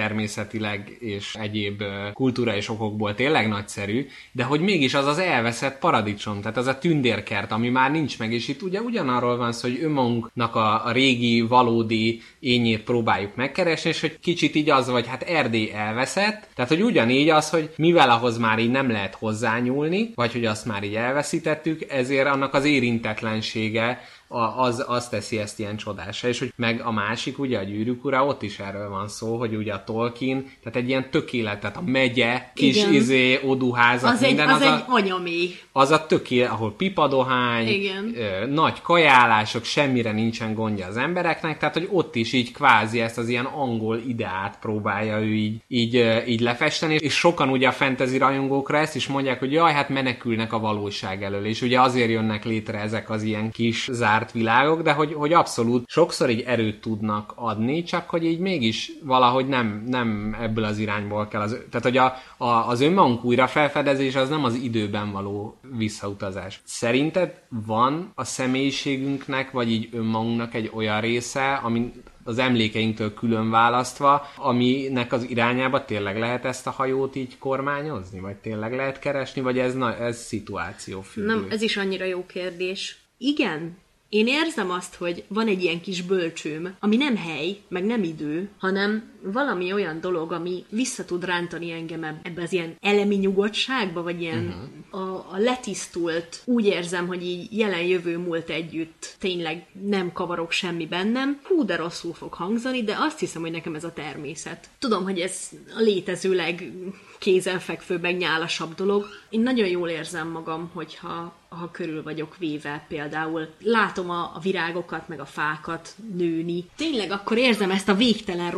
természetileg 0.61 0.97
és 1.01 1.35
egyéb 1.35 1.83
kultúra 2.13 2.57
és 2.57 2.69
okokból 2.69 3.15
tényleg 3.15 3.49
nagyszerű, 3.49 4.07
de 4.33 4.45
hogy 4.45 4.61
mégis 4.61 4.95
az 4.95 5.07
az 5.07 5.19
elveszett 5.19 5.79
paradicsom, 5.79 6.41
tehát 6.41 6.57
az 6.57 6.67
a 6.67 6.79
tündérkert, 6.79 7.53
ami 7.53 7.69
már 7.69 7.91
nincs 7.91 8.19
meg, 8.19 8.33
és 8.33 8.49
itt 8.49 8.63
ugye 8.63 8.81
ugyanarról 8.81 9.37
van 9.37 9.53
szó, 9.53 9.69
hogy 9.69 9.83
önmagunknak 9.83 10.55
a, 10.55 10.87
a 10.87 10.93
régi, 10.93 11.41
valódi 11.41 12.21
ényét 12.41 12.83
próbáljuk 12.83 13.37
megkeresni, 13.37 13.91
és 13.91 14.01
hogy 14.01 14.19
kicsit 14.21 14.55
így 14.55 14.71
az, 14.71 14.91
vagy 14.91 15.07
hát 15.07 15.23
Erdély 15.23 15.73
elveszett, 15.73 16.49
tehát 16.55 16.71
hogy 16.71 16.83
ugyanígy 16.83 17.29
az, 17.29 17.51
hogy 17.51 17.71
mivel 17.77 18.11
ahhoz 18.11 18.39
már 18.39 18.59
így 18.59 18.71
nem 18.71 18.91
lehet 18.91 19.15
hozzányúlni, 19.15 20.13
vagy 20.15 20.33
hogy 20.33 20.45
azt 20.45 20.67
már 20.67 20.83
így 20.83 20.95
elveszítettük, 20.95 21.91
ezért 21.91 22.27
annak 22.27 22.55
az 22.55 22.65
érintetlensége 22.65 24.01
a- 24.33 24.63
az, 24.63 24.85
az 24.89 25.09
teszi 25.09 25.39
ezt 25.39 25.59
ilyen 25.59 25.77
csodásra, 25.77 26.29
és 26.29 26.39
hogy 26.39 26.53
meg 26.57 26.81
a 26.85 26.91
másik, 26.93 27.39
ugye 27.39 27.59
a 27.59 27.63
gyűrűk 27.63 28.05
ura, 28.05 28.27
ott 28.27 28.43
is 28.43 28.59
erről 28.59 28.89
van 28.89 29.09
szó, 29.09 29.39
hogy 29.39 29.55
ugye 29.55 29.73
a 29.73 29.85
Tolkien, 29.85 30.43
tehát 30.63 30.79
egy 30.79 30.89
ilyen 30.89 31.11
tökélet, 31.11 31.61
tehát 31.61 31.77
a 31.77 31.83
megye, 31.85 32.51
kis 32.55 32.77
Igen. 32.77 32.93
izé, 32.95 33.41
oduházak, 33.45 34.13
Az 34.13 34.23
egy, 34.23 34.29
minden, 34.29 34.49
az 34.49 34.55
az, 34.61 34.63
egy 34.63 34.69
a, 34.69 34.85
anyamé. 34.89 35.51
az 35.73 35.91
a 35.91 36.07
tökélet, 36.07 36.51
ahol 36.51 36.73
pipadohány, 36.77 37.69
Igen. 37.69 38.13
ö, 38.17 38.47
nagy 38.47 38.81
kajálások, 38.83 39.65
semmire 39.65 40.13
nincsen 40.13 40.55
gondja 40.55 40.87
az 40.87 40.97
embereknek, 40.97 41.59
tehát 41.59 41.75
hogy 41.75 41.89
ott 41.91 42.15
is 42.15 42.33
így 42.33 42.53
kvázi 42.53 43.01
ezt 43.01 43.19
az 43.19 43.29
ilyen 43.29 43.45
angol 43.45 43.99
ideát 44.07 44.59
próbálja 44.61 45.19
ő 45.21 45.35
így, 45.35 45.61
így, 45.69 46.23
így 46.27 46.41
lefesteni, 46.41 46.95
és 46.95 47.15
sokan 47.15 47.49
ugye 47.49 47.69
a 47.69 47.73
fantasy 47.73 48.19
rajongókra 48.19 48.79
ezt 48.79 48.97
is 48.97 49.07
mondják, 49.07 49.39
hogy 49.39 49.53
jaj, 49.53 49.73
hát 49.73 49.89
menekülnek 49.89 50.53
a 50.53 50.59
valóság 50.59 51.23
elől, 51.23 51.45
és 51.47 51.63
ugye 51.63 51.81
azért 51.81 52.11
jönnek 52.11 52.45
létre 52.45 52.79
ezek 52.79 53.11
az 53.11 53.23
ilyen 53.23 53.51
kis 53.51 53.89
zárt 54.21 54.33
világok, 54.33 54.83
de 54.83 54.93
hogy, 54.93 55.13
hogy 55.13 55.33
abszolút 55.33 55.89
sokszor 55.89 56.31
így 56.31 56.41
erőt 56.41 56.81
tudnak 56.81 57.33
adni, 57.35 57.83
csak 57.83 58.11
hogy 58.11 58.25
így 58.25 58.39
mégis 58.39 58.93
valahogy 59.03 59.49
nem, 59.49 59.85
nem 59.87 60.37
ebből 60.41 60.65
az 60.65 60.79
irányból 60.79 61.29
kell. 61.29 61.41
Az, 61.41 61.57
tehát, 61.71 61.87
hogy 61.87 61.97
a, 61.97 62.15
a, 62.37 62.69
az 62.69 62.81
önmagunk 62.81 63.25
újra 63.25 63.47
felfedezés 63.47 64.15
az 64.15 64.29
nem 64.29 64.45
az 64.45 64.55
időben 64.55 65.13
való 65.13 65.59
visszautazás. 65.77 66.61
Szerinted 66.65 67.43
van 67.49 68.13
a 68.15 68.25
személyiségünknek, 68.25 69.51
vagy 69.51 69.71
így 69.71 69.89
önmagunknak 69.93 70.55
egy 70.55 70.71
olyan 70.75 71.01
része, 71.01 71.55
ami 71.55 71.93
az 72.25 72.39
emlékeinktől 72.39 73.15
külön 73.15 73.51
választva, 73.51 74.27
aminek 74.37 75.13
az 75.13 75.31
irányába 75.31 75.85
tényleg 75.85 76.19
lehet 76.19 76.45
ezt 76.45 76.67
a 76.67 76.71
hajót 76.71 77.17
így 77.17 77.39
kormányozni, 77.39 78.21
vagy 78.21 78.37
tényleg 78.37 78.75
lehet 78.75 78.99
keresni, 78.99 79.41
vagy 79.41 79.59
ez, 79.59 79.75
na, 79.75 79.97
ez 79.97 80.19
szituáció 80.19 81.01
függő? 81.01 81.27
Nem, 81.27 81.47
ez 81.51 81.63
is 81.63 81.77
annyira 81.77 82.05
jó 82.05 82.27
kérdés. 82.27 82.99
Igen, 83.19 83.77
én 84.11 84.27
érzem 84.27 84.71
azt, 84.71 84.95
hogy 84.95 85.25
van 85.29 85.47
egy 85.47 85.63
ilyen 85.63 85.81
kis 85.81 86.03
bölcsőm, 86.03 86.77
ami 86.81 86.97
nem 86.97 87.17
hely, 87.17 87.57
meg 87.69 87.85
nem 87.85 88.03
idő, 88.03 88.49
hanem 88.59 89.10
valami 89.23 89.73
olyan 89.73 90.01
dolog, 90.01 90.33
ami 90.33 90.65
vissza 90.69 91.05
tud 91.05 91.25
rántani 91.25 91.73
engem 91.73 92.05
eb- 92.05 92.27
ebbe 92.27 92.43
az 92.43 92.53
ilyen 92.53 92.77
elemi 92.81 93.15
nyugodtságba, 93.15 94.03
vagy 94.03 94.21
ilyen 94.21 94.71
uh-huh. 94.91 95.09
a, 95.09 95.27
a 95.33 95.39
letisztult, 95.39 96.43
úgy 96.45 96.67
érzem, 96.67 97.07
hogy 97.07 97.23
így 97.23 97.59
jelen, 97.59 97.83
jövő, 97.83 98.19
múlt 98.19 98.51
együtt 98.51 99.17
tényleg 99.19 99.67
nem 99.83 100.13
kavarok 100.13 100.51
semmi 100.53 100.87
bennem. 100.87 101.41
Hú, 101.43 101.65
de 101.65 101.77
rosszul 101.77 102.15
fog 102.15 102.33
hangzani, 102.33 102.83
de 102.83 102.97
azt 102.99 103.19
hiszem, 103.19 103.43
hogy 103.43 103.51
nekem 103.51 103.75
ez 103.75 103.85
a 103.85 103.93
természet. 103.93 104.69
Tudom, 104.79 105.03
hogy 105.03 105.19
ez 105.19 105.49
a 105.77 105.81
létezőleg 105.81 106.73
kézenfekvő, 107.19 107.99
meg 107.99 108.17
nyálasabb 108.17 108.75
dolog. 108.75 109.07
Én 109.29 109.41
nagyon 109.41 109.69
jól 109.69 109.89
érzem 109.89 110.29
magam, 110.29 110.71
hogyha 110.75 111.39
ha 111.51 111.71
körül 111.71 112.03
vagyok 112.03 112.37
véve 112.37 112.85
például. 112.89 113.49
Látom 113.63 114.11
a, 114.11 114.33
a 114.35 114.39
virágokat, 114.43 115.09
meg 115.09 115.21
a 115.21 115.25
fákat 115.25 115.95
nőni. 116.15 116.65
Tényleg 116.77 117.11
akkor 117.11 117.39
érzem 117.39 117.71
ezt 117.71 117.89
a 117.89 117.95
végtelen 117.95 118.51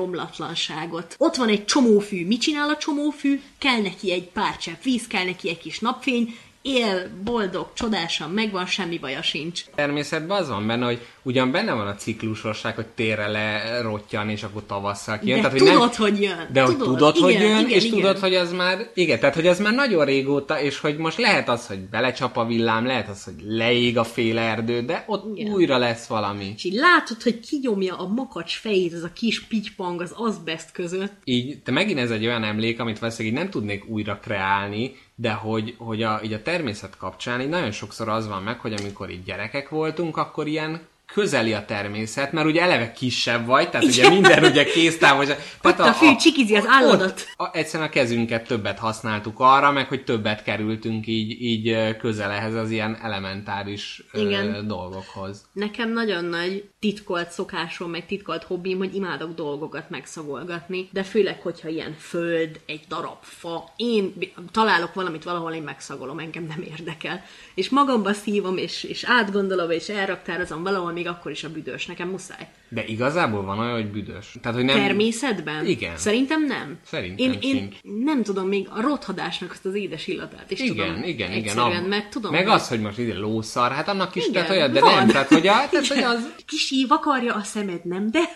romlatlanságot. 0.53 1.14
Ott 1.18 1.34
van 1.34 1.48
egy 1.48 1.64
csomófű. 1.64 2.26
Mit 2.26 2.40
csinál 2.40 2.68
a 2.68 2.76
csomófű? 2.76 3.40
Kell 3.59 3.80
neki 3.80 4.12
egy 4.12 4.28
pár 4.28 4.57
csepp 4.57 4.82
víz, 4.82 5.07
kell 5.07 5.24
neki 5.24 5.48
egy 5.48 5.59
kis 5.59 5.78
napfény, 5.78 6.36
él, 6.62 7.08
boldog, 7.24 7.70
csodásan 7.74 8.30
megvan, 8.30 8.66
semmi 8.66 8.98
baja 8.98 9.22
sincs. 9.22 9.64
természetben 9.74 10.40
az 10.40 10.48
van 10.48 10.66
benne, 10.66 10.84
hogy 10.84 11.00
ugyan 11.22 11.50
benne 11.50 11.72
van 11.72 11.86
a 11.86 11.94
ciklusosság, 11.94 12.74
hogy 12.74 12.86
térre 12.86 13.26
lerottyan, 13.28 14.28
és 14.28 14.42
akkor 14.42 14.62
tavasszal 14.66 15.18
kijön. 15.18 15.40
De 15.40 15.48
tehát, 15.48 15.58
hogy 15.58 15.68
tudod, 15.68 15.94
hogy 15.94 16.22
jön. 16.22 16.48
De 16.52 16.62
hogy 16.62 16.76
Tudod, 16.76 16.96
tudod, 16.96 17.16
hogy 17.16 17.32
igen, 17.32 17.48
jön, 17.48 17.58
igen, 17.58 17.70
és 17.70 17.84
igen. 17.84 17.98
tudod, 17.98 18.18
hogy 18.18 18.34
ez 18.34 18.52
már, 18.52 18.90
igen, 18.94 19.18
tehát 19.20 19.34
hogy 19.34 19.46
ez 19.46 19.60
már 19.60 19.74
nagyon 19.74 20.04
régóta, 20.04 20.60
és 20.60 20.78
hogy 20.78 20.96
most 20.96 21.18
lehet 21.18 21.48
az, 21.48 21.66
hogy 21.66 21.78
belecsap 21.78 22.36
a 22.36 22.44
villám, 22.44 22.86
lehet 22.86 23.08
az, 23.08 23.24
hogy 23.24 23.34
leég 23.46 23.98
a 23.98 24.04
fél 24.04 24.38
erdő, 24.38 24.80
de 24.80 25.04
ott 25.06 25.36
Igen. 25.38 25.52
újra 25.52 25.78
lesz 25.78 26.06
valami. 26.06 26.52
És 26.56 26.64
így 26.64 26.74
látod, 26.74 27.22
hogy 27.22 27.40
kinyomja 27.40 27.96
a 27.96 28.06
makacs 28.06 28.56
fejét, 28.56 28.92
ez 28.92 29.02
a 29.02 29.12
kis 29.12 29.42
pitypang 29.42 30.00
az 30.00 30.12
azbest 30.16 30.72
között. 30.72 31.12
Így, 31.24 31.62
te 31.62 31.70
megint 31.70 31.98
ez 31.98 32.10
egy 32.10 32.26
olyan 32.26 32.44
emlék, 32.44 32.80
amit 32.80 32.98
valószínűleg 32.98 33.36
így 33.36 33.42
nem 33.42 33.50
tudnék 33.50 33.88
újra 33.88 34.18
kreálni, 34.22 34.92
de 35.23 35.33
hogy, 35.33 35.75
hogy 35.79 36.03
a, 36.03 36.20
így 36.23 36.33
a 36.33 36.43
természet 36.43 36.97
kapcsán 36.97 37.41
így 37.41 37.49
nagyon 37.49 37.70
sokszor 37.70 38.09
az 38.09 38.29
van 38.29 38.43
meg, 38.43 38.61
hogy 38.61 38.73
amikor 38.73 39.11
így 39.11 39.25
gyerekek 39.25 39.68
voltunk, 39.68 40.16
akkor 40.16 40.47
ilyen 40.47 40.81
közeli 41.12 41.52
a 41.52 41.64
természet, 41.64 42.32
mert 42.32 42.46
ugye 42.46 42.62
eleve 42.62 42.92
kisebb 42.92 43.46
vagy, 43.46 43.70
tehát 43.70 43.86
ugye 43.86 44.08
minden 44.08 44.44
ugye 44.44 44.64
kéztávol. 44.64 45.24
Ott 45.62 45.78
a 45.78 45.92
fű 45.92 46.16
csikizi 46.16 46.56
az 46.56 46.64
állatot. 46.68 47.26
A, 47.36 47.56
egyszerűen 47.56 47.88
a 47.88 47.92
kezünket 47.92 48.46
többet 48.46 48.78
használtuk 48.78 49.34
arra, 49.38 49.72
meg 49.72 49.88
hogy 49.88 50.04
többet 50.04 50.42
kerültünk 50.42 51.06
így, 51.06 51.42
így 51.42 51.68
ö, 51.68 51.96
közel 51.96 52.30
ehhez 52.30 52.54
az 52.54 52.70
ilyen 52.70 52.98
elementáris 53.02 54.04
ö, 54.12 54.20
Igen. 54.20 54.66
dolgokhoz. 54.66 55.44
Nekem 55.52 55.92
nagyon 55.92 56.24
nagy 56.24 56.64
titkolt 56.80 57.30
szokásom, 57.30 57.90
meg 57.90 58.06
titkolt 58.06 58.42
hobbim, 58.42 58.78
hogy 58.78 58.94
imádok 58.94 59.34
dolgokat 59.34 59.90
megszagolgatni, 59.90 60.88
de 60.92 61.02
főleg, 61.02 61.40
hogyha 61.40 61.68
ilyen 61.68 61.94
föld, 61.98 62.60
egy 62.66 62.80
darab 62.88 63.22
fa, 63.22 63.72
én 63.76 64.14
találok 64.52 64.94
valamit 64.94 65.24
valahol, 65.24 65.52
én 65.52 65.62
megszagolom, 65.62 66.18
engem 66.18 66.44
nem 66.44 66.64
érdekel. 66.70 67.24
És 67.54 67.68
magamba 67.68 68.12
szívom, 68.12 68.56
és, 68.56 68.84
és 68.84 69.04
átgondolom, 69.04 69.70
és 69.70 69.88
elraktározom 69.88 70.62
valahol, 70.62 70.92
még 71.03 71.11
akkor 71.11 71.30
is 71.30 71.44
a 71.44 71.50
büdös, 71.50 71.86
nekem 71.86 72.09
muszáj. 72.09 72.48
De 72.68 72.84
igazából 72.84 73.42
van 73.44 73.59
olyan, 73.59 73.72
hogy 73.72 73.90
büdös. 73.90 74.36
Tehát, 74.42 74.57
hogy 74.57 74.66
nem... 74.66 74.76
Természetben? 74.76 75.66
Igen. 75.66 75.96
Szerintem 75.96 76.44
nem. 76.46 76.78
Szerintem 76.86 77.26
én, 77.26 77.38
én 77.40 77.57
sincs. 77.57 77.76
nem 78.05 78.22
tudom, 78.22 78.48
még 78.48 78.68
a 78.70 78.80
rothadásnak 78.80 79.50
azt 79.50 79.64
az 79.64 79.74
édes 79.74 80.07
illatát 80.07 80.50
is 80.50 80.61
Igen, 80.61 80.86
tudom. 80.86 81.03
igen, 81.09 81.32
igen. 81.32 81.59
Ab- 81.59 81.88
mert 81.88 82.11
tudom, 82.11 82.32
meg 82.32 82.46
hogy- 82.46 82.55
az, 82.55 82.68
hogy 82.68 82.80
most 82.80 82.98
ide 82.98 83.14
lószar, 83.14 83.72
hát 83.72 83.88
annak 83.88 84.14
is, 84.14 84.22
Igen, 84.26 84.32
tehát 84.32 84.50
olyan, 84.50 84.72
de 84.72 84.80
van. 84.80 84.94
nem, 84.94 85.07
tehát 85.09 85.28
hogy, 85.28 85.46
a, 85.46 85.68
tehát, 85.70 85.86
hogy 85.86 86.03
az... 86.03 86.28
Kisi 86.46 86.86
vakarja 86.88 87.34
a 87.34 87.42
szemed, 87.42 87.84
nem? 87.84 88.11
De... 88.11 88.20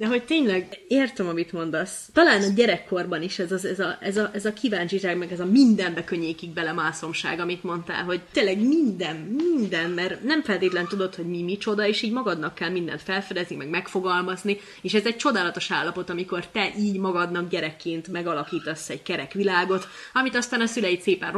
De 0.00 0.06
hogy 0.06 0.24
tényleg 0.24 0.80
értem, 0.88 1.28
amit 1.28 1.52
mondasz. 1.52 2.08
Talán 2.12 2.42
a 2.42 2.52
gyerekkorban 2.54 3.22
is 3.22 3.38
ez, 3.38 3.52
az, 3.52 3.64
ez, 3.64 3.80
a, 3.80 3.98
ez, 4.00 4.16
a, 4.16 4.30
ez 4.32 4.44
a 4.44 4.52
kíváncsiság, 4.52 5.16
meg 5.16 5.32
ez 5.32 5.40
a 5.40 5.44
mindenbe 5.44 6.04
könnyékig 6.04 6.50
belemászomság, 6.50 7.40
amit 7.40 7.62
mondtál, 7.62 8.04
hogy 8.04 8.20
tényleg 8.32 8.66
minden, 8.66 9.16
minden, 9.16 9.90
mert 9.90 10.22
nem 10.22 10.42
feltétlen 10.42 10.86
tudod, 10.88 11.14
hogy 11.14 11.24
mi 11.24 11.42
micsoda, 11.42 11.86
és 11.86 12.02
így 12.02 12.12
magadnak 12.12 12.54
kell 12.54 12.70
mindent 12.70 13.02
felfedezni, 13.02 13.56
meg 13.56 13.68
megfogalmazni, 13.68 14.60
és 14.82 14.94
ez 14.94 15.06
egy 15.06 15.16
csodálatos 15.16 15.70
állapot, 15.70 16.10
amikor 16.10 16.46
te 16.46 16.72
így 16.78 16.98
magadnak 16.98 17.50
gyerekként 17.50 18.08
megalakítasz 18.08 18.88
egy 18.88 19.02
kerek 19.02 19.32
világot, 19.32 19.88
amit 20.12 20.36
aztán 20.36 20.60
a 20.60 20.66
szüleid 20.66 21.00
szépen 21.00 21.32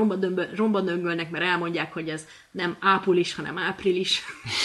romba 0.54 0.80
döngölnek, 0.80 1.30
mert 1.30 1.44
elmondják, 1.44 1.92
hogy 1.92 2.08
ez 2.08 2.26
nem 2.52 2.76
április, 2.80 3.34
hanem 3.34 3.58
április. 3.58 4.22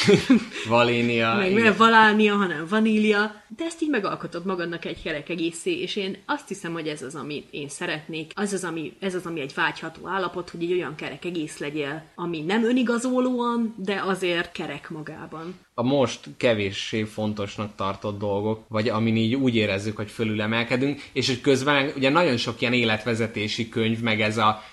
Valénia. 0.68 1.36
Meg 1.36 1.54
nem 1.54 1.76
valánia, 1.78 2.36
hanem 2.36 2.66
vanília. 2.70 3.44
De 3.58 3.64
ezt 3.64 3.82
így 3.82 3.90
megalkotod 3.90 4.46
magadnak 4.46 4.86
egy 4.86 5.02
kerek 5.02 5.30
egészé, 5.30 5.82
és 5.82 5.96
én 5.96 6.18
azt 6.26 6.48
hiszem, 6.48 6.74
hogy 6.74 6.88
ez 6.88 7.02
az, 7.02 7.16
amit 7.16 7.48
én 7.52 7.70
szeretnék. 7.70 8.32
Az 8.36 8.54
az, 8.54 8.64
ami, 8.64 8.94
ez 9.00 9.16
az, 9.16 9.26
ami 9.26 9.40
egy 9.40 9.54
vágyható 9.56 10.08
állapot, 10.08 10.50
hogy 10.50 10.64
egy 10.64 10.72
olyan 10.72 10.96
kerek 10.96 11.26
egész 11.26 11.58
legyél, 11.58 12.04
ami 12.16 12.42
nem 12.42 12.64
önigazolóan, 12.64 13.76
de 13.78 14.02
azért 14.06 14.52
kerek 14.52 14.90
magában. 14.90 15.56
A 15.74 15.84
most 15.84 16.20
kevéssé 16.38 17.04
fontosnak 17.04 17.76
tartott 17.76 18.20
dolgok, 18.20 18.66
vagy 18.68 18.90
amin 18.90 19.16
így 19.16 19.36
úgy 19.36 19.56
érezzük, 19.56 19.96
hogy 19.96 20.12
fölülemelkedünk, 20.12 21.02
és 21.14 21.28
hogy 21.28 21.42
közben 21.42 21.92
ugye 21.96 22.10
nagyon 22.10 22.38
sok 22.38 22.62
ilyen 22.62 22.74
életvezetési 22.74 23.70
könyv, 23.70 24.00
meg 24.00 24.22
ez 24.22 24.38
a 24.38 24.64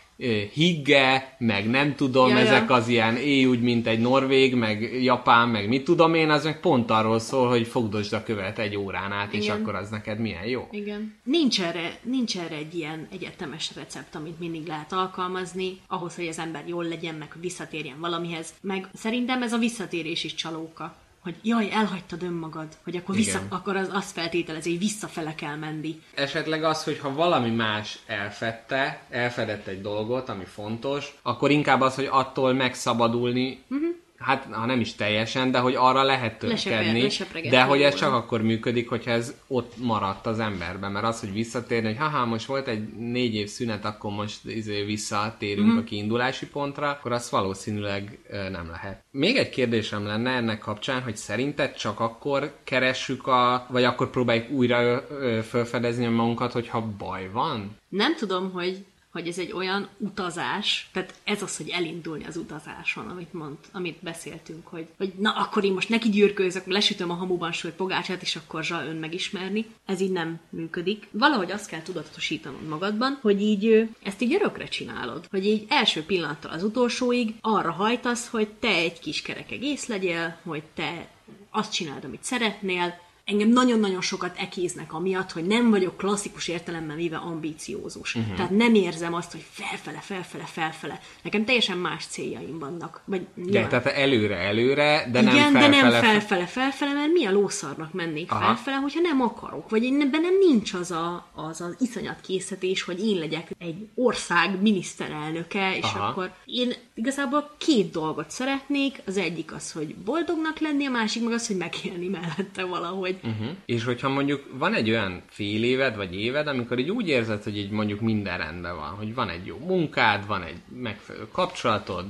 higge, 0.53 1.37
meg 1.39 1.71
nem 1.71 1.95
tudom, 1.95 2.29
ja, 2.29 2.39
ezek 2.39 2.69
ja. 2.69 2.75
az 2.75 2.89
ilyen 2.89 3.17
éj 3.17 3.45
úgy, 3.45 3.61
mint 3.61 3.87
egy 3.87 4.01
norvég, 4.01 4.55
meg 4.55 5.03
japán, 5.03 5.49
meg 5.49 5.69
mit 5.69 5.85
tudom 5.85 6.15
én, 6.15 6.31
az 6.31 6.45
meg 6.45 6.61
pont 6.61 6.91
arról 6.91 7.19
szól, 7.19 7.49
hogy 7.49 7.67
fogdosd 7.67 8.13
a 8.13 8.23
követ 8.23 8.59
egy 8.59 8.77
órán 8.77 9.13
át, 9.13 9.33
Igen. 9.33 9.43
és 9.43 9.49
akkor 9.49 9.75
az 9.75 9.89
neked 9.89 10.19
milyen 10.19 10.47
jó. 10.47 10.69
Igen. 10.71 11.15
Nincs 11.23 11.61
erre, 11.61 11.99
nincs 12.03 12.39
erre 12.39 12.57
egy 12.57 12.75
ilyen 12.75 13.09
egyetemes 13.13 13.71
recept, 13.75 14.15
amit 14.15 14.39
mindig 14.39 14.67
lehet 14.67 14.93
alkalmazni, 14.93 15.81
ahhoz, 15.89 16.15
hogy 16.15 16.27
az 16.27 16.39
ember 16.39 16.63
jól 16.67 16.85
legyen, 16.85 17.15
meg 17.15 17.29
visszatérjen 17.41 18.01
valamihez. 18.01 18.55
Meg 18.61 18.89
szerintem 18.93 19.43
ez 19.43 19.53
a 19.53 19.59
visszatérés 19.59 20.25
is 20.25 20.35
csalóka 20.35 20.95
hogy 21.25 21.35
jaj, 21.43 21.71
elhagytad 21.73 22.23
önmagad, 22.23 22.69
hogy 22.85 22.97
akkor, 22.97 23.15
vissza, 23.15 23.41
akkor 23.49 23.77
az 23.77 23.89
azt 23.93 24.13
feltételezi, 24.13 24.71
hogy 24.71 24.79
visszafele 24.79 25.35
kell 25.35 25.57
menni. 25.57 26.01
Esetleg 26.15 26.65
az, 26.65 26.85
hogy 26.85 26.99
ha 26.99 27.15
valami 27.15 27.51
más 27.51 27.99
elfette, 28.07 29.03
elfedett 29.11 29.67
egy 29.67 29.81
dolgot, 29.81 30.29
ami 30.29 30.45
fontos, 30.45 31.19
akkor 31.23 31.51
inkább 31.51 31.81
az, 31.81 31.95
hogy 31.95 32.09
attól 32.11 32.53
megszabadulni, 32.53 33.63
uh-huh 33.69 34.03
hát 34.25 34.47
ha 34.51 34.67
nem 34.67 34.81
is 34.81 34.95
teljesen, 34.95 35.51
de 35.51 35.59
hogy 35.59 35.75
arra 35.75 36.03
lehet 36.03 36.39
törekedni, 36.39 37.09
de 37.51 37.63
hogy 37.63 37.83
ez 37.83 37.95
csak 37.95 38.13
akkor 38.13 38.43
működik, 38.43 38.89
hogyha 38.89 39.11
ez 39.11 39.35
ott 39.47 39.73
maradt 39.77 40.27
az 40.27 40.39
emberben, 40.39 40.93
mert 40.93 41.05
az, 41.05 41.21
hogy 41.21 41.33
visszatérni, 41.33 41.87
hogy 41.87 41.97
haha, 41.97 42.25
most 42.25 42.47
volt 42.47 42.69
egy 42.69 42.89
négy 42.89 43.35
év 43.35 43.49
szünet, 43.49 43.85
akkor 43.85 44.13
most 44.13 44.45
izé 44.45 44.83
visszatérünk 44.83 45.69
mm-hmm. 45.69 45.79
a 45.79 45.85
kiindulási 45.85 46.47
pontra, 46.47 46.89
akkor 46.89 47.13
az 47.13 47.31
valószínűleg 47.31 48.19
nem 48.51 48.69
lehet. 48.71 49.05
Még 49.11 49.37
egy 49.37 49.51
kérdésem 49.51 50.07
lenne 50.07 50.31
ennek 50.31 50.59
kapcsán, 50.59 51.03
hogy 51.03 51.17
szerinted 51.17 51.75
csak 51.75 52.01
akkor 52.01 52.53
keressük 52.65 53.27
a, 53.27 53.67
vagy 53.71 53.85
akkor 53.85 54.11
próbáljuk 54.11 54.51
újra 54.51 55.07
felfedezni 55.43 56.07
magunkat, 56.07 56.53
hogyha 56.53 56.87
baj 56.99 57.29
van? 57.33 57.77
Nem 57.89 58.17
tudom, 58.17 58.53
hogy 58.53 58.85
hogy 59.15 59.29
ez 59.29 59.39
egy 59.39 59.53
olyan 59.53 59.89
utazás, 59.99 60.89
tehát 60.93 61.15
ez 61.25 61.43
az, 61.43 61.57
hogy 61.57 61.69
elindulni 61.69 62.25
az 62.25 62.37
utazáson, 62.37 63.09
amit 63.09 63.33
mond, 63.33 63.57
amit 63.73 63.99
beszéltünk, 64.01 64.67
hogy, 64.67 64.87
hogy 64.97 65.13
na 65.19 65.31
akkor 65.31 65.65
én 65.65 65.73
most 65.73 65.89
neki 65.89 66.09
gyűrkőzök, 66.09 66.67
lesütöm 66.67 67.11
a 67.11 67.15
hamuban 67.15 67.53
súlyt 67.53 67.75
pogácsát, 67.75 68.23
és 68.23 68.37
akkor 68.37 68.65
zsa 68.65 68.85
ön 68.85 68.97
megismerni. 68.97 69.67
Ez 69.87 70.01
így 70.01 70.11
nem 70.11 70.41
működik. 70.51 71.09
Valahogy 71.11 71.51
azt 71.51 71.69
kell 71.69 71.83
tudatosítanod 71.83 72.69
magadban, 72.69 73.19
hogy 73.23 73.43
így 73.43 73.89
ezt 74.03 74.21
így 74.21 74.35
örökre 74.35 74.65
csinálod. 74.65 75.27
Hogy 75.31 75.47
így 75.47 75.67
első 75.69 76.05
pillanattól 76.05 76.51
az 76.51 76.65
utolsóig 76.65 77.35
arra 77.41 77.73
hajtasz, 77.73 78.29
hogy 78.29 78.49
te 78.49 78.69
egy 78.69 78.99
kis 78.99 79.23
kerek 79.23 79.51
egész 79.51 79.87
legyél, 79.87 80.39
hogy 80.43 80.63
te 80.75 81.09
azt 81.51 81.73
csináld, 81.73 82.05
amit 82.05 82.25
szeretnél, 82.25 83.03
engem 83.25 83.49
nagyon-nagyon 83.49 84.01
sokat 84.01 84.39
ekéznek 84.39 84.93
amiatt, 84.93 85.33
hogy 85.33 85.45
nem 85.47 85.71
vagyok 85.71 85.97
klasszikus 85.97 86.49
értelemben 86.49 86.97
véve 86.97 87.17
ambíciózus. 87.17 88.15
Uh-huh. 88.15 88.37
Tehát 88.37 88.51
nem 88.51 88.75
érzem 88.75 89.15
azt, 89.15 89.33
hogy 89.33 89.45
felfele, 89.51 89.99
felfele, 89.99 90.45
felfele. 90.45 91.01
Nekem 91.23 91.45
teljesen 91.45 91.79
más 91.79 92.05
céljaim 92.07 92.59
vannak. 92.59 93.01
Vagy 93.05 93.27
ja, 93.37 93.67
tehát 93.67 93.87
előre, 93.87 94.37
előre, 94.37 95.09
de 95.13 95.21
Igen, 95.21 95.35
nem 95.35 95.53
felfele. 95.53 95.69
de 95.69 95.77
nem 95.77 95.91
felfele, 95.91 96.47
felfele, 96.47 96.93
mert 96.93 97.13
mi 97.13 97.25
a 97.25 97.33
lószarnak 97.33 97.93
mennék 97.93 98.33
Aha. 98.33 98.45
felfele, 98.45 98.77
hogyha 98.77 99.01
nem 99.01 99.21
akarok. 99.21 99.71
Vagy 99.71 99.83
én 99.83 99.99
bennem 100.11 100.39
nincs 100.39 100.73
az, 100.73 100.91
a, 100.91 101.27
az 101.35 101.61
az 101.61 101.77
iszonyat 101.79 102.21
készítés, 102.21 102.83
hogy 102.83 103.07
én 103.07 103.19
legyek 103.19 103.51
egy 103.59 103.89
ország 103.95 104.61
miniszterelnöke, 104.61 105.77
és 105.77 105.83
Aha. 105.83 106.07
akkor 106.07 106.33
én 106.45 106.73
igazából 106.95 107.51
két 107.59 107.91
dolgot 107.91 108.31
szeretnék. 108.31 109.03
Az 109.07 109.17
egyik 109.17 109.53
az, 109.53 109.73
hogy 109.73 109.95
boldognak 109.95 110.59
lenni, 110.59 110.87
a 110.87 110.91
másik 110.91 111.25
meg 111.25 111.33
az, 111.33 111.47
hogy 111.47 111.57
megélni 111.57 112.09
mellette 112.09 112.65
valahogy 112.65 113.14
hogy... 113.21 113.31
Uh-huh. 113.31 113.57
És 113.65 113.85
hogyha 113.85 114.09
mondjuk 114.09 114.45
van 114.59 114.75
egy 114.75 114.91
olyan 114.91 115.23
fél 115.29 115.65
éved, 115.65 115.97
vagy 115.97 116.15
éved, 116.21 116.47
amikor 116.47 116.79
így 116.79 116.91
úgy 116.91 117.09
érzed, 117.09 117.43
hogy 117.43 117.57
így 117.59 117.71
mondjuk 117.71 118.01
minden 118.01 118.39
rendben 118.39 118.77
van, 118.77 118.89
hogy 118.89 119.15
van 119.15 119.29
egy 119.29 119.47
jó 119.47 119.59
munkád, 119.67 120.27
van 120.27 120.43
egy 120.43 120.57
megfelelő 120.83 121.27
kapcsolatod, 121.33 122.05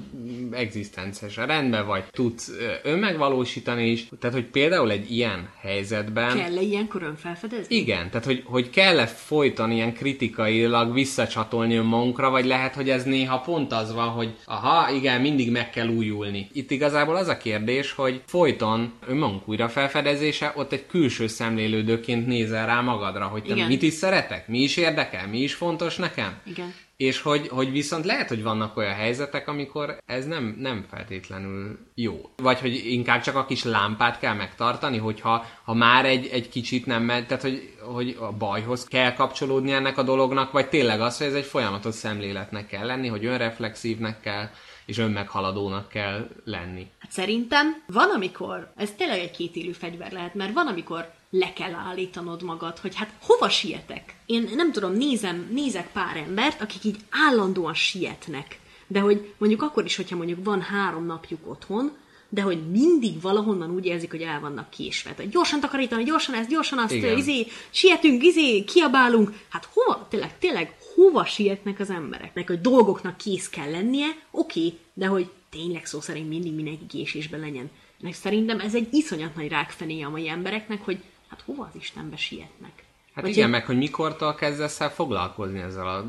egzisztenciálisan 0.51 1.47
rendben 1.47 1.87
vagy, 1.87 2.05
tudsz 2.11 2.53
önmegvalósítani 2.83 3.91
is, 3.91 4.09
tehát 4.21 4.37
hogy 4.37 4.47
például 4.47 4.91
egy 4.91 5.11
ilyen 5.11 5.49
helyzetben... 5.61 6.37
Kell-e 6.37 6.61
ilyenkor 6.61 7.03
önfelfedezni? 7.03 7.77
Igen, 7.77 8.11
tehát 8.11 8.27
hogy, 8.27 8.43
hogy 8.45 8.71
kell-e 8.71 9.07
folyton 9.07 9.71
ilyen 9.71 9.95
kritikailag 9.95 10.93
visszacsatolni 10.93 11.75
önmagunkra, 11.75 12.31
vagy 12.31 12.45
lehet, 12.45 12.75
hogy 12.75 12.91
ez 12.91 13.05
néha 13.05 13.39
pont 13.39 13.73
az 13.73 13.95
van, 13.95 14.09
hogy 14.09 14.35
aha, 14.45 14.91
igen, 14.91 15.21
mindig 15.21 15.51
meg 15.51 15.71
kell 15.71 15.89
újulni. 15.89 16.49
Itt 16.53 16.71
igazából 16.71 17.17
az 17.17 17.29
a 17.29 17.37
kérdés, 17.37 17.93
hogy 17.93 18.23
folyton 18.27 18.93
önmagunk 19.07 19.49
újra 19.49 19.69
felfedezése, 19.69 20.53
ott 20.57 20.73
egy 20.73 20.87
külső 20.95 21.27
szemlélődőként 21.27 22.27
nézel 22.27 22.67
rá 22.67 22.81
magadra, 22.81 23.27
hogy 23.27 23.43
te 23.43 23.55
Igen. 23.55 23.67
mit 23.67 23.83
is 23.83 23.93
szeretek, 23.93 24.49
mi 24.49 24.59
is 24.59 24.77
érdekel, 24.77 25.29
mi 25.29 25.39
is 25.39 25.55
fontos 25.55 25.97
nekem. 25.97 26.41
Igen. 26.45 26.75
És 26.97 27.21
hogy, 27.21 27.49
hogy 27.49 27.71
viszont 27.71 28.05
lehet, 28.05 28.29
hogy 28.29 28.43
vannak 28.43 28.77
olyan 28.77 28.95
helyzetek, 28.95 29.49
amikor 29.49 29.97
ez 30.07 30.27
nem, 30.27 30.57
nem 30.59 30.85
feltétlenül 30.91 31.79
jó. 31.95 32.31
Vagy 32.37 32.61
hogy 32.61 32.83
inkább 32.87 33.23
csak 33.23 33.37
a 33.37 33.45
kis 33.45 33.65
lámpát 33.65 34.19
kell 34.19 34.35
megtartani, 34.35 34.99
hogyha 34.99 35.47
ha 35.65 35.75
már 35.75 36.05
egy, 36.07 36.27
egy 36.27 36.49
kicsit 36.49 36.87
nem 36.87 37.03
megy, 37.03 37.27
tehát 37.27 37.43
hogy, 37.43 37.75
hogy 37.81 38.17
a 38.21 38.33
bajhoz 38.33 38.85
kell 38.85 39.13
kapcsolódni 39.13 39.73
ennek 39.73 39.99
a 39.99 40.03
dolognak, 40.03 40.53
vagy 40.53 40.69
tényleg 40.69 41.01
az, 41.01 41.19
hogy 41.19 41.27
ez 41.27 41.35
egy 41.35 41.45
folyamatos 41.45 41.95
szemléletnek 41.95 42.67
kell 42.67 42.87
lenni, 42.87 43.09
hogy 43.09 43.25
önreflexívnek 43.25 44.21
kell 44.21 44.49
és 44.87 44.99
önmeghaladónak 44.99 45.89
kell 45.89 46.29
lenni. 46.45 46.87
Hát 46.99 47.13
szerintem 47.13 47.83
van, 47.87 48.11
amikor, 48.11 48.73
ez 48.77 48.93
tényleg 48.97 49.19
egy 49.19 49.31
kétélű 49.31 49.73
fegyver 49.73 50.13
lehet, 50.13 50.35
mert 50.35 50.53
van, 50.53 50.67
amikor 50.67 51.13
le 51.31 51.53
kell 51.53 51.75
állítanod 51.75 52.43
magad, 52.43 52.79
hogy 52.79 52.95
hát 52.95 53.13
hova 53.23 53.49
sietek? 53.49 54.15
Én 54.27 54.51
nem 54.55 54.73
tudom, 54.73 54.93
nézem, 54.93 55.49
nézek 55.53 55.93
pár 55.93 56.17
embert, 56.17 56.61
akik 56.61 56.85
így 56.85 56.97
állandóan 57.11 57.75
sietnek. 57.75 58.59
De 58.87 59.01
hogy 59.01 59.35
mondjuk 59.39 59.63
akkor 59.63 59.85
is, 59.85 59.97
hogyha 59.97 60.17
mondjuk 60.17 60.45
van 60.45 60.61
három 60.61 61.07
napjuk 61.07 61.41
otthon, 61.51 61.93
de 62.29 62.43
hogy 62.43 62.71
mindig 62.71 63.21
valahonnan 63.21 63.71
úgy 63.71 63.87
érzik, 63.87 64.11
hogy 64.11 64.23
el 64.23 64.41
vannak 64.41 64.71
késve. 64.71 65.15
Tehát 65.15 65.31
gyorsan 65.31 65.61
takarítani, 65.61 66.05
gyorsan 66.05 66.35
ezt, 66.35 66.49
gyorsan 66.49 66.79
azt, 66.79 66.93
Igen. 66.93 67.19
izé, 67.19 67.47
sietünk, 67.71 68.23
izé, 68.23 68.65
kiabálunk. 68.65 69.33
Hát 69.49 69.69
hova, 69.73 70.07
tényleg, 70.11 70.39
tényleg, 70.39 70.77
hova 70.95 71.25
sietnek 71.25 71.81
az 71.81 71.91
embereknek, 71.91 72.47
hogy 72.47 72.61
dolgoknak 72.61 73.17
kész 73.17 73.49
kell 73.49 73.71
lennie, 73.71 74.07
oké, 74.31 74.67
okay, 74.67 74.79
de 74.95 75.07
hogy 75.07 75.31
tényleg 75.51 75.87
szó 75.87 76.01
szerint 76.01 76.29
mindig 76.29 76.55
mindenki 76.55 76.87
késésben 76.87 77.41
legyen. 77.41 77.71
Meg 78.01 78.13
szerintem 78.13 78.61
ez 78.61 78.75
egy 78.75 78.89
iszonyat 78.91 79.35
nagy 79.35 79.49
rákfené 79.49 80.03
a 80.03 80.09
mai 80.09 80.29
embereknek, 80.29 80.85
hogy 80.85 81.03
hát 81.29 81.43
hova 81.45 81.71
az 81.73 81.81
Istenbe 81.81 82.17
sietnek. 82.17 82.85
Hát 83.15 83.25
Vagy 83.25 83.33
igen, 83.33 83.43
hogy... 83.43 83.53
meg 83.53 83.67
hogy 83.67 83.77
mikortól 83.77 84.35
kezdesz 84.35 84.81
el 84.81 84.91
foglalkozni 84.91 85.61
ezzel 85.61 85.89
a 85.89 86.05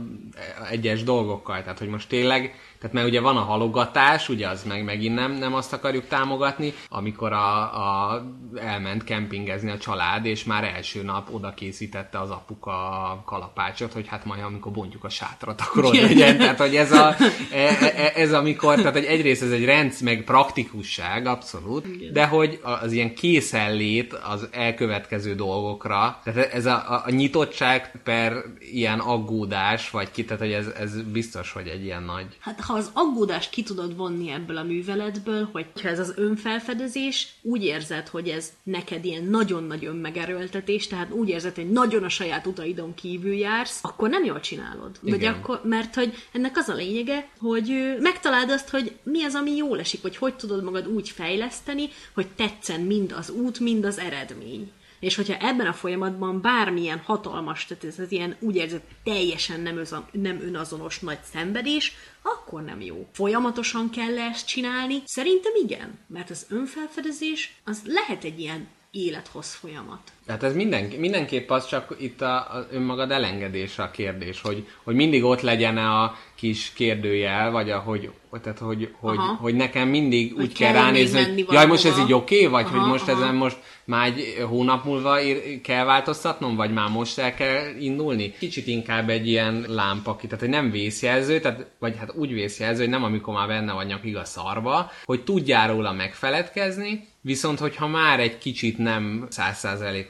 egyes 0.69 1.03
dolgokkal. 1.03 1.61
Tehát, 1.61 1.79
hogy 1.79 1.87
most 1.87 2.09
tényleg 2.09 2.55
tehát 2.85 2.99
mert 2.99 3.13
ugye 3.13 3.21
van 3.21 3.37
a 3.37 3.43
halogatás, 3.43 4.29
ugye 4.29 4.47
az 4.47 4.63
meg 4.63 4.83
megint 4.83 5.15
nem, 5.15 5.31
nem 5.31 5.53
azt 5.53 5.73
akarjuk 5.73 6.07
támogatni, 6.07 6.73
amikor 6.89 7.33
a, 7.33 7.61
a, 7.61 8.25
elment 8.55 9.03
kempingezni 9.03 9.71
a 9.71 9.77
család, 9.77 10.25
és 10.25 10.43
már 10.43 10.63
első 10.63 11.03
nap 11.03 11.33
oda 11.33 11.53
készítette 11.53 12.19
az 12.19 12.29
apuka 12.29 12.71
a 13.11 13.21
kalapácsot, 13.25 13.93
hogy 13.93 14.07
hát 14.07 14.25
majd 14.25 14.43
amikor 14.43 14.71
bontjuk 14.71 15.03
a 15.03 15.09
sátrat, 15.09 15.61
akkor 15.61 15.85
ott 15.85 16.01
legyen. 16.01 16.37
Tehát, 16.37 16.57
hogy 16.57 16.75
ez, 16.75 16.91
a, 16.91 17.15
e, 17.51 17.57
e, 17.57 17.93
e, 17.95 18.11
ez 18.15 18.33
amikor, 18.33 18.75
tehát 18.75 18.93
hogy 18.93 19.05
egyrészt 19.05 19.41
ez 19.41 19.51
egy 19.51 19.65
rendsz, 19.65 19.99
meg 19.99 20.23
praktikusság, 20.23 21.25
abszolút, 21.25 22.11
de 22.11 22.25
hogy 22.25 22.59
az 22.81 22.91
ilyen 22.91 23.15
készenlét 23.15 24.13
az 24.13 24.47
elkövetkező 24.51 25.35
dolgokra, 25.35 26.19
tehát 26.23 26.53
ez 26.53 26.65
a, 26.65 26.91
a, 26.91 27.01
a 27.05 27.09
nyitottság 27.09 28.01
per 28.03 28.43
ilyen 28.59 28.99
aggódás, 28.99 29.89
vagy 29.89 30.11
ki, 30.11 30.25
tehát 30.25 30.41
hogy 30.41 30.51
ez, 30.51 30.67
ez 30.79 31.01
biztos, 31.01 31.51
hogy 31.51 31.67
egy 31.67 31.83
ilyen 31.83 32.03
nagy... 32.03 32.25
Hát 32.39 32.61
ha 32.61 32.74
az 32.75 32.89
aggódást 32.93 33.49
ki 33.49 33.63
tudod 33.63 33.95
vonni 33.95 34.29
ebből 34.29 34.57
a 34.57 34.63
műveletből, 34.63 35.49
hogy 35.51 35.65
ha 35.81 35.87
ez 35.87 35.99
az 35.99 36.13
önfelfedezés, 36.15 37.33
úgy 37.41 37.63
érzed, 37.63 38.07
hogy 38.07 38.27
ez 38.27 38.53
neked 38.63 39.05
ilyen 39.05 39.23
nagyon 39.23 39.63
nagy 39.63 39.85
önmegerőltetés, 39.85 40.87
tehát 40.87 41.11
úgy 41.11 41.29
érzed, 41.29 41.55
hogy 41.55 41.69
nagyon 41.69 42.03
a 42.03 42.09
saját 42.09 42.47
utaidon 42.47 42.93
kívül 42.93 43.33
jársz, 43.33 43.79
akkor 43.81 44.09
nem 44.09 44.23
jól 44.23 44.39
csinálod. 44.39 44.97
Vagy 45.01 45.13
Igen. 45.13 45.33
akkor, 45.33 45.61
mert 45.63 45.95
hogy 45.95 46.13
ennek 46.31 46.57
az 46.57 46.69
a 46.69 46.73
lényege, 46.73 47.29
hogy 47.39 47.95
megtaláld 47.99 48.49
azt, 48.49 48.69
hogy 48.69 48.95
mi 49.03 49.23
az, 49.23 49.35
ami 49.35 49.55
jól 49.55 49.79
esik, 49.79 50.01
vagy 50.01 50.17
hogy 50.17 50.35
tudod 50.35 50.63
magad 50.63 50.87
úgy 50.87 51.09
fejleszteni, 51.09 51.89
hogy 52.13 52.27
tetszen 52.27 52.81
mind 52.81 53.13
az 53.17 53.29
út, 53.29 53.59
mind 53.59 53.85
az 53.85 53.99
eredmény. 53.99 54.71
És 55.05 55.15
hogyha 55.15 55.37
ebben 55.37 55.67
a 55.67 55.73
folyamatban 55.73 56.41
bármilyen 56.41 56.99
hatalmas, 56.99 57.65
tehát 57.65 57.83
ez 57.83 57.99
az 57.99 58.11
ilyen 58.11 58.35
úgy 58.39 58.55
érzed 58.55 58.81
teljesen 59.03 59.59
nem, 59.59 59.77
özon, 59.77 60.05
nem 60.11 60.41
önazonos 60.41 60.99
nagy 60.99 61.19
szenvedés, 61.31 61.93
akkor 62.21 62.63
nem 62.63 62.81
jó. 62.81 63.07
Folyamatosan 63.11 63.89
kell 63.89 64.19
ezt 64.19 64.47
csinálni? 64.47 65.01
Szerintem 65.05 65.51
igen, 65.63 65.99
mert 66.07 66.29
az 66.29 66.45
önfelfedezés 66.49 67.55
az 67.63 67.81
lehet 67.85 68.23
egy 68.23 68.39
ilyen 68.39 68.67
élethoz 68.91 69.53
folyamat. 69.53 70.11
Tehát 70.25 70.43
ez 70.43 70.55
minden, 70.55 70.83
mindenképp 70.97 71.49
az 71.49 71.67
csak 71.67 71.95
itt 71.99 72.21
a, 72.21 72.35
a 72.35 72.67
önmagad 72.71 73.11
elengedése 73.11 73.83
a 73.83 73.91
kérdés, 73.91 74.41
hogy, 74.41 74.67
hogy 74.83 74.95
mindig 74.95 75.23
ott 75.23 75.41
legyen 75.41 75.77
a 75.77 76.15
kis 76.35 76.71
kérdőjel, 76.73 77.51
vagy 77.51 77.69
ahogy, 77.69 78.09
tehát 78.41 78.59
hogy, 78.59 78.93
hogy, 78.99 79.17
Aha. 79.17 79.33
hogy 79.33 79.55
nekem 79.55 79.87
mindig 79.89 80.33
Hogy 80.33 80.43
úgy 80.43 80.53
kell 80.53 80.71
kell 80.71 80.81
ránézni, 80.81 81.19
hogy 81.19 81.45
jaj, 81.53 81.65
most 81.65 81.85
ez 81.85 81.99
így 81.99 82.13
oké, 82.13 82.35
okay, 82.35 82.47
vagy 82.47 82.65
Aha, 82.65 82.79
hogy 82.79 82.89
most 82.89 83.07
aha. 83.07 83.21
ezen 83.21 83.35
most 83.35 83.57
már 83.85 84.07
egy 84.07 84.43
hónap 84.47 84.85
múlva 84.85 85.21
ír, 85.21 85.61
kell 85.61 85.85
változtatnom, 85.85 86.55
vagy 86.55 86.73
már 86.73 86.89
most 86.89 87.17
el 87.17 87.33
kell 87.33 87.75
indulni. 87.79 88.33
Kicsit 88.39 88.67
inkább 88.67 89.09
egy 89.09 89.27
ilyen 89.27 89.65
lámpa 89.67 90.15
ki, 90.15 90.25
tehát 90.25 90.39
hogy 90.39 90.49
nem 90.49 90.71
vészjelző, 90.71 91.39
tehát, 91.39 91.65
vagy 91.79 91.97
hát 91.97 92.15
úgy 92.15 92.33
vészjelző, 92.33 92.81
hogy 92.81 92.91
nem 92.91 93.03
amikor 93.03 93.33
már 93.33 93.47
benne 93.47 93.73
vagy 93.73 93.87
nyakig 93.87 94.15
a 94.15 94.25
szarba, 94.25 94.91
hogy 95.03 95.23
tudjál 95.23 95.67
róla 95.67 95.91
megfeledkezni, 95.91 97.13
Viszont, 97.25 97.59
hogyha 97.59 97.87
már 97.87 98.19
egy 98.19 98.37
kicsit 98.37 98.77
nem 98.77 99.25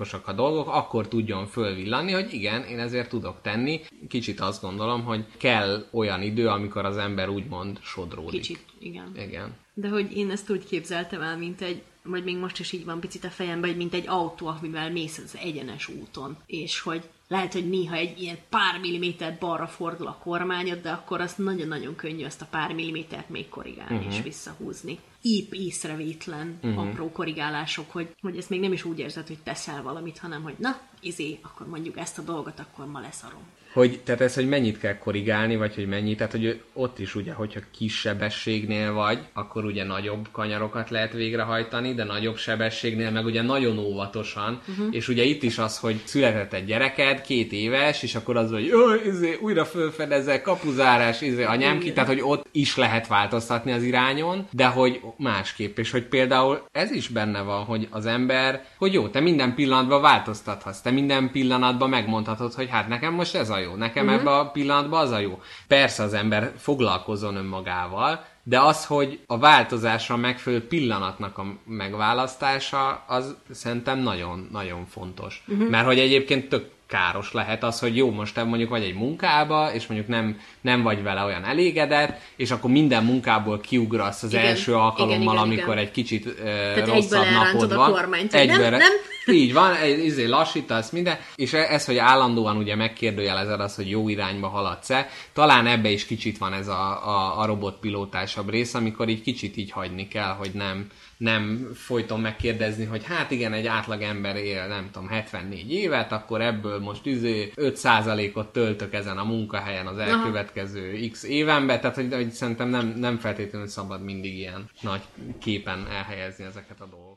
százszázalékosak 0.06 0.28
a 0.28 0.34
dolgok, 0.34 0.68
akkor 0.68 1.08
tudjon 1.08 1.48
fölvillanni, 1.48 2.12
hogy 2.12 2.34
igen, 2.34 2.64
én 2.64 2.80
ezért 2.80 3.10
tudok 3.10 3.42
tenni. 3.42 3.82
Kicsit 4.08 4.40
azt 4.40 4.62
gondolom, 4.62 5.04
hogy 5.04 5.26
kell 5.38 5.86
olyan 5.92 6.22
idő, 6.22 6.48
amikor 6.48 6.86
az 6.86 6.98
ember 6.98 7.30
úgymond 7.30 7.80
sodródik. 7.82 8.42
Kicsit, 8.42 8.66
igen. 8.80 9.12
Igen. 9.16 9.56
De 9.74 9.90
hogy 9.90 10.18
én 10.18 10.30
ezt 10.30 10.50
úgy 10.50 10.66
képzeltem 10.66 11.22
el, 11.22 11.38
mint 11.38 11.62
egy, 11.62 11.82
vagy 12.04 12.24
még 12.24 12.38
most 12.38 12.60
is 12.60 12.72
így 12.72 12.86
van 12.86 13.00
picit 13.00 13.24
a 13.24 13.30
fejemben, 13.30 13.70
hogy 13.70 13.78
mint 13.78 13.94
egy 13.94 14.08
autó, 14.08 14.48
amivel 14.48 14.92
mész 14.92 15.18
az 15.18 15.38
egyenes 15.44 15.88
úton. 15.88 16.38
És 16.46 16.80
hogy 16.80 17.04
lehet, 17.28 17.54
hogy 17.54 17.70
néha 17.70 17.96
egy 17.96 18.22
ilyen 18.22 18.38
pár 18.50 18.80
millimétert 18.80 19.40
balra 19.40 19.68
fordul 19.68 20.08
a 20.08 20.18
kormányod, 20.24 20.82
de 20.82 20.92
akkor 20.92 21.22
azt 21.22 21.38
nagyon-nagyon 21.38 21.96
könnyű 21.96 22.26
azt 22.26 22.42
a 22.42 22.48
pár 22.50 22.74
millimétert 22.74 23.30
még 23.30 23.50
korrigálni 23.50 23.96
uh-huh. 23.96 24.14
és 24.14 24.22
visszahúzni. 24.22 25.00
Épp 25.22 25.54
észrevétlen 25.54 26.60
uh-huh. 26.64 26.88
apró 26.88 27.12
korrigálások, 27.12 27.92
hogy, 27.92 28.16
hogy 28.22 28.38
ezt 28.38 28.50
még 28.50 28.60
nem 28.60 28.74
is 28.74 28.84
úgy 28.84 29.00
érzed, 29.00 29.28
hogy 29.28 29.40
teszel 29.44 29.82
valamit, 29.82 30.18
hanem 30.18 30.44
hogy 30.44 30.56
na, 30.58 30.80
izé, 31.00 31.40
akkor 31.42 31.68
mondjuk 31.68 31.98
ezt 31.98 32.18
a 32.18 32.22
dolgot, 32.22 32.60
akkor 32.60 32.86
ma 32.86 33.00
leszarom. 33.00 33.44
Hogy, 33.76 34.00
tehát 34.04 34.22
ez, 34.22 34.36
hogy 34.36 34.48
mennyit 34.48 34.80
kell 34.80 34.98
korrigálni, 34.98 35.56
vagy 35.56 35.76
hogy 35.76 35.88
mennyit, 35.88 36.18
tehát 36.18 36.32
hogy 36.32 36.62
ott 36.74 37.00
is 37.00 37.16
ugye, 37.16 37.34
hogyha 37.34 37.60
kis 37.78 38.00
sebességnél 38.00 38.94
vagy, 38.94 39.20
akkor 39.34 39.66
ugye 39.66 39.84
nagyobb 39.84 40.28
kanyarokat 40.32 40.90
lehet 40.90 41.14
végrehajtani, 41.14 41.94
de 41.94 42.04
nagyobb 42.04 42.38
sebességnél 42.38 43.12
meg 43.12 43.26
ugye 43.26 43.42
nagyon 43.42 43.78
óvatosan, 43.78 44.62
uh-huh. 44.68 44.88
és 44.92 45.08
ugye 45.08 45.24
itt 45.24 45.44
is 45.44 45.58
az, 45.58 45.80
hogy 45.80 46.02
született 46.04 46.54
egy 46.54 46.66
gyereked, 46.66 47.22
két 47.22 47.52
éves, 47.52 48.04
és 48.04 48.16
akkor 48.16 48.38
az, 48.38 48.52
hogy 48.52 48.72
izé, 49.06 49.38
újra 49.42 49.66
fölfedezek, 49.66 50.42
kapuzárás, 50.42 51.22
izé, 51.22 51.44
anyám 51.44 51.80
ki, 51.80 51.94
tehát 51.94 52.10
hogy 52.10 52.22
ott 52.22 52.48
is 52.52 52.76
lehet 52.76 53.08
változtatni 53.08 53.72
az 53.72 53.84
irányon, 53.84 54.48
de 54.52 54.66
hogy 54.66 55.02
másképp, 55.18 55.78
és 55.78 55.92
hogy 55.92 56.06
például 56.06 56.66
ez 56.72 56.92
is 56.92 57.08
benne 57.08 57.42
van, 57.42 57.64
hogy 57.64 57.88
az 57.92 58.06
ember, 58.06 58.66
hogy 58.78 58.94
jó, 58.94 59.08
te 59.08 59.20
minden 59.20 59.56
pillanatban 59.56 60.02
változtathatsz, 60.02 60.82
te 60.82 60.92
minden 60.92 61.32
pillanatban 61.32 61.90
megmondhatod, 61.90 62.54
hogy 62.54 62.70
hát 62.70 62.88
nekem 62.88 63.14
most 63.14 63.36
ez 63.36 63.50
a 63.50 63.64
jó, 63.66 63.76
nekem 63.76 64.06
uh-huh. 64.06 64.20
ebben 64.20 64.34
a 64.34 64.52
pillanatban 64.52 65.02
az 65.02 65.12
a 65.12 65.20
jó. 65.20 65.42
Persze 65.68 66.04
az 66.04 66.14
ember 66.14 66.54
foglalkozzon 66.58 67.36
önmagával, 67.36 68.26
de 68.44 68.60
az, 68.60 68.86
hogy 68.86 69.20
a 69.28 69.38
változásra 69.38 70.16
megfelelő 70.16 70.68
pillanatnak 70.68 71.38
a 71.38 71.46
megválasztása, 71.64 73.04
az 73.08 73.36
szerintem 73.52 74.00
nagyon-nagyon 74.00 74.86
fontos. 74.86 75.44
Uh-huh. 75.48 75.70
Mert 75.70 75.86
hogy 75.86 76.00
egyébként 76.00 76.50
tök 76.50 76.75
káros 76.88 77.34
lehet 77.34 77.64
az, 77.64 77.80
hogy 77.80 77.96
jó, 77.96 78.12
most 78.12 78.34
te 78.34 78.44
mondjuk 78.44 78.70
vagy 78.70 78.84
egy 78.84 78.94
munkába, 78.94 79.74
és 79.74 79.88
mondjuk 79.88 80.10
nem, 80.10 80.40
nem 80.62 80.82
vagy 80.82 81.04
vele 81.04 81.24
olyan 81.24 81.46
elégedett, 81.46 82.20
és 82.36 82.52
akkor 82.52 82.70
minden 82.72 83.04
munkából 83.04 83.60
kiugrasz 83.60 84.24
az 84.24 84.34
Igen, 84.34 84.46
első 84.46 84.74
alkalommal, 84.76 85.16
igen, 85.16 85.34
igen, 85.34 85.44
amikor 85.44 85.74
igen. 85.74 85.86
egy 85.86 85.92
kicsit 85.92 86.26
uh, 86.26 86.86
rosszabb 86.86 87.26
napod 87.32 87.72
a 87.72 87.76
van. 87.78 87.92
kormányt, 87.92 88.36
hogy 88.36 88.48
nem, 88.48 88.60
nem. 88.62 88.82
Így 89.32 89.54
van, 89.54 89.76
egy- 89.76 90.06
izé 90.06 90.26
lassítasz 90.26 90.90
minden, 90.90 91.18
és 91.36 91.54
ez, 91.54 91.86
hogy 91.86 91.98
állandóan 91.98 92.58
ugye 92.58 92.76
megkérdőjelezed 92.76 93.60
azt, 93.60 93.76
hogy 93.76 93.90
jó 93.90 94.10
irányba 94.10 94.48
haladsz-e, 94.48 95.10
talán 95.34 95.68
ebbe 95.68 95.90
is 95.90 96.06
kicsit 96.06 96.38
van 96.38 96.54
ez 96.54 96.68
a, 96.68 97.08
a, 97.08 97.40
a 97.40 97.46
robotpilótásabb 97.46 98.50
rész, 98.50 98.74
amikor 98.74 99.10
így 99.10 99.22
kicsit 99.22 99.58
így 99.58 99.72
hagyni 99.72 100.08
kell, 100.08 100.34
hogy 100.34 100.52
nem, 100.54 100.88
nem 101.18 101.72
folyton 101.74 102.20
megkérdezni, 102.20 102.86
hogy 102.86 103.04
hát 103.04 103.32
igen, 103.32 103.54
egy 103.54 103.66
átlag 103.66 104.02
ember 104.02 104.36
él, 104.36 104.68
nem 104.68 104.90
tudom, 104.92 105.08
74 105.08 105.74
évet, 105.74 106.12
akkor 106.12 106.42
ebből 106.42 106.80
most 106.80 107.06
izé 107.06 107.52
5%-ot 107.56 108.52
töltök 108.52 108.94
ezen 108.94 109.18
a 109.18 109.24
munkahelyen 109.24 109.88
az 109.88 109.98
elkövetkező 109.98 111.08
x 111.12 111.24
évenbe, 111.24 111.80
tehát 111.80 111.96
hogy, 111.96 112.14
hogy 112.14 112.32
szerintem 112.32 112.70
nem, 112.70 112.88
nem 112.98 113.18
feltétlenül 113.18 113.68
szabad 113.68 114.04
mindig 114.04 114.38
ilyen 114.38 114.70
nagy 114.82 115.02
képen 115.40 115.88
elhelyezni 115.88 116.46
ezeket 116.46 116.82
a 116.82 116.86
dolgokat. 116.86 117.15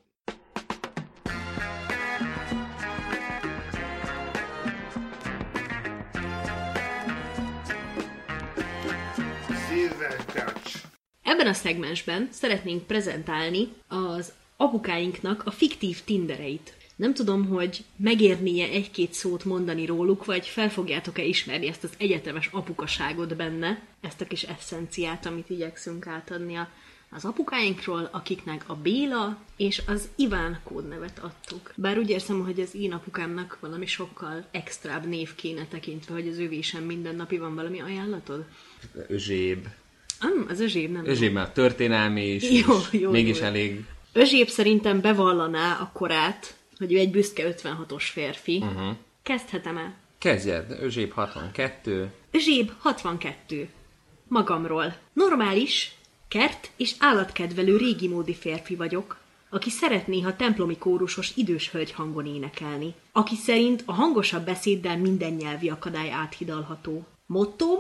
Ebben 11.29 11.47
a 11.47 11.53
szegmensben 11.53 12.29
szeretnénk 12.31 12.87
prezentálni 12.87 13.69
az 13.89 14.33
apukáinknak 14.57 15.43
a 15.47 15.51
fiktív 15.51 16.01
tindereit. 16.05 16.77
Nem 16.97 17.15
tudom, 17.15 17.47
hogy 17.47 17.85
megérnie 17.97 18.69
egy-két 18.69 19.13
szót 19.13 19.45
mondani 19.45 19.87
róluk, 19.87 20.25
vagy 20.25 20.47
fel 20.47 20.71
fogjátok-e 20.71 21.23
ismerni 21.23 21.67
ezt 21.67 21.85
az 21.85 21.91
egyetemes 21.99 22.49
apukaságot 22.53 23.37
benne, 23.37 23.83
ezt 24.01 24.21
a 24.21 24.27
kis 24.27 24.43
eszenciát, 24.43 25.27
amit 25.27 25.51
igyekszünk 25.51 26.07
átadni 26.07 26.57
a, 26.57 26.69
az 27.11 27.25
apukáinkról, 27.25 28.09
akiknek 28.13 28.65
a 28.67 28.75
Béla 28.75 29.39
és 29.57 29.83
az 29.87 30.09
Iván 30.17 30.61
kódnevet 30.65 31.19
adtuk. 31.19 31.73
Bár 31.77 31.99
úgy 31.99 32.11
érzem, 32.11 32.45
hogy 32.45 32.61
az 32.61 32.75
én 32.75 32.93
apukámnak 32.93 33.59
valami 33.61 33.87
sokkal 33.87 34.45
extrább 34.51 35.07
név 35.07 35.35
kéne 35.35 35.67
tekintve, 35.67 36.15
hogy 36.15 36.29
az 36.29 36.39
ővé 36.39 36.61
sem 36.61 36.83
mindennapi 36.83 37.39
van 37.39 37.55
valami 37.55 37.81
ajánlatod? 37.81 38.45
Özséb. 39.09 39.67
Um, 40.25 40.47
az 40.49 40.61
özséb 40.61 40.93
nem. 40.93 41.07
Özséb, 41.07 41.33
mert 41.33 41.55
történelmi 41.55 42.27
is, 42.27 42.51
Jó, 42.51 42.77
és 42.93 43.01
jó, 43.01 43.11
mégis 43.11 43.39
jó. 43.39 43.45
elég 43.45 43.85
Özséb 44.13 44.49
szerintem 44.49 45.01
bevallaná 45.01 45.79
a 45.81 45.91
korát, 45.93 46.57
hogy 46.79 46.93
ő 46.93 46.99
egy 46.99 47.11
büszke 47.11 47.55
56-os 47.63 48.09
férfi. 48.13 48.57
Uh-huh. 48.57 48.97
Kezdhetem 49.23 49.77
el. 49.77 49.95
Kezdjed, 50.19 50.77
Özséb 50.81 51.13
62, 51.13 52.13
Özséb 52.31 52.71
62. 52.79 53.69
Magamról. 54.29 54.97
Normális, 55.13 55.93
kert 56.29 56.71
és 56.77 56.95
állatkedvelő 56.99 57.77
régi 57.77 58.09
módi 58.09 58.35
férfi 58.35 58.75
vagyok, 58.75 59.17
aki 59.51 59.71
szeretné, 59.71 60.21
ha 60.21 60.37
templomi 60.37 60.79
kórusos 60.79 61.33
idős 61.37 61.71
hölgy 61.71 61.93
hangon 61.93 62.27
énekelni. 62.27 62.95
Aki 63.13 63.35
szerint 63.35 63.83
a 63.87 63.93
hangosabb 63.93 64.45
beszéddel 64.45 64.99
minden 64.99 65.33
nyelvi 65.33 65.69
akadály 65.69 66.11
áthidalható. 66.11 67.07
Mottóm, 67.27 67.79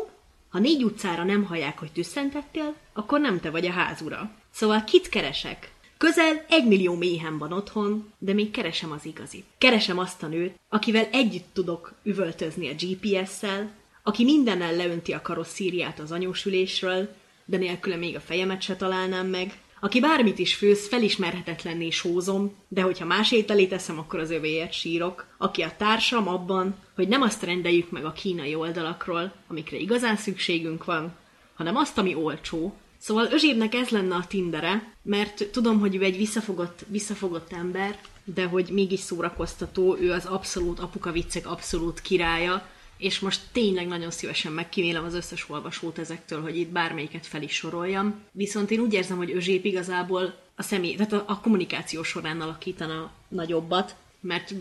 ha 0.48 0.58
négy 0.58 0.84
utcára 0.84 1.24
nem 1.24 1.44
hallják, 1.44 1.78
hogy 1.78 1.92
tüsszentettél, 1.92 2.74
akkor 2.92 3.20
nem 3.20 3.40
te 3.40 3.50
vagy 3.50 3.66
a 3.66 3.72
házura. 3.72 4.30
Szóval 4.50 4.84
kit 4.84 5.08
keresek? 5.08 5.72
Közel 5.98 6.44
egy 6.48 6.66
millió 6.66 6.94
méhem 6.94 7.38
van 7.38 7.52
otthon, 7.52 8.12
de 8.18 8.32
még 8.32 8.50
keresem 8.50 8.92
az 8.92 9.04
igazit. 9.04 9.44
Keresem 9.58 9.98
azt 9.98 10.22
a 10.22 10.26
nőt, 10.26 10.54
akivel 10.68 11.08
együtt 11.12 11.48
tudok 11.52 11.92
üvöltözni 12.02 12.68
a 12.68 12.74
GPS-szel, 12.74 13.70
aki 14.02 14.24
mindennel 14.24 14.76
leönti 14.76 15.12
a 15.12 15.22
karosszíriát 15.22 15.98
az 15.98 16.12
anyósülésről, 16.12 17.14
de 17.44 17.56
nélküle 17.56 17.96
még 17.96 18.16
a 18.16 18.20
fejemet 18.20 18.62
se 18.62 18.76
találnám 18.76 19.26
meg, 19.26 19.58
aki 19.80 20.00
bármit 20.00 20.38
is 20.38 20.54
főz, 20.54 20.88
felismerhetetlenné 20.88 21.90
sózom, 21.90 22.54
de 22.68 22.82
hogyha 22.82 23.04
más 23.04 23.32
ételét 23.32 23.72
eszem, 23.72 23.98
akkor 23.98 24.18
az 24.18 24.30
övéért 24.30 24.72
sírok, 24.72 25.26
aki 25.38 25.62
a 25.62 25.72
társam 25.76 26.28
abban, 26.28 26.76
hogy 26.94 27.08
nem 27.08 27.22
azt 27.22 27.42
rendeljük 27.42 27.90
meg 27.90 28.04
a 28.04 28.12
kínai 28.12 28.54
oldalakról, 28.54 29.32
amikre 29.48 29.76
igazán 29.76 30.16
szükségünk 30.16 30.84
van, 30.84 31.16
hanem 31.54 31.76
azt, 31.76 31.98
ami 31.98 32.14
olcsó. 32.14 32.76
Szóval 32.98 33.28
Özsébnek 33.30 33.74
ez 33.74 33.88
lenne 33.88 34.14
a 34.14 34.26
Tindere, 34.28 34.92
mert 35.02 35.48
tudom, 35.50 35.80
hogy 35.80 35.96
ő 35.96 36.02
egy 36.02 36.16
visszafogott, 36.16 36.84
visszafogott 36.86 37.52
ember, 37.52 37.98
de 38.24 38.44
hogy 38.44 38.68
mégis 38.72 39.00
szórakoztató, 39.00 39.96
ő 40.00 40.12
az 40.12 40.26
abszolút 40.26 40.78
apuka 40.78 41.12
viccek 41.12 41.46
abszolút 41.46 42.00
királya, 42.00 42.66
és 42.98 43.20
most 43.20 43.40
tényleg 43.52 43.86
nagyon 43.86 44.10
szívesen 44.10 44.52
megkímélem 44.52 45.04
az 45.04 45.14
összes 45.14 45.48
olvasót 45.48 45.98
ezektől, 45.98 46.42
hogy 46.42 46.56
itt 46.56 46.70
bármelyiket 46.70 47.26
fel 47.26 47.42
is 47.42 47.54
soroljam. 47.54 48.14
Viszont 48.32 48.70
én 48.70 48.80
úgy 48.80 48.92
érzem, 48.92 49.16
hogy 49.16 49.32
Özsép 49.32 49.64
igazából 49.64 50.34
a 50.56 50.62
személy, 50.62 50.94
tehát 50.94 51.12
a, 51.12 51.24
a 51.26 51.40
kommunikáció 51.40 52.02
során 52.02 52.40
alakítana 52.40 53.10
nagyobbat, 53.28 53.96
mert 54.20 54.54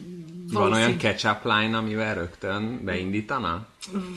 Van 0.51 0.73
olyan 0.73 0.99
catch-up 0.99 1.43
line, 1.43 1.77
amivel 1.77 2.15
rögtön 2.15 2.81
beindítana? 2.83 3.67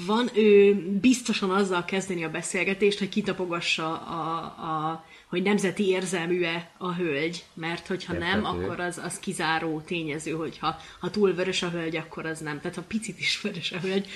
Van, 0.06 0.30
ő 0.34 0.74
biztosan 1.00 1.50
azzal 1.50 1.84
kezdeni 1.84 2.24
a 2.24 2.30
beszélgetést, 2.30 2.98
hogy 2.98 3.08
kitapogassa 3.08 3.92
a, 3.92 4.36
a 4.44 5.04
hogy 5.30 5.42
nemzeti 5.42 5.88
érzelmű-e 5.88 6.70
a 6.78 6.94
hölgy, 6.94 7.44
mert 7.54 7.86
hogyha 7.86 8.12
nem, 8.12 8.38
Érthető. 8.38 8.64
akkor 8.64 8.80
az, 8.80 9.00
az 9.04 9.18
kizáró 9.18 9.80
tényező, 9.80 10.30
hogyha 10.32 10.76
ha 11.00 11.10
túl 11.10 11.34
vörös 11.34 11.62
a 11.62 11.70
hölgy, 11.70 11.96
akkor 11.96 12.26
az 12.26 12.38
nem. 12.40 12.60
Tehát 12.60 12.76
ha 12.76 12.82
picit 12.82 13.18
is 13.18 13.40
vörös 13.40 13.72
a 13.72 13.78
hölgy, 13.78 14.08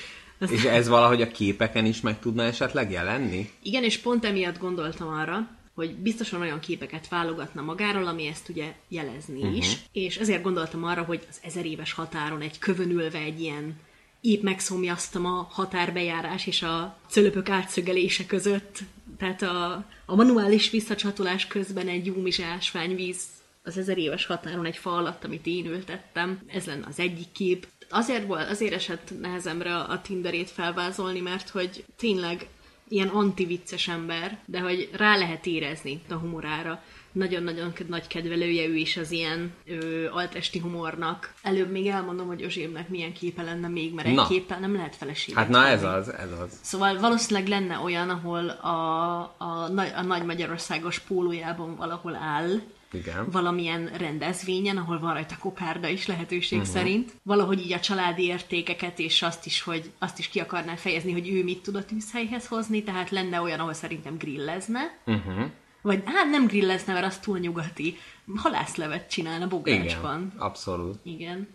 És 0.50 0.64
ez 0.64 0.88
valahogy 0.88 1.22
a 1.22 1.28
képeken 1.28 1.84
is 1.84 2.00
meg 2.00 2.18
tudna 2.18 2.42
esetleg 2.42 2.90
jelenni? 2.90 3.50
Igen, 3.62 3.84
és 3.84 3.98
pont 3.98 4.24
emiatt 4.24 4.58
gondoltam 4.58 5.08
arra, 5.08 5.48
hogy 5.74 5.94
biztosan 5.94 6.40
olyan 6.40 6.60
képeket 6.60 7.08
válogatna 7.08 7.62
magáról, 7.62 8.06
ami 8.06 8.26
ezt 8.26 8.48
ugye 8.48 8.74
jelezni 8.88 9.40
uh-huh. 9.40 9.56
is, 9.56 9.76
és 9.92 10.16
ezért 10.16 10.42
gondoltam 10.42 10.84
arra, 10.84 11.02
hogy 11.02 11.26
az 11.30 11.40
ezer 11.42 11.66
éves 11.66 11.92
határon 11.92 12.40
egy 12.40 12.58
kövön 12.58 12.90
ülve 12.90 13.18
egy 13.18 13.40
ilyen 13.40 13.76
épp 14.20 14.42
megszomjaztam 14.42 15.26
a 15.26 15.48
határbejárás 15.50 16.46
és 16.46 16.62
a 16.62 16.98
cölöpök 17.08 17.48
átszögelése 17.48 18.26
között, 18.26 18.78
tehát 19.18 19.42
a, 19.42 19.86
a 20.06 20.14
manuális 20.14 20.70
visszacsatolás 20.70 21.46
közben 21.46 21.88
egy 21.88 22.06
júmizs 22.06 22.40
ásványvíz 22.40 23.22
az 23.62 23.78
ezer 23.78 23.98
éves 23.98 24.26
határon 24.26 24.66
egy 24.66 24.76
fa 24.76 24.90
alatt, 24.90 25.24
amit 25.24 25.46
én 25.46 25.66
ültettem. 25.66 26.40
Ez 26.46 26.64
lenne 26.64 26.86
az 26.86 26.98
egyik 26.98 27.32
kép. 27.32 27.66
Azért 27.90 28.26
volt, 28.26 28.50
azért 28.50 28.72
esett 28.72 29.20
nehezemre 29.20 29.76
a 29.76 30.00
Tinderét 30.00 30.50
felvázolni, 30.50 31.20
mert 31.20 31.48
hogy 31.48 31.84
tényleg 31.96 32.48
ilyen 32.88 33.08
antivicces 33.08 33.88
ember, 33.88 34.38
de 34.46 34.60
hogy 34.60 34.88
rá 34.92 35.16
lehet 35.16 35.46
érezni 35.46 36.00
a 36.08 36.14
humorára. 36.14 36.82
Nagyon-nagyon 37.14 37.72
nagy 37.88 38.06
kedvelője 38.06 38.66
ő 38.66 38.74
is 38.74 38.96
az 38.96 39.10
ilyen 39.10 39.52
ö, 39.66 40.08
altesti 40.10 40.58
humornak. 40.58 41.34
Előbb 41.42 41.70
még 41.70 41.86
elmondom, 41.86 42.26
hogy 42.26 42.42
Özsémnek 42.42 42.88
milyen 42.88 43.12
képe 43.12 43.42
lenne 43.42 43.68
még, 43.68 43.94
mert 43.94 44.08
egy 44.08 44.14
Na. 44.14 44.26
képpel 44.26 44.58
nem 44.58 44.74
lehet 44.74 44.96
feleséget 44.96 45.38
Hát 45.38 45.48
na 45.48 45.66
ez 45.66 45.80
venni. 45.80 45.94
az, 45.94 46.08
ez 46.12 46.30
az. 46.44 46.58
Szóval 46.62 46.98
valószínűleg 46.98 47.48
lenne 47.48 47.78
olyan, 47.78 48.10
ahol 48.10 48.48
a, 48.48 49.18
a, 49.38 49.70
a 49.96 50.02
nagy 50.02 50.24
Magyarországos 50.24 50.98
pólójában 50.98 51.76
valahol 51.76 52.14
áll, 52.14 52.60
Igen. 52.92 53.30
valamilyen 53.30 53.90
rendezvényen, 53.98 54.76
ahol 54.76 54.98
van 54.98 55.12
rajta 55.12 55.36
kokárda 55.38 55.88
is 55.88 56.06
lehetőség 56.06 56.58
uh-huh. 56.58 56.74
szerint. 56.74 57.12
Valahogy 57.22 57.60
így 57.60 57.72
a 57.72 57.80
családi 57.80 58.24
értékeket, 58.24 58.98
és 58.98 59.22
azt 59.22 59.46
is, 59.46 59.62
hogy 59.62 59.90
azt 59.98 60.18
is 60.18 60.28
ki 60.28 60.40
akarná 60.40 60.74
fejezni, 60.74 61.12
hogy 61.12 61.28
ő 61.28 61.44
mit 61.44 61.62
tud 61.62 61.74
a 61.74 61.84
tűzhelyhez 61.84 62.46
hozni, 62.46 62.82
tehát 62.82 63.10
lenne 63.10 63.40
olyan, 63.40 63.60
ahol 63.60 63.72
szerintem 63.72 64.16
grillezne. 64.18 64.98
Uh-huh. 65.06 65.44
Vagy 65.84 66.02
hát 66.04 66.30
nem 66.30 66.46
grillezne, 66.46 66.92
mert 66.92 67.06
az 67.06 67.18
túl 67.18 67.38
nyugati. 67.38 67.98
Halászlevet 68.36 69.10
csinálna 69.10 69.48
bográcsban. 69.48 70.20
Igen, 70.20 70.32
abszolút. 70.38 70.98
Igen. 71.02 71.48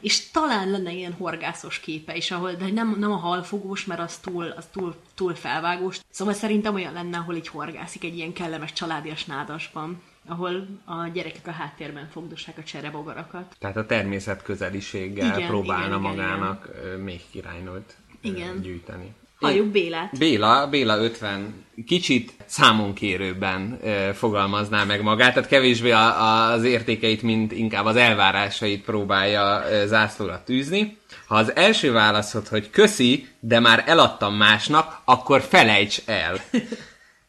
És 0.00 0.30
talán 0.30 0.70
lenne 0.70 0.92
ilyen 0.92 1.12
horgászos 1.12 1.80
képe 1.80 2.16
is, 2.16 2.30
ahol, 2.30 2.52
de 2.52 2.70
nem, 2.70 2.96
nem 2.98 3.12
a 3.12 3.16
halfogós, 3.16 3.84
mert 3.84 4.00
az 4.00 4.16
túl, 4.16 4.44
az 4.44 4.66
túl, 4.72 4.94
túl 5.14 5.34
felvágós. 5.34 6.00
Szóval 6.10 6.34
szerintem 6.34 6.74
olyan 6.74 6.92
lenne, 6.92 7.16
ahol 7.16 7.34
így 7.34 7.48
horgászik 7.48 8.04
egy 8.04 8.16
ilyen 8.16 8.32
kellemes 8.32 8.72
családias 8.72 9.24
nádasban, 9.24 10.02
ahol 10.26 10.80
a 10.84 11.08
gyerekek 11.08 11.46
a 11.46 11.50
háttérben 11.50 12.08
fogdossák 12.08 12.58
a 12.58 12.62
cserebogarakat. 12.62 13.56
Tehát 13.58 13.76
a 13.76 13.86
természet 13.86 14.42
közeliséggel 14.42 15.36
Igen, 15.36 15.48
próbálna 15.48 15.84
igen, 15.86 16.00
igen, 16.00 16.10
magának 16.10 16.68
ö, 16.82 16.96
még 16.96 17.20
királynőt 17.30 17.96
Igen. 18.20 18.60
gyűjteni. 18.60 19.14
Halljuk 19.42 19.66
Bélát. 19.66 20.18
Béla, 20.18 20.68
Béla 20.70 20.96
50 20.96 21.64
kicsit 21.86 22.32
számonkérőben 22.46 23.78
ö, 23.82 24.10
fogalmazná 24.14 24.84
meg 24.84 25.02
magát, 25.02 25.34
tehát 25.34 25.48
kevésbé 25.48 25.90
a, 25.90 26.50
az 26.50 26.64
értékeit, 26.64 27.22
mint 27.22 27.52
inkább 27.52 27.84
az 27.84 27.96
elvárásait 27.96 28.84
próbálja 28.84 29.64
ö, 29.70 29.86
zászlóra 29.86 30.42
tűzni. 30.44 30.98
Ha 31.26 31.34
az 31.34 31.56
első 31.56 31.92
válaszod, 31.92 32.48
hogy 32.48 32.70
köszi, 32.70 33.28
de 33.40 33.60
már 33.60 33.84
eladtam 33.86 34.34
másnak, 34.34 35.00
akkor 35.04 35.40
felejts 35.40 35.98
el. 36.06 36.40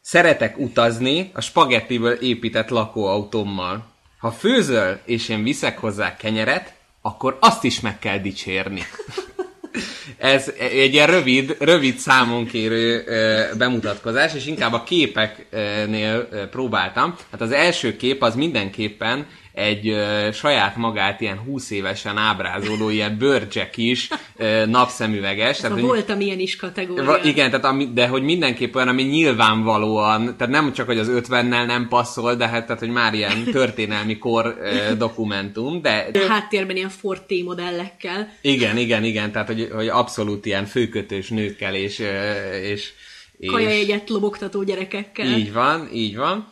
Szeretek 0.02 0.58
utazni 0.58 1.32
a 1.34 1.42
spagettiből 1.42 2.14
épített 2.14 2.70
lakóautómmal. 2.70 3.92
Ha 4.20 4.32
főzöl, 4.32 5.00
és 5.06 5.30
én 5.30 5.44
viszek 5.44 5.80
hozzá 5.80 6.16
kenyeret, 6.16 6.74
akkor 7.02 7.38
azt 7.42 7.64
is 7.64 7.80
meg 7.80 8.00
kell 8.00 8.18
dicsérni. 8.18 8.82
Ez 10.18 10.52
egy 10.60 10.94
ilyen 10.94 11.08
rövid, 11.08 11.56
rövid 11.60 11.98
számonkérő 11.98 13.04
ö, 13.06 13.42
bemutatkozás, 13.58 14.34
és 14.34 14.46
inkább 14.46 14.74
a 14.74 14.84
képeknél 14.84 16.28
próbáltam. 16.52 17.16
Hát 17.32 17.42
az 17.42 17.52
első 17.52 17.96
kép 17.96 18.24
az 18.24 18.36
mindenképpen 18.36 19.26
egy 19.54 19.88
ö, 19.90 20.30
saját 20.32 20.76
magát 20.76 21.22
ilyen 21.22 21.38
20 21.38 21.70
évesen 21.72 22.18
ábrázoló, 22.18 22.90
ilyen 22.90 23.18
bőrcsek 23.18 23.78
is, 23.78 24.08
ö, 24.36 24.66
napszemüveges. 24.66 25.56
Szóval 25.56 25.72
hogy- 25.78 25.88
volt, 25.88 26.10
amilyen 26.10 26.40
is 26.40 26.56
kategória. 26.56 27.20
Igen, 27.24 27.50
tehát 27.50 27.66
ami, 27.66 27.90
de 27.94 28.08
hogy 28.08 28.22
mindenképp 28.24 28.76
olyan, 28.76 28.88
ami 28.88 29.04
nyilvánvalóan, 29.04 30.38
tehát 30.38 30.54
nem 30.54 30.74
csak, 30.74 30.86
hogy 30.86 30.98
az 30.98 31.10
50-nel 31.12 31.66
nem 31.66 31.88
passzol, 31.88 32.36
de 32.36 32.48
hát, 32.48 32.66
tehát, 32.66 32.80
hogy 32.82 32.90
már 32.90 33.14
ilyen 33.14 33.44
történelmi 33.52 34.18
kor 34.18 34.58
ö, 34.62 34.96
dokumentum, 34.96 35.82
de 35.82 36.08
Háttérben 36.28 36.76
ilyen 36.76 36.90
Ford 36.90 37.22
T 37.22 37.44
modellekkel. 37.44 38.34
igen, 38.42 38.78
igen, 38.78 39.04
igen, 39.04 39.32
tehát, 39.32 39.48
hogy, 39.48 39.70
hogy 39.74 39.88
abszolút 39.88 40.46
ilyen 40.46 40.66
főkötős 40.66 41.30
nőkkel 41.30 41.76
és, 41.76 42.00
ö, 42.00 42.32
és, 42.62 42.92
és 43.38 43.50
Kajajegyet 43.50 44.10
lobogtató 44.10 44.64
gyerekekkel. 44.64 45.26
így 45.38 45.54
van, 45.54 45.90
így 45.94 46.16
van. 46.18 46.50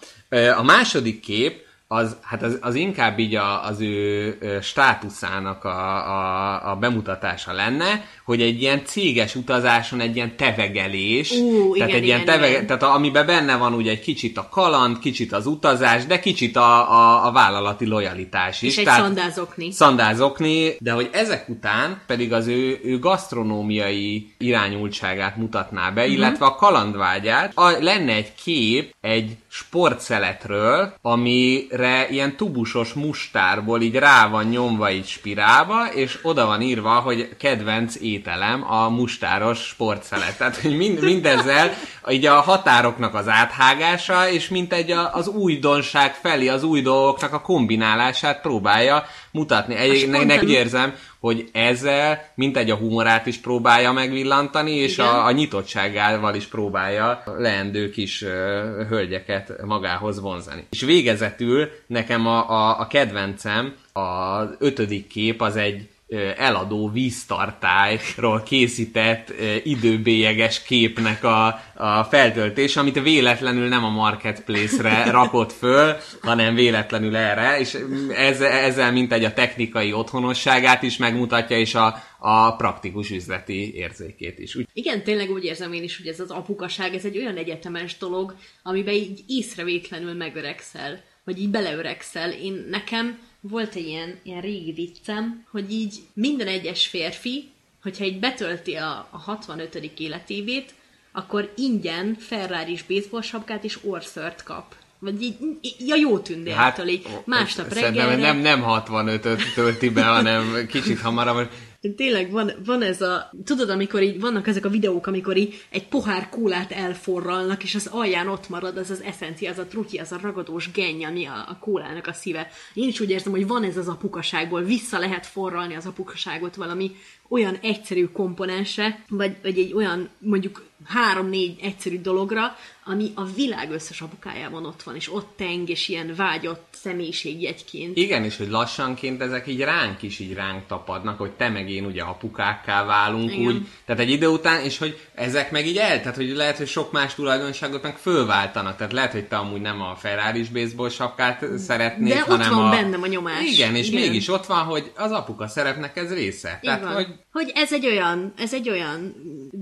A 0.57 0.63
második 0.63 1.19
kép, 1.19 1.69
az, 1.93 2.15
hát 2.21 2.43
az, 2.43 2.57
az 2.61 2.75
inkább 2.75 3.19
így 3.19 3.35
a, 3.35 3.65
az 3.65 3.79
ő 3.81 4.37
státuszának 4.61 5.63
a, 5.63 5.95
a, 5.95 6.71
a 6.71 6.75
bemutatása 6.75 7.53
lenne, 7.53 8.05
hogy 8.25 8.41
egy 8.41 8.61
ilyen 8.61 8.81
céges 8.85 9.35
utazáson 9.35 9.99
egy 9.99 10.15
ilyen 10.15 10.35
tevegelés, 10.37 11.31
Ú, 11.31 11.73
tehát 11.73 11.89
igen, 11.89 12.01
egy 12.01 12.05
ilyen 12.07 12.21
igen, 12.21 12.33
tevege, 12.35 12.51
igen. 12.51 12.65
tehát 12.67 12.83
amiben 12.83 13.25
benne 13.25 13.55
van 13.55 13.73
ugye 13.73 13.91
egy 13.91 13.99
kicsit 13.99 14.37
a 14.37 14.47
kaland, 14.51 14.99
kicsit 14.99 15.33
az 15.33 15.45
utazás, 15.45 16.05
de 16.05 16.19
kicsit 16.19 16.55
a, 16.55 16.91
a, 16.91 17.25
a 17.27 17.31
vállalati 17.31 17.85
lojalitás 17.85 18.61
is. 18.61 18.69
És 18.69 18.77
egy 18.77 18.83
Tehát- 18.83 19.01
szandázokni. 19.01 19.71
szandázokni, 19.71 20.75
de 20.79 20.91
hogy 20.91 21.09
ezek 21.11 21.49
után 21.49 22.01
pedig 22.07 22.33
az 22.33 22.47
ő, 22.47 22.79
ő 22.83 22.99
gasztronómiai 22.99 24.33
irányultságát 24.37 25.37
mutatná 25.37 25.89
be, 25.89 26.01
Mhm. 26.03 26.11
illetve 26.11 26.45
a 26.45 26.55
kalandvágyát. 26.55 27.51
A, 27.55 27.69
lenne 27.79 28.13
egy 28.13 28.33
kép 28.43 28.95
egy 29.01 29.37
sportszeletről, 29.53 30.93
amire 31.01 32.07
ilyen 32.09 32.35
tubusos 32.35 32.93
mustárból 32.93 33.81
így 33.81 33.95
rá 33.95 34.27
van 34.27 34.45
nyomva 34.45 34.91
így 34.91 35.07
spirálba, 35.07 35.85
és 35.85 36.19
oda 36.21 36.45
van 36.45 36.61
írva, 36.61 36.89
hogy 36.89 37.37
kedvenc 37.37 37.95
ételem 37.95 38.71
a 38.71 38.89
mustáros 38.89 39.59
sportszelet. 39.59 40.37
Tehát, 40.37 40.55
hogy 40.57 40.77
mind, 40.77 41.03
mindezzel 41.03 41.73
így 42.09 42.25
a 42.25 42.41
határoknak 42.41 43.13
az 43.13 43.27
áthágása, 43.27 44.29
és 44.29 44.49
mint 44.49 44.73
egy 44.73 44.91
a, 44.91 45.13
az 45.13 45.27
újdonság 45.27 46.13
felé, 46.15 46.47
az 46.47 46.63
új 46.63 46.81
dolgoknak 46.81 47.33
a 47.33 47.41
kombinálását 47.41 48.41
próbálja 48.41 49.05
mutatni. 49.31 49.75
Egyébként 49.75 50.41
érzem, 50.41 50.93
hogy 51.19 51.49
ezzel 51.51 52.31
mint 52.35 52.57
egy 52.57 52.69
a 52.69 52.75
humorát 52.75 53.25
is 53.25 53.37
próbálja 53.37 53.91
megvillantani, 53.91 54.71
és 54.71 54.93
Igen. 54.93 55.05
a, 55.05 55.25
a 55.25 55.31
nyitottságával 55.31 56.35
is 56.35 56.45
próbálja 56.45 57.23
leendő 57.37 57.89
kis 57.89 58.21
ö, 58.21 58.61
hölgyeket 58.89 59.53
magához 59.65 60.19
vonzani. 60.19 60.65
És 60.69 60.81
végezetül 60.81 61.69
nekem 61.87 62.27
a, 62.27 62.49
a, 62.49 62.79
a 62.79 62.87
kedvencem, 62.87 63.73
az 63.93 64.55
ötödik 64.59 65.07
kép 65.07 65.41
az 65.41 65.55
egy 65.55 65.89
eladó 66.37 66.89
víztartályról 66.89 68.43
készített 68.43 69.33
időbélyeges 69.63 70.63
képnek 70.63 71.23
a, 71.23 71.47
a 71.75 72.03
feltöltés, 72.03 72.77
amit 72.77 73.01
véletlenül 73.01 73.67
nem 73.67 73.83
a 73.83 73.89
marketplace-re 73.89 75.11
rakott 75.11 75.51
föl, 75.51 75.95
hanem 76.21 76.55
véletlenül 76.55 77.15
erre, 77.15 77.59
és 77.59 77.77
ez, 78.15 78.41
ezzel 78.41 78.91
mint 78.91 79.13
egy 79.13 79.23
a 79.23 79.33
technikai 79.33 79.93
otthonosságát 79.93 80.83
is 80.83 80.97
megmutatja, 80.97 81.57
és 81.57 81.75
a, 81.75 82.03
a 82.19 82.55
praktikus 82.55 83.11
üzleti 83.11 83.75
érzékét 83.75 84.39
is. 84.39 84.55
Úgy, 84.55 84.67
Igen, 84.73 85.03
tényleg 85.03 85.31
úgy 85.31 85.43
érzem 85.43 85.73
én 85.73 85.83
is, 85.83 85.97
hogy 85.97 86.07
ez 86.07 86.19
az 86.19 86.31
apukaság, 86.31 86.93
ez 86.93 87.05
egy 87.05 87.17
olyan 87.17 87.37
egyetemes 87.37 87.97
dolog, 87.97 88.35
amiben 88.63 88.93
így 88.93 89.23
észrevétlenül 89.27 90.13
megöregszel, 90.13 91.03
vagy 91.23 91.39
így 91.39 91.49
beleöregszel. 91.49 92.31
Én 92.31 92.65
nekem 92.69 93.19
volt 93.41 93.75
egy 93.75 93.87
ilyen, 93.87 94.19
ilyen 94.23 94.41
régi 94.41 94.71
viccem, 94.71 95.45
hogy 95.51 95.71
így 95.71 95.99
minden 96.13 96.47
egyes 96.47 96.87
férfi, 96.87 97.49
hogyha 97.83 98.05
így 98.05 98.19
betölti 98.19 98.75
a, 98.75 99.07
a 99.11 99.17
65. 99.17 99.75
életévét, 99.97 100.73
akkor 101.11 101.53
ingyen 101.57 102.15
ferrari 102.19 102.79
baseball 102.87 103.21
sapkát 103.21 103.63
és 103.63 103.79
orszört 103.83 104.43
kap. 104.43 104.75
Vagy 104.99 105.21
így, 105.21 105.37
így 105.61 105.91
a 105.91 105.95
jó 105.95 106.19
tündértől, 106.19 106.87
így 106.87 107.07
másnap 107.25 107.73
Hát, 107.73 107.81
reggelre. 107.81 108.15
nem, 108.15 108.37
nem 108.37 108.63
65-öt 108.67 109.53
tölti 109.55 109.89
be, 109.89 110.03
hanem 110.03 110.65
kicsit 110.67 110.99
hamarabb. 110.99 111.49
Tényleg 111.95 112.31
van, 112.31 112.51
van 112.65 112.81
ez 112.81 113.01
a... 113.01 113.31
Tudod, 113.43 113.69
amikor 113.69 114.01
így 114.01 114.19
vannak 114.19 114.47
ezek 114.47 114.65
a 114.65 114.69
videók, 114.69 115.07
amikor 115.07 115.37
így 115.37 115.65
egy 115.69 115.87
pohár 115.87 116.29
kólát 116.29 116.71
elforralnak, 116.71 117.63
és 117.63 117.75
az 117.75 117.87
alján 117.87 118.27
ott 118.27 118.49
marad 118.49 118.77
az 118.77 118.89
az 118.89 119.01
eszencia, 119.01 119.49
az 119.49 119.57
a 119.57 119.65
trutyi, 119.65 119.97
az 119.97 120.11
a 120.11 120.19
ragadós 120.21 120.71
genny, 120.71 121.05
ami 121.05 121.25
a, 121.25 121.45
a 121.47 121.57
kólának 121.59 122.07
a 122.07 122.13
szíve. 122.13 122.47
Én 122.73 122.87
is 122.87 122.99
úgy 122.99 123.09
érzem, 123.09 123.31
hogy 123.31 123.47
van 123.47 123.63
ez 123.63 123.77
az 123.77 123.87
apukaságból, 123.87 124.61
vissza 124.61 124.99
lehet 124.99 125.25
forralni 125.25 125.75
az 125.75 125.85
apukaságot 125.85 126.55
valami 126.55 126.91
olyan 127.31 127.57
egyszerű 127.61 128.05
komponensre, 128.05 129.03
vagy, 129.09 129.35
vagy 129.41 129.59
egy 129.59 129.73
olyan 129.73 130.09
mondjuk 130.17 130.63
három-négy 130.85 131.59
egyszerű 131.61 132.01
dologra, 132.01 132.55
ami 132.85 133.11
a 133.15 133.25
világ 133.25 133.71
összes 133.71 134.01
apukájában 134.01 134.65
ott 134.65 134.83
van, 134.83 134.95
és 134.95 135.13
ott 135.13 135.33
teng, 135.37 135.69
és 135.69 135.87
ilyen 135.87 136.13
vágyott 136.15 136.67
személyiségjegyként. 136.71 137.97
Igen, 137.97 138.23
és 138.23 138.37
hogy 138.37 138.49
lassanként 138.49 139.21
ezek 139.21 139.47
így 139.47 139.59
ránk 139.59 140.01
is 140.01 140.19
így 140.19 140.33
ránk 140.33 140.67
tapadnak, 140.67 141.17
hogy 141.17 141.31
te 141.31 141.49
meg 141.49 141.69
én 141.69 141.85
ugye 141.85 142.01
apukákká 142.01 142.85
válunk 142.85 143.31
Igen. 143.31 143.45
úgy, 143.45 143.67
tehát 143.85 144.01
egy 144.01 144.09
idő 144.09 144.27
után, 144.27 144.63
és 144.63 144.77
hogy 144.77 144.99
ezek 145.13 145.51
meg 145.51 145.67
így 145.67 145.77
el, 145.77 145.99
tehát 145.99 146.15
hogy 146.15 146.29
lehet, 146.29 146.57
hogy 146.57 146.67
sok 146.67 146.91
más 146.91 147.15
tulajdonságot 147.15 147.83
meg 147.83 147.97
fölváltanak, 147.97 148.77
tehát 148.77 148.93
lehet, 148.93 149.11
hogy 149.11 149.27
te 149.27 149.37
amúgy 149.37 149.61
nem 149.61 149.81
a 149.81 149.95
Ferrari 149.95 150.43
baseball 150.53 150.89
sapkát 150.89 151.45
szeretnéd, 151.57 152.13
De 152.13 152.19
ott 152.19 152.27
hanem 152.27 152.55
van 152.55 152.67
a... 152.67 152.69
bennem 152.69 153.01
a 153.01 153.07
nyomás. 153.07 153.43
Igen, 153.43 153.75
és 153.75 153.87
Igen. 153.87 154.01
mégis 154.01 154.27
ott 154.27 154.45
van, 154.45 154.63
hogy 154.63 154.91
az 154.95 155.11
apuka 155.11 155.47
szerepnek 155.47 155.97
ez 155.97 156.13
része. 156.13 156.59
Tehát, 156.61 156.83
van. 156.83 156.93
hogy 156.93 157.07
hogy 157.31 157.51
ez 157.55 157.73
egy 157.73 157.85
olyan, 157.85 158.33
ez 158.37 158.53
egy 158.53 158.69
olyan 158.69 159.13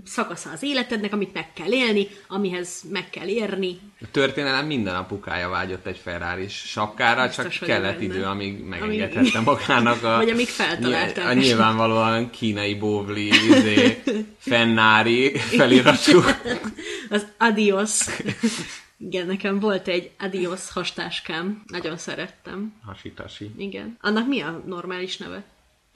szakasza 0.06 0.50
az 0.52 0.64
életednek, 0.64 1.14
amit 1.14 1.34
meg 1.34 1.54
kell 1.54 1.72
élni, 1.72 2.08
amihez 2.28 2.84
meg 2.90 3.10
kell 3.10 3.28
érni. 3.28 3.80
a 4.02 4.06
történelem 4.12 4.66
minden 4.66 4.96
apukája 4.96 5.50
vágyott 5.50 5.86
egy 5.86 5.98
ferrari 5.98 6.48
sapkára, 6.48 7.26
Biztos 7.26 7.58
csak 7.58 7.68
kellett 7.68 8.02
idő, 8.02 8.24
amíg 8.24 8.64
megengedhette 8.64 9.40
magának 9.40 10.04
a... 10.04 10.16
Vagy 10.24 10.30
amíg 10.30 10.48
feltalálták. 10.48 11.26
A 11.26 11.34
nyilvánvalóan 11.34 12.30
kínai 12.30 12.76
bóvli, 12.76 13.28
izé, 13.28 14.04
fennári 14.38 15.38
feliratú. 15.38 16.22
Az 17.10 17.26
Adios. 17.38 18.06
Igen, 18.98 19.28
nekem 19.28 19.60
volt 19.60 19.88
egy 19.88 20.12
Adios 20.20 20.72
hastáskám. 20.72 21.64
Nagyon 21.68 21.98
szerettem. 21.98 22.74
Hasitasi. 22.86 23.52
Igen. 23.58 23.98
Annak 24.02 24.28
mi 24.28 24.42
a 24.42 24.64
normális 24.66 25.18
neve? 25.18 25.44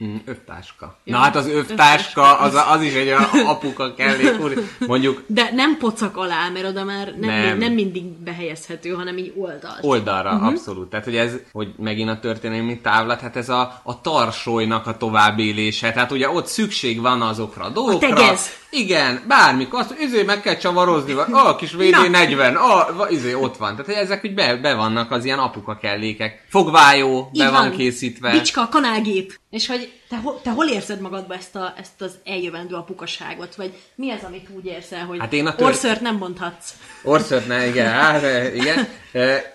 Mm, 0.04 0.16
övtáska. 0.24 0.98
Ja, 1.04 1.16
Na 1.16 1.22
hát 1.22 1.36
az 1.36 1.46
övtáska, 1.46 2.38
az, 2.38 2.54
az 2.68 2.82
is 2.82 2.94
egy 2.94 3.08
apuka 3.52 3.94
kellék, 3.94 4.38
mondjuk 4.86 5.24
De 5.26 5.50
nem 5.52 5.76
pocak 5.76 6.16
alá, 6.16 6.48
mert 6.48 6.66
oda 6.66 6.84
már 6.84 7.14
nem, 7.20 7.30
Nem. 7.30 7.58
nem. 7.58 7.72
mindig 7.72 8.04
behelyezhető, 8.04 8.90
hanem 8.90 9.18
így 9.18 9.32
oldalt. 9.36 9.78
oldalra, 9.80 10.32
uh-huh. 10.32 10.48
abszolút. 10.48 10.90
Tehát, 10.90 11.04
hogy 11.04 11.16
ez, 11.16 11.36
hogy 11.52 11.74
megint 11.76 12.08
a 12.08 12.18
történelmi 12.18 12.80
távlat, 12.80 13.20
hát 13.20 13.36
ez 13.36 13.48
a, 13.48 13.80
a 13.82 14.00
tarsolynak 14.00 14.86
a 14.86 14.96
továbbélése. 14.96 15.92
Tehát 15.92 16.12
ugye 16.12 16.28
ott 16.28 16.46
szükség 16.46 17.00
van 17.00 17.22
azokra 17.22 17.64
a 17.64 17.70
dolgokra. 17.70 18.08
tegez. 18.08 18.62
Igen, 18.74 19.22
bármikor. 19.28 19.80
Azt, 19.80 19.94
izé 20.00 20.22
meg 20.22 20.40
kell 20.40 20.56
csavarozni, 20.56 21.12
vagy 21.12 21.26
a 21.30 21.56
kis 21.56 21.74
VD40, 21.78 22.56
a, 22.56 23.06
izé 23.10 23.32
ott 23.32 23.56
van. 23.56 23.70
Tehát 23.70 23.86
hogy 23.86 23.94
ezek 23.94 24.24
úgy 24.24 24.34
be, 24.34 24.56
be 24.56 24.74
vannak 24.74 25.10
az 25.10 25.24
ilyen 25.24 25.38
apuka 25.38 25.76
kellékek. 25.76 26.44
Fogvájó, 26.48 27.30
be 27.32 27.44
Így 27.44 27.50
van, 27.50 27.70
készítve. 27.70 28.30
Bicska, 28.30 28.68
kanálgép. 28.68 29.38
És 29.50 29.66
hogy 29.66 29.92
te, 30.14 30.20
ho- 30.20 30.42
te 30.42 30.50
hol 30.50 30.68
érzed 30.68 31.00
magadba 31.00 31.34
ezt, 31.34 31.56
a, 31.56 31.74
ezt 31.76 32.00
az 32.00 32.18
eljövendő 32.24 32.74
apukaságot? 32.74 33.54
Vagy 33.54 33.72
mi 33.94 34.10
az, 34.10 34.22
amit 34.22 34.48
úgy 34.56 34.66
érzel, 34.66 35.04
hogy 35.04 35.18
Hát 35.18 35.32
én 35.32 35.46
a 35.46 35.54
tör- 35.54 35.68
orszört 35.68 36.00
nem 36.00 36.16
mondhatsz? 36.16 36.74
Orszört 37.02 37.46
ne, 37.46 37.66
igen, 37.66 37.92
hát, 38.00 38.22
igen. 38.54 38.88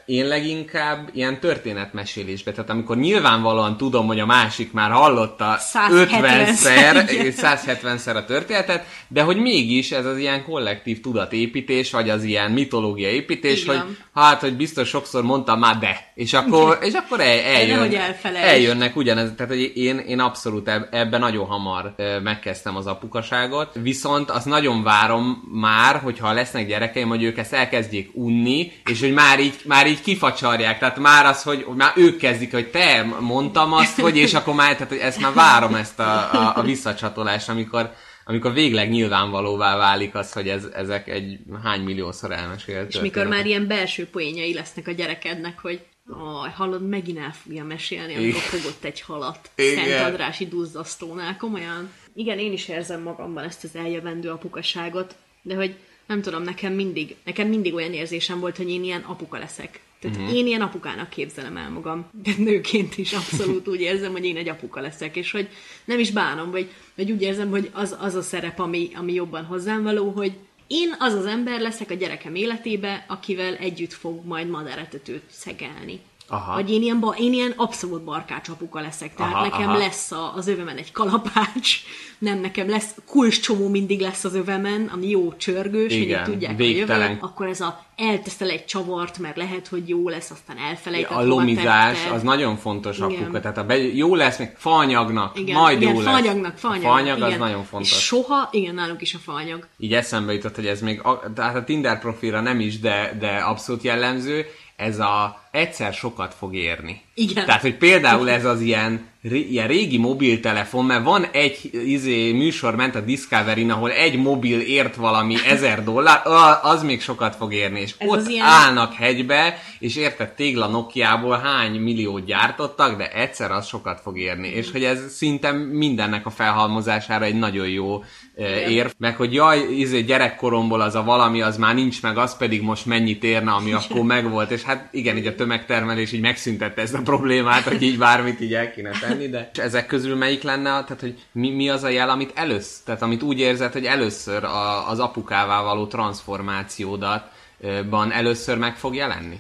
Én 0.06 0.28
leginkább 0.28 1.10
ilyen 1.14 1.40
történetmesélésbe, 1.40 2.52
tehát 2.52 2.70
amikor 2.70 2.98
nyilvánvalóan 2.98 3.78
tudom, 3.78 4.08
hogy 4.08 4.20
a 4.20 4.26
másik 4.26 4.72
már 4.72 4.92
hallotta 4.92 5.56
170 5.58 6.46
50-szer, 6.46 7.10
igen. 7.12 7.34
170-szer 7.38 8.16
a 8.16 8.26
történetet, 8.26 8.86
de 9.08 9.22
hogy 9.22 9.38
mégis 9.38 9.92
ez 9.92 10.06
az 10.06 10.18
ilyen 10.18 10.44
kollektív 10.44 11.02
tudatépítés, 11.02 11.92
vagy 11.92 12.10
az 12.10 12.24
ilyen 12.24 12.52
mitológia 12.52 13.10
építés, 13.10 13.66
hogy 13.66 13.82
hát, 14.14 14.40
hogy 14.40 14.56
biztos 14.56 14.88
sokszor 14.88 15.24
mondtam 15.24 15.60
már 15.60 15.78
de, 15.78 16.12
és 16.16 16.34
akkor, 16.34 16.78
és 16.88 16.94
akkor 16.94 17.20
el, 17.20 17.40
eljön, 17.40 17.96
eljönnek 18.36 18.96
ugyanez, 18.96 19.32
tehát 19.36 19.52
hogy 19.52 19.72
én, 19.76 19.98
én 19.98 20.20
abszolút 20.20 20.49
eb- 20.66 20.94
ebben 20.94 21.20
nagyon 21.20 21.46
hamar 21.46 21.96
megkezdtem 22.24 22.76
az 22.76 22.88
apukaságot, 22.88 23.74
viszont 23.82 24.30
azt 24.30 24.46
nagyon 24.46 24.84
várom 24.84 25.50
már, 25.52 25.96
hogyha 25.96 26.34
lesznek 26.34 26.68
gyerekeim, 26.68 27.08
hogy 27.08 27.24
ők 27.24 27.38
ezt 27.38 27.54
elkezdjék 27.54 28.10
unni, 28.14 28.72
és 28.86 29.00
hogy 29.00 29.14
már 29.14 29.40
így, 29.40 29.56
már 29.66 29.88
így 29.88 30.02
kifacsarják, 30.02 30.80
tehát 30.80 31.00
már 31.00 31.26
az, 31.26 31.44
hogy 31.44 31.66
már 31.76 31.92
ők 31.96 32.18
kezdik, 32.18 32.52
hogy 32.52 32.68
te 32.68 33.04
mondtam 33.20 33.74
azt, 33.74 34.00
hogy 34.00 34.18
és 34.18 34.34
akkor 34.34 34.54
már, 34.54 34.74
tehát 34.74 34.90
hogy 34.90 34.98
ezt 34.98 35.20
már 35.20 35.34
várom 35.34 35.76
ezt 35.76 36.00
a, 36.00 36.34
a, 36.34 36.54
a 36.56 36.62
visszacsatolást, 36.62 37.50
amikor 37.50 37.92
amikor 38.30 38.54
végleg 38.54 38.90
nyilvánvalóvá 38.90 39.78
válik 39.78 40.16
az, 40.16 40.34
hogy 40.34 40.48
ez, 40.48 40.66
ezek 40.74 41.08
egy 41.08 41.40
hány 41.64 41.82
milliószor 41.82 42.32
elmesélt 42.32 42.94
És 42.94 43.00
mikor 43.00 43.28
már 43.28 43.46
ilyen 43.46 43.68
belső 43.68 44.08
poénjai 44.08 44.54
lesznek 44.54 44.88
a 44.88 44.92
gyerekednek, 44.92 45.60
hogy 45.60 45.86
Aj, 46.12 46.52
hallod, 46.52 46.88
megint 46.88 47.18
el 47.18 47.34
fogja 47.44 47.64
mesélni, 47.64 48.14
amikor 48.14 48.28
Igen. 48.28 48.42
fogott 48.42 48.84
egy 48.84 49.02
halat. 49.02 49.50
Igen. 49.56 49.86
Szent 49.86 50.06
Andrási 50.06 50.48
duzzasztónál, 50.48 51.38
komolyan. 51.38 51.92
Igen, 52.14 52.40
én 52.40 52.52
is 52.52 52.68
érzem 52.68 53.02
magamban 53.02 53.44
ezt 53.44 53.64
az 53.64 53.76
eljövendő 53.76 54.30
apukaságot, 54.30 55.16
de 55.42 55.56
hogy 55.56 55.76
nem 56.06 56.22
tudom, 56.22 56.44
nekem 56.44 56.74
mindig, 56.74 57.16
nekem 57.24 57.48
mindig 57.48 57.74
olyan 57.74 57.94
érzésem 57.94 58.40
volt, 58.40 58.58
hogy 58.58 58.70
én 58.70 58.84
ilyen 58.84 59.02
apuka 59.02 59.38
leszek. 59.38 59.80
Tehát 60.00 60.18
uh-huh. 60.18 60.36
én 60.36 60.48
ilyen 60.48 60.62
apukának 60.62 61.10
képzelem 61.10 61.58
el 61.58 61.70
magam. 61.70 62.10
De 62.24 62.32
nőként 62.38 62.98
is 62.98 63.14
abszolút 63.14 63.68
úgy 63.68 63.82
érzem, 63.82 64.12
hogy 64.12 64.26
én 64.26 64.38
egy 64.38 64.50
apuka 64.50 64.82
leszek, 64.82 65.16
és 65.16 65.32
hogy 65.32 65.48
nem 65.86 66.00
is 66.00 66.12
bánom, 66.12 66.52
vagy, 66.52 66.70
vagy 66.96 67.12
úgy 67.12 67.22
érzem, 67.22 67.50
hogy 67.50 67.70
az, 67.74 67.96
az 68.00 68.16
a 68.16 68.22
szerep, 68.22 68.60
ami, 68.60 68.90
ami 68.96 69.14
jobban 69.14 69.46
hozzám 69.46 69.84
való, 69.84 70.10
hogy 70.10 70.34
én 70.70 70.96
az 71.00 71.14
az 71.14 71.26
ember 71.26 71.60
leszek 71.60 71.90
a 71.90 71.94
gyerekem 71.94 72.36
életébe, 72.36 73.06
akivel 73.08 73.56
együtt 73.56 73.94
fog 73.94 74.26
majd 74.26 74.50
madáretetőt 74.50 75.24
szegelni. 75.30 76.00
Aha. 76.30 76.54
Vagy 76.54 76.72
én 76.72 76.82
ilyen, 76.82 77.00
ba, 77.00 77.16
én 77.18 77.34
ilyen 77.34 77.54
abszolút 77.56 78.04
barkács 78.04 78.50
apuka 78.50 78.80
leszek, 78.80 79.16
tehát 79.16 79.34
Aha, 79.34 79.44
nekem 79.44 79.70
aha. 79.70 79.78
lesz 79.78 80.12
a, 80.12 80.34
az 80.36 80.48
övemen 80.48 80.78
egy 80.78 80.92
kalapács, 80.92 81.82
nem 82.18 82.40
nekem 82.40 82.70
lesz, 82.70 82.96
kulcscsomó 83.06 83.68
mindig 83.68 84.00
lesz 84.00 84.24
az 84.24 84.36
övemen, 84.36 84.90
ami 84.94 85.10
jó 85.10 85.36
csörgős, 85.36 85.94
hogy 85.94 86.02
Igen, 86.02 86.24
tudják, 86.24 86.58
végtelen. 86.58 87.02
hogy 87.02 87.10
jövök, 87.10 87.24
akkor 87.24 87.48
ez 87.48 87.62
a 87.62 87.86
elteszel 87.96 88.50
egy 88.50 88.66
csavart, 88.66 89.18
mert 89.18 89.38
lehet, 89.38 89.68
hogy 89.68 89.90
jó 89.90 90.10
lesz, 90.10 90.32
aztán 90.32 90.58
elfelejted, 90.58 91.18
a 91.18 91.26
lomizás 91.26 92.08
az 92.12 92.22
nagyon 92.22 92.58
fontos 92.58 92.98
Igen. 92.98 93.10
apuka, 93.10 93.40
tehát 93.40 93.58
a 93.58 93.64
be, 93.64 93.78
jó 93.78 94.16
lesz, 94.16 94.38
még 94.38 94.50
faanyagnak, 94.56 95.40
igen, 95.40 95.56
majd 95.56 95.82
igen, 95.82 95.94
jó 95.94 96.02
lesz. 96.02 96.12
faanyagnak, 96.12 96.58
faanyag, 96.58 96.84
a 96.84 96.88
faanyag 96.88 97.18
igen. 97.18 97.32
az 97.32 97.38
nagyon 97.38 97.64
fontos. 97.64 97.92
És 97.92 97.98
soha, 97.98 98.50
igen, 98.52 98.74
nálunk 98.74 99.02
is 99.02 99.14
a 99.14 99.18
faanyag. 99.18 99.68
Így 99.78 99.94
eszembe 99.94 100.34
jutott, 100.34 100.56
hogy 100.56 100.68
ez 100.68 100.82
még, 100.82 101.02
a, 101.04 101.32
tehát 101.36 101.56
a 101.56 101.64
Tinder 101.64 102.00
profilra 102.00 102.42
nem 102.42 102.60
is, 102.60 102.80
de, 102.80 103.16
de 103.20 103.36
abszolút 103.36 103.84
jellemző, 103.84 104.46
ez 104.76 105.00
a 105.00 105.49
egyszer 105.52 105.94
sokat 105.94 106.34
fog 106.34 106.56
érni. 106.56 107.02
Igen. 107.14 107.46
Tehát, 107.46 107.62
hogy 107.62 107.76
például 107.76 108.30
ez 108.30 108.46
az 108.46 108.62
ilyen, 108.62 109.08
ilyen 109.22 109.68
régi 109.68 109.98
mobiltelefon, 109.98 110.86
mert 110.86 111.04
van 111.04 111.26
egy 111.32 111.70
izé, 111.86 112.32
műsor 112.32 112.76
ment 112.76 112.96
a 112.96 113.00
Discovery-n, 113.00 113.70
ahol 113.72 113.92
egy 113.92 114.18
mobil 114.18 114.60
ért 114.60 114.96
valami 114.96 115.36
ezer 115.54 115.84
dollár, 115.84 116.22
az 116.62 116.84
még 116.84 117.02
sokat 117.02 117.36
fog 117.36 117.54
érni. 117.54 117.80
És 117.80 117.96
Ez 117.98 118.08
ott 118.08 118.28
ilyen- 118.28 118.46
állnak 118.46 118.94
hegybe, 118.94 119.58
és 119.80 119.96
érted 119.96 120.32
tégla 120.32 120.68
Nokiából 120.68 121.38
hány 121.38 121.80
milliót 121.80 122.26
gyártottak, 122.26 122.98
de 122.98 123.12
egyszer 123.12 123.52
az 123.52 123.68
sokat 123.68 124.00
fog 124.02 124.18
érni. 124.18 124.48
És 124.48 124.72
hogy 124.72 124.84
ez 124.84 125.14
szinte 125.16 125.52
mindennek 125.52 126.26
a 126.26 126.30
felhalmozására 126.30 127.26
egy 127.26 127.40
nagyon 127.40 127.68
jó 127.68 128.04
eh, 128.36 128.72
érv, 128.72 128.90
meg 128.98 129.16
hogy 129.16 129.34
jaj, 129.34 129.60
izé, 129.60 130.02
gyerekkoromból 130.02 130.82
az 130.82 130.96
a 130.96 131.04
valami, 131.04 131.42
az 131.42 131.58
már 131.58 131.76
nincs 131.76 132.02
meg, 132.02 132.18
az 132.18 132.38
pedig 132.38 132.62
most 132.62 132.86
mennyit 132.86 133.24
érne, 133.24 133.52
ami 133.52 133.72
akkor 133.74 134.02
megvolt, 134.04 134.52
és 134.52 134.62
hát 134.64 134.88
igen, 134.92 135.18
így 135.18 135.28
a 135.28 135.36
tömegtermelés 135.40 136.12
így 136.12 136.22
megszüntette 136.22 136.82
ezt 136.82 136.94
a 136.94 137.02
problémát, 137.02 137.64
hogy 137.64 137.82
így 137.82 137.98
bármit 137.98 138.42
így 138.42 138.54
el 138.54 138.72
kéne 138.72 138.90
tenni, 139.00 139.30
de 139.30 139.50
és 139.54 139.60
ezek 139.60 139.86
közül 139.86 140.16
melyik 140.16 140.42
lenne, 140.42 140.70
tehát 140.70 141.00
hogy 141.00 141.20
mi, 141.32 141.50
mi 141.50 141.70
az 141.70 141.84
a 141.84 141.90
jel, 141.90 142.10
amit 142.10 142.32
először, 142.36 142.84
tehát 142.86 143.02
amit 143.02 143.22
úgy 143.22 143.40
érzed, 143.40 143.72
hogy 143.72 143.86
először 143.86 144.44
a, 144.44 144.90
az 144.90 145.00
apukává 145.00 145.62
való 145.62 145.88
transformációdat 145.88 147.32
eh, 147.62 147.84
ban 147.84 148.12
először 148.12 148.58
meg 148.58 148.78
fog 148.78 148.96
jelenni? 148.96 149.40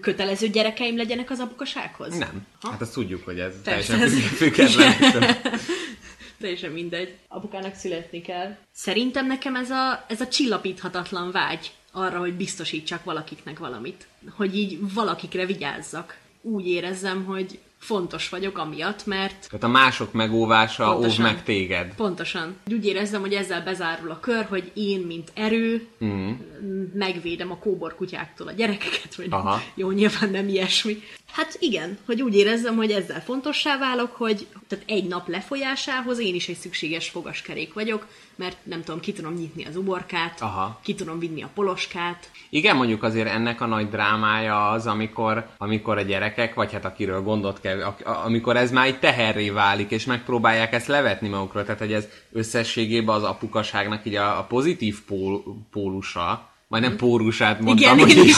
Kötelező 0.00 0.48
gyerekeim 0.48 0.96
legyenek 0.96 1.30
az 1.30 1.38
apukasághoz? 1.40 2.16
Nem. 2.18 2.46
Ha? 2.60 2.70
Hát 2.70 2.80
azt 2.80 2.92
tudjuk, 2.92 3.24
hogy 3.24 3.38
ez 3.38 3.54
Persze, 3.64 3.92
teljesen 3.96 4.20
ez- 4.20 4.36
független. 4.36 4.92
Teljesen 6.40 6.70
mindegy. 6.70 7.14
Apukának 7.28 7.74
születni 7.74 8.20
kell. 8.20 8.56
Szerintem 8.72 9.26
nekem 9.26 9.54
ez 9.56 9.70
a, 9.70 10.04
ez 10.08 10.20
a 10.20 10.28
csillapíthatatlan 10.28 11.30
vágy 11.30 11.70
arra, 11.92 12.18
hogy 12.18 12.34
biztosítsak 12.34 13.04
valakiknek 13.04 13.58
valamit. 13.58 14.06
Hogy 14.36 14.56
így 14.56 14.92
valakikre 14.94 15.46
vigyázzak. 15.46 16.18
Úgy 16.42 16.66
érezzem, 16.66 17.24
hogy 17.24 17.58
fontos 17.78 18.28
vagyok 18.28 18.58
amiatt, 18.58 19.06
mert 19.06 19.46
Tehát 19.46 19.64
a 19.64 19.68
mások 19.68 20.12
megóvása 20.12 20.86
óv 20.86 20.92
Pontosan. 20.92 21.24
meg 21.24 21.42
téged. 21.42 21.94
Pontosan. 21.94 22.56
Úgy 22.70 22.86
érezzem, 22.86 23.20
hogy 23.20 23.32
ezzel 23.32 23.62
bezárul 23.62 24.10
a 24.10 24.20
kör, 24.20 24.44
hogy 24.44 24.70
én, 24.74 25.00
mint 25.00 25.30
erő, 25.34 25.86
mm. 26.04 26.30
megvédem 26.94 27.50
a 27.50 27.58
kóbor 27.58 27.94
kutyáktól 27.94 28.48
a 28.48 28.52
gyerekeket, 28.52 29.14
vagy 29.14 29.26
Aha. 29.30 29.62
jó, 29.74 29.90
nyilván 29.90 30.30
nem 30.30 30.48
ilyesmi. 30.48 31.02
Hát 31.30 31.56
igen, 31.60 31.98
hogy 32.06 32.22
úgy 32.22 32.34
érezzem, 32.34 32.76
hogy 32.76 32.90
ezzel 32.90 33.22
fontossá 33.22 33.78
válok, 33.78 34.14
hogy 34.16 34.46
tehát 34.68 34.84
egy 34.88 35.04
nap 35.04 35.28
lefolyásához 35.28 36.18
én 36.18 36.34
is 36.34 36.48
egy 36.48 36.58
szükséges 36.58 37.08
fogaskerék 37.08 37.72
vagyok, 37.72 38.06
mert 38.38 38.56
nem 38.62 38.82
tudom, 38.82 39.00
ki 39.00 39.12
tudom 39.12 39.34
nyitni 39.34 39.64
az 39.64 39.76
uborkát, 39.76 40.40
Aha. 40.40 40.78
ki 40.82 40.94
tudom 40.94 41.18
vinni 41.18 41.42
a 41.42 41.50
poloskát. 41.54 42.30
Igen, 42.50 42.76
mondjuk 42.76 43.02
azért 43.02 43.28
ennek 43.28 43.60
a 43.60 43.66
nagy 43.66 43.88
drámája 43.88 44.70
az, 44.70 44.86
amikor, 44.86 45.46
amikor 45.58 45.98
a 45.98 46.02
gyerekek, 46.02 46.54
vagy 46.54 46.72
hát 46.72 46.84
akiről 46.84 47.22
gondot 47.22 47.60
kell, 47.60 47.82
a- 47.82 48.24
amikor 48.24 48.56
ez 48.56 48.70
már 48.70 48.86
egy 48.86 48.98
teherré 48.98 49.50
válik, 49.50 49.90
és 49.90 50.04
megpróbálják 50.04 50.72
ezt 50.72 50.86
levetni 50.86 51.28
magukról, 51.28 51.64
tehát 51.64 51.78
hogy 51.80 51.92
ez 51.92 52.08
összességében 52.32 53.14
az 53.14 53.22
apukaságnak 53.22 54.04
így 54.06 54.14
a, 54.14 54.38
a 54.38 54.42
pozitív 54.44 54.98
pól, 55.06 55.42
pólusa, 55.70 56.48
majdnem 56.68 56.96
pórusát 56.96 57.60
mondtam, 57.60 57.98
Igen, 57.98 58.16
hogy 58.16 58.30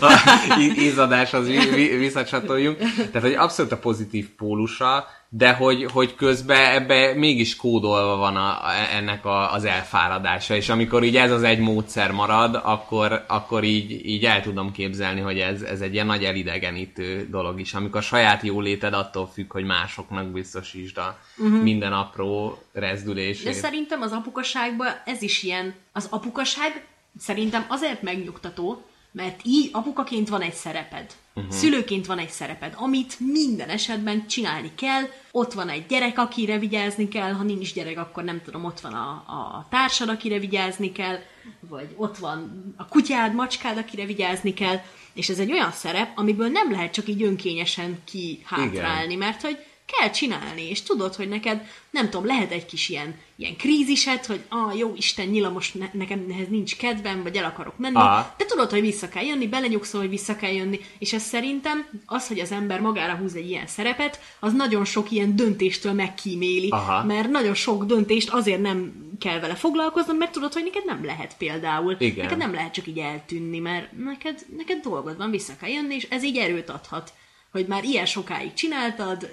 a, 0.00 0.06
a 0.06 0.60
ízadáshoz 0.78 1.46
vi, 1.46 1.58
vi, 1.58 1.96
visszacsatoljunk. 1.96 2.78
Tehát, 2.96 3.20
hogy 3.20 3.34
abszolút 3.34 3.72
a 3.72 3.78
pozitív 3.78 4.28
pólusa, 4.28 5.06
de 5.28 5.52
hogy, 5.52 5.86
hogy 5.92 6.14
közben 6.14 6.74
ebbe 6.74 7.14
mégis 7.14 7.56
kódolva 7.56 8.16
van 8.16 8.36
a, 8.36 8.48
a, 8.48 8.72
ennek 8.94 9.24
a, 9.24 9.52
az 9.52 9.64
elfáradása, 9.64 10.56
és 10.56 10.68
amikor 10.68 11.02
így 11.02 11.16
ez 11.16 11.30
az 11.30 11.42
egy 11.42 11.58
módszer 11.58 12.10
marad, 12.10 12.60
akkor, 12.64 13.24
akkor 13.28 13.64
így, 13.64 14.06
így 14.06 14.24
el 14.24 14.42
tudom 14.42 14.72
képzelni, 14.72 15.20
hogy 15.20 15.38
ez, 15.38 15.62
ez 15.62 15.80
egy 15.80 15.92
ilyen 15.92 16.06
nagy 16.06 16.24
elidegenítő 16.24 17.28
dolog 17.30 17.60
is, 17.60 17.74
amikor 17.74 18.00
a 18.00 18.02
saját 18.02 18.42
jóléted 18.42 18.94
attól 18.94 19.30
függ, 19.32 19.52
hogy 19.52 19.64
másoknak 19.64 20.26
biztosítsd 20.26 20.98
a 20.98 21.18
uh-huh. 21.38 21.62
minden 21.62 21.92
apró 21.92 22.62
rezdülését. 22.72 23.44
De 23.44 23.52
szerintem 23.52 24.02
az 24.02 24.12
apukaságban 24.12 24.88
ez 25.04 25.22
is 25.22 25.42
ilyen, 25.42 25.74
az 25.92 26.06
apukaság 26.10 26.84
szerintem 27.18 27.66
azért 27.68 28.02
megnyugtató, 28.02 28.82
mert 29.12 29.40
így 29.44 29.68
apukaként 29.72 30.28
van 30.28 30.40
egy 30.40 30.54
szereped. 30.54 31.12
Uh-huh. 31.34 31.52
Szülőként 31.52 32.06
van 32.06 32.18
egy 32.18 32.30
szereped, 32.30 32.74
amit 32.76 33.16
minden 33.20 33.68
esetben 33.68 34.26
csinálni 34.26 34.72
kell. 34.74 35.02
Ott 35.30 35.52
van 35.52 35.68
egy 35.68 35.86
gyerek, 35.86 36.18
akire 36.18 36.58
vigyázni 36.58 37.08
kell, 37.08 37.32
ha 37.32 37.42
nincs 37.42 37.74
gyerek, 37.74 37.98
akkor 37.98 38.24
nem 38.24 38.40
tudom, 38.44 38.64
ott 38.64 38.80
van 38.80 38.92
a, 38.92 39.08
a 39.10 39.66
társad, 39.70 40.08
akire 40.08 40.38
vigyázni 40.38 40.92
kell, 40.92 41.18
vagy 41.60 41.94
ott 41.96 42.16
van 42.16 42.72
a 42.76 42.88
kutyád, 42.88 43.34
macskád, 43.34 43.76
akire 43.76 44.06
vigyázni 44.06 44.54
kell, 44.54 44.80
és 45.12 45.28
ez 45.28 45.38
egy 45.38 45.52
olyan 45.52 45.72
szerep, 45.72 46.18
amiből 46.18 46.48
nem 46.48 46.70
lehet 46.70 46.92
csak 46.92 47.08
így 47.08 47.22
önkényesen 47.22 47.98
kihátrálni, 48.04 49.14
mert 49.14 49.42
hogy 49.42 49.58
kell 49.86 50.10
csinálni, 50.10 50.68
és 50.68 50.82
tudod, 50.82 51.14
hogy 51.14 51.28
neked, 51.28 51.66
nem 51.90 52.10
tudom, 52.10 52.26
lehet 52.26 52.50
egy 52.50 52.66
kis 52.66 52.88
ilyen, 52.88 53.14
ilyen 53.36 53.56
krízised, 53.56 54.24
hogy 54.24 54.40
ah, 54.48 54.78
jó 54.78 54.92
Isten, 54.96 55.26
nyila, 55.26 55.50
most 55.50 55.74
ne, 55.74 55.88
nekem 55.92 56.26
ehhez 56.30 56.48
nincs 56.48 56.76
kedvem, 56.76 57.22
vagy 57.22 57.36
el 57.36 57.44
akarok 57.44 57.78
menni, 57.78 57.96
Aha. 57.96 58.34
de 58.38 58.44
tudod, 58.44 58.70
hogy 58.70 58.80
vissza 58.80 59.08
kell 59.08 59.24
jönni, 59.24 59.46
belenyugszol, 59.46 60.00
hogy 60.00 60.10
vissza 60.10 60.36
kell 60.36 60.52
jönni, 60.52 60.80
és 60.98 61.12
ez 61.12 61.22
szerintem 61.22 61.86
az, 62.06 62.28
hogy 62.28 62.40
az 62.40 62.52
ember 62.52 62.80
magára 62.80 63.14
húz 63.14 63.34
egy 63.34 63.48
ilyen 63.48 63.66
szerepet, 63.66 64.20
az 64.40 64.52
nagyon 64.52 64.84
sok 64.84 65.10
ilyen 65.10 65.36
döntéstől 65.36 65.92
megkíméli, 65.92 66.68
Aha. 66.68 67.04
mert 67.04 67.30
nagyon 67.30 67.54
sok 67.54 67.84
döntést 67.84 68.30
azért 68.30 68.60
nem 68.60 68.92
kell 69.18 69.40
vele 69.40 69.54
foglalkoznod, 69.54 70.18
mert 70.18 70.32
tudod, 70.32 70.52
hogy 70.52 70.64
neked 70.64 70.84
nem 70.84 71.04
lehet 71.04 71.36
például. 71.36 71.96
Igen. 71.98 72.24
Neked 72.24 72.38
nem 72.38 72.52
lehet 72.52 72.72
csak 72.72 72.86
így 72.86 72.98
eltűnni, 72.98 73.58
mert 73.58 73.92
neked, 74.04 74.38
neked 74.56 74.82
dolgod 74.82 75.16
van, 75.16 75.30
vissza 75.30 75.56
kell 75.60 75.70
jönni, 75.70 75.94
és 75.94 76.06
ez 76.10 76.24
így 76.24 76.36
erőt 76.36 76.70
adhat 76.70 77.12
hogy 77.52 77.66
már 77.66 77.84
ilyen 77.84 78.06
sokáig 78.06 78.52
csináltad, 78.52 79.30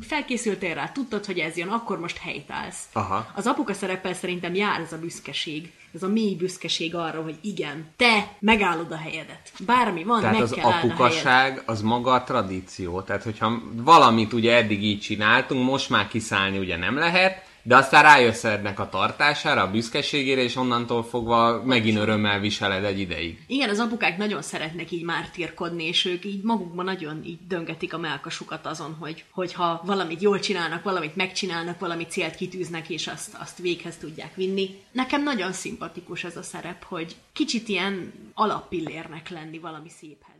felkészültél 0.00 0.74
rá, 0.74 0.88
tudtad, 0.88 1.24
hogy 1.24 1.38
ez 1.38 1.56
jön, 1.56 1.68
akkor 1.68 2.00
most 2.00 2.18
helytállsz. 2.18 2.84
Aha. 2.92 3.26
Az 3.34 3.46
apuka 3.46 3.72
szerepel 3.72 4.14
szerintem 4.14 4.54
jár 4.54 4.80
ez 4.80 4.92
a 4.92 4.98
büszkeség, 4.98 5.72
ez 5.94 6.02
a 6.02 6.08
mély 6.08 6.34
büszkeség 6.34 6.94
arra, 6.94 7.22
hogy 7.22 7.38
igen, 7.40 7.86
te 7.96 8.36
megállod 8.40 8.92
a 8.92 8.96
helyedet. 8.96 9.52
Bármi 9.66 10.04
van, 10.04 10.20
Tehát 10.20 10.34
meg 10.34 10.42
az 10.42 10.50
kell 10.50 10.64
apukaság 10.64 11.62
az 11.66 11.82
maga 11.82 12.12
a 12.12 12.24
tradíció. 12.24 13.00
Tehát, 13.00 13.22
hogyha 13.22 13.62
valamit 13.72 14.32
ugye 14.32 14.56
eddig 14.56 14.82
így 14.82 15.00
csináltunk, 15.00 15.64
most 15.64 15.90
már 15.90 16.08
kiszállni 16.08 16.58
ugye 16.58 16.76
nem 16.76 16.96
lehet, 16.96 17.48
de 17.62 17.76
aztán 17.76 18.02
rájössz 18.02 18.44
ennek 18.44 18.78
a 18.80 18.88
tartására, 18.88 19.62
a 19.62 19.70
büszkeségére, 19.70 20.42
és 20.42 20.56
onnantól 20.56 21.04
fogva 21.04 21.62
megint 21.64 21.98
örömmel 21.98 22.40
viseled 22.40 22.84
egy 22.84 22.98
ideig. 22.98 23.44
Igen, 23.46 23.68
az 23.68 23.78
apukák 23.78 24.16
nagyon 24.16 24.42
szeretnek 24.42 24.90
így 24.90 25.04
mártírkodni, 25.04 25.84
és 25.84 26.04
ők 26.04 26.24
így 26.24 26.42
magukban 26.42 26.84
nagyon 26.84 27.24
így 27.24 27.38
döngetik 27.48 27.94
a 27.94 27.98
melkasukat 27.98 28.66
azon, 28.66 28.96
hogy 28.98 29.24
hogyha 29.30 29.80
valamit 29.84 30.22
jól 30.22 30.38
csinálnak, 30.38 30.82
valamit 30.82 31.16
megcsinálnak, 31.16 31.78
valami 31.78 32.06
célt 32.06 32.34
kitűznek, 32.34 32.88
és 32.88 33.06
azt, 33.06 33.36
azt 33.40 33.58
véghez 33.58 33.96
tudják 33.96 34.34
vinni. 34.34 34.68
Nekem 34.92 35.22
nagyon 35.22 35.52
szimpatikus 35.52 36.24
ez 36.24 36.36
a 36.36 36.42
szerep, 36.42 36.84
hogy 36.84 37.16
kicsit 37.32 37.68
ilyen 37.68 38.12
alappillérnek 38.34 39.28
lenni 39.28 39.58
valami 39.58 39.88
széphez. 39.88 40.38